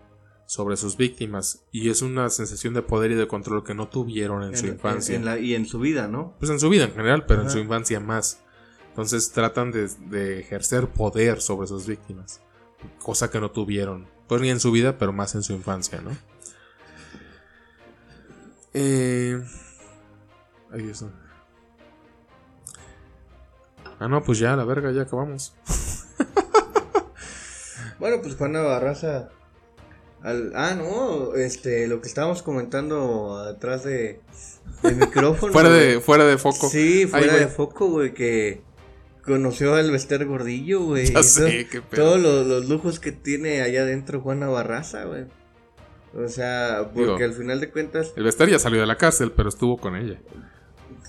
[0.45, 1.63] sobre sus víctimas.
[1.71, 5.15] Y es una sensación de poder y de control que no tuvieron en, su infancia.
[5.15, 6.35] en la- y en su vida, ¿no?
[6.39, 8.41] Pues en su vida en general, pero en su infancia más.
[8.89, 12.41] Entonces tratan de, de ejercer poder sobre sus víctimas.
[13.01, 14.07] Cosa que no tuvieron.
[14.27, 16.11] Pues ni en su vida, pero más en su infancia, ¿no?
[18.73, 19.41] Eh...
[20.71, 21.11] Ay, eso.
[23.99, 25.53] Ah, no, pues ya, la verga, ya acabamos.
[27.97, 29.29] Bueno, pues Juana Barraza.
[30.21, 34.19] al- ah, no, este, lo que estábamos comentando atrás de,
[34.83, 35.53] del micrófono.
[35.53, 36.67] Fuera de, fuera de foco.
[36.69, 38.61] Sí, fuera Ay, de foco, güey, que
[39.25, 41.11] conoció al Bester Gordillo, güey.
[41.11, 42.03] Ya sé, qué pedo.
[42.03, 45.25] Todos los, los lujos que tiene allá adentro Juana Barraza, güey.
[46.13, 47.23] O sea, porque Digo.
[47.25, 50.17] al final de cuentas, El Bester ya salió de la cárcel, pero estuvo con ella.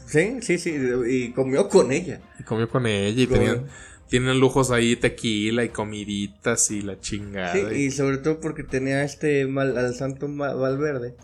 [0.06, 0.74] sí, sí, sí,
[1.08, 2.20] y comió con ella.
[2.40, 3.66] Y comió con ella y tenían,
[4.08, 7.52] tienen lujos ahí, tequila y comiditas y la chingada.
[7.52, 11.14] Sí, y- y sobre todo porque tenía este mal, al santo Valverde.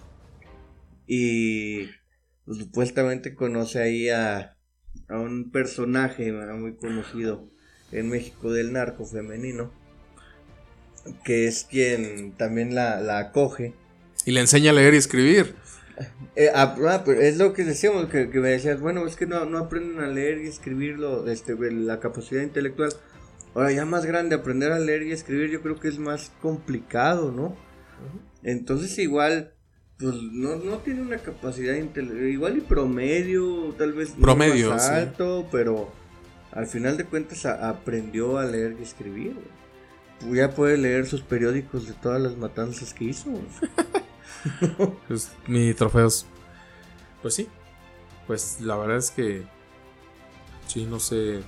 [1.07, 1.87] Y
[2.45, 4.52] pues, supuestamente conoce ahí a,
[5.09, 7.49] a un personaje muy conocido
[7.91, 9.73] en México del narco femenino.
[11.25, 13.75] Que es quien también la, la acoge.
[14.25, 15.55] Y le enseña a leer y escribir.
[16.37, 19.27] Eh, ah, ah, pero es lo que decíamos, que, que me decías, bueno, es que
[19.27, 22.93] no, no aprenden a leer y escribirlo, este, la capacidad intelectual.
[23.55, 27.33] Ahora, ya más grande, aprender a leer y escribir yo creo que es más complicado,
[27.33, 27.57] ¿no?
[28.43, 29.53] Entonces igual,
[30.03, 34.87] pues no, no tiene una capacidad intelectual, igual y promedio, tal vez no Promedio, más
[34.89, 34.93] sí.
[34.93, 35.91] alto, pero
[36.51, 39.35] al final de cuentas a- aprendió a leer y escribir.
[39.35, 40.37] güey.
[40.39, 43.31] Ya puede leer sus periódicos de todas las matanzas que hizo.
[45.07, 46.27] Pues, mi trofeos.
[47.23, 47.49] Pues sí.
[48.27, 49.45] Pues la verdad es que.
[50.67, 51.43] Sí, no sé.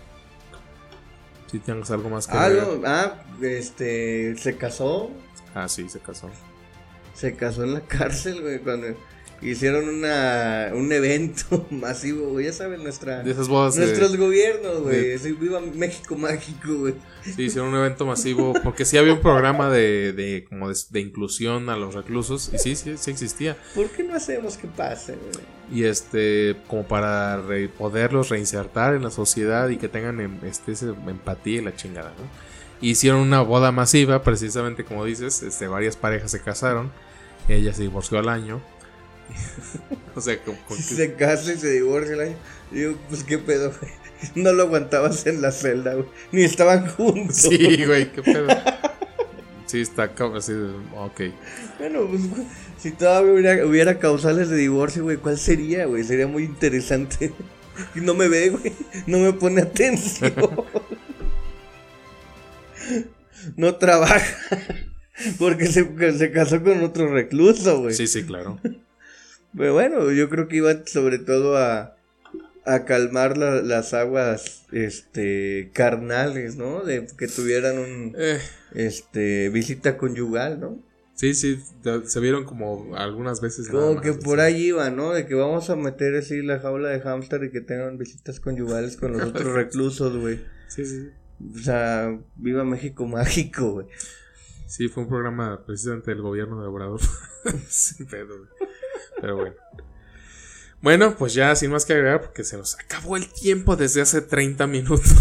[1.50, 5.10] Si tienes algo más que Ah, no, ah, este, se casó,
[5.54, 6.30] Ah, sí, se casó.
[7.14, 8.88] Se casó en la cárcel, güey, cuando
[9.42, 12.46] hicieron una, un evento masivo, güey.
[12.46, 13.74] Ya saben, nuestra, De esas bodas.
[13.74, 15.16] de- nuestros gobiernos, güey.
[15.18, 16.94] de- Viva México mágico, güey.
[17.24, 18.54] Sí, hicieron un evento masivo.
[18.62, 22.50] Porque sí había un programa de, de como de, de inclusión a los reclusos.
[22.54, 23.56] Y sí, sí, sí existía.
[23.74, 25.44] ¿Por qué no hacemos que pase, güey?
[25.80, 30.72] Y este, como para re- poderlos reinsertar en la sociedad y que tengan em- este,
[30.72, 32.54] ese empatía y la chingada, ¿no?
[32.80, 36.92] Hicieron una boda masiva, precisamente como dices, este, varias parejas se casaron,
[37.48, 38.60] ella se divorció al año.
[40.14, 42.36] o sea, Si que- se casa y se divorcia el año.
[42.70, 43.92] Digo, pues qué pedo, güey.
[44.34, 46.06] No lo aguantabas en la celda, güey.
[46.32, 47.36] Ni estaban juntos.
[47.36, 48.46] Sí, güey, qué pedo.
[49.66, 50.04] Sí, está
[50.36, 50.52] así,
[50.96, 51.20] ok.
[51.78, 52.42] Bueno, pues güey,
[52.78, 56.04] si todavía hubiera, hubiera causales de divorcio, güey, ¿cuál sería, güey?
[56.04, 57.32] Sería muy interesante.
[57.94, 58.72] Y no me ve, güey.
[59.06, 60.32] No me pone atención.
[63.56, 64.36] No trabaja.
[65.38, 65.86] Porque se,
[66.18, 67.94] se casó con otro recluso, güey.
[67.94, 68.58] Sí, sí, claro.
[69.56, 71.96] Pero bueno, yo creo que iba sobre todo a,
[72.66, 76.82] a calmar la- las aguas este carnales, ¿no?
[76.82, 78.40] De que tuvieran un Eh,
[78.74, 80.78] este visita conyugal, ¿no?
[81.16, 81.60] sí, sí,
[82.06, 83.68] se vieron como algunas veces.
[83.68, 85.12] Como que por ahí iba, ¿no?
[85.12, 88.96] De que vamos a meter así la jaula de hámster y que tengan visitas conyugales
[88.96, 90.40] con los otros reclusos, güey.
[90.66, 91.10] Sí, sí.
[91.54, 93.86] O sea, viva México mágico, güey.
[94.74, 97.00] Sí, fue un programa precisamente del gobierno de Obrador.
[99.20, 99.54] Pero bueno.
[100.82, 104.20] Bueno, pues ya sin más que agregar, porque se nos acabó el tiempo desde hace
[104.20, 105.14] 30 minutos.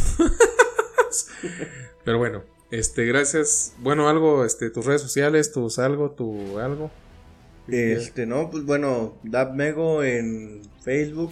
[2.04, 3.76] Pero bueno, este, gracias.
[3.78, 6.90] Bueno, algo, este, tus redes sociales, tus algo, tu algo.
[7.68, 11.32] Este, no, pues bueno, Dab Mego en Facebook,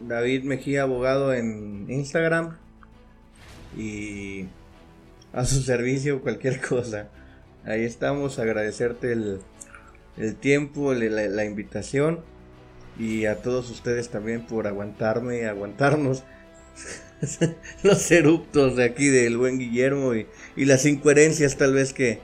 [0.00, 2.56] David Mejía Abogado en Instagram
[3.76, 4.46] y
[5.34, 7.08] a su servicio cualquier cosa.
[7.64, 9.40] Ahí estamos, agradecerte el,
[10.16, 12.20] el tiempo, la, invitación
[12.98, 16.22] y a todos ustedes también por aguantarme, aguantarnos
[17.82, 22.20] los eruptos de aquí del buen Guillermo y, y las incoherencias tal vez que,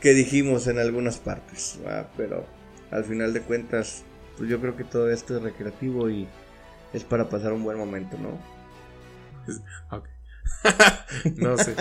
[0.00, 1.80] que dijimos en algunas partes,
[2.16, 2.46] pero
[2.90, 4.04] al final de cuentas,
[4.36, 6.28] pues yo creo que todo esto es recreativo y
[6.92, 8.38] es para pasar un buen momento, ¿no?
[11.36, 11.74] no sé.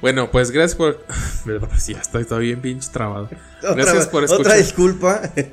[0.00, 1.04] Bueno, pues gracias por.
[1.86, 3.28] ya estoy todavía bien pinche trabado.
[3.62, 4.58] Gracias otra, por Otra escuchar.
[4.58, 5.52] disculpa de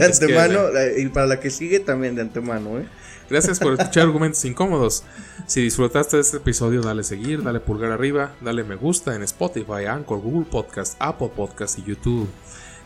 [0.00, 2.86] Es que antemano la- y para la que sigue también de antemano, ¿eh?
[3.30, 5.04] Gracias por escuchar argumentos incómodos.
[5.46, 9.84] Si disfrutaste de este episodio, dale seguir, dale pulgar arriba, dale me gusta en Spotify,
[9.86, 12.26] Anchor, Google Podcast, Apple Podcast y YouTube.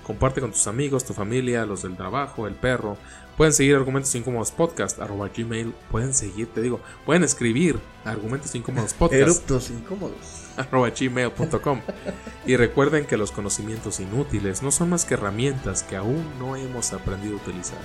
[0.02, 2.96] Comparte con tus amigos, tu familia, los del trabajo, el perro.
[3.36, 5.74] Pueden seguir Argumentos Incómodos Podcast, arroba gmail.
[5.90, 10.16] Pueden seguir, te digo, pueden escribir Argumentos Incómodos Podcast, Eruptos incómodos.
[10.56, 11.80] arroba gmail.com.
[12.46, 16.92] Y recuerden que los conocimientos inútiles no son más que herramientas que aún no hemos
[16.92, 17.78] aprendido a utilizar.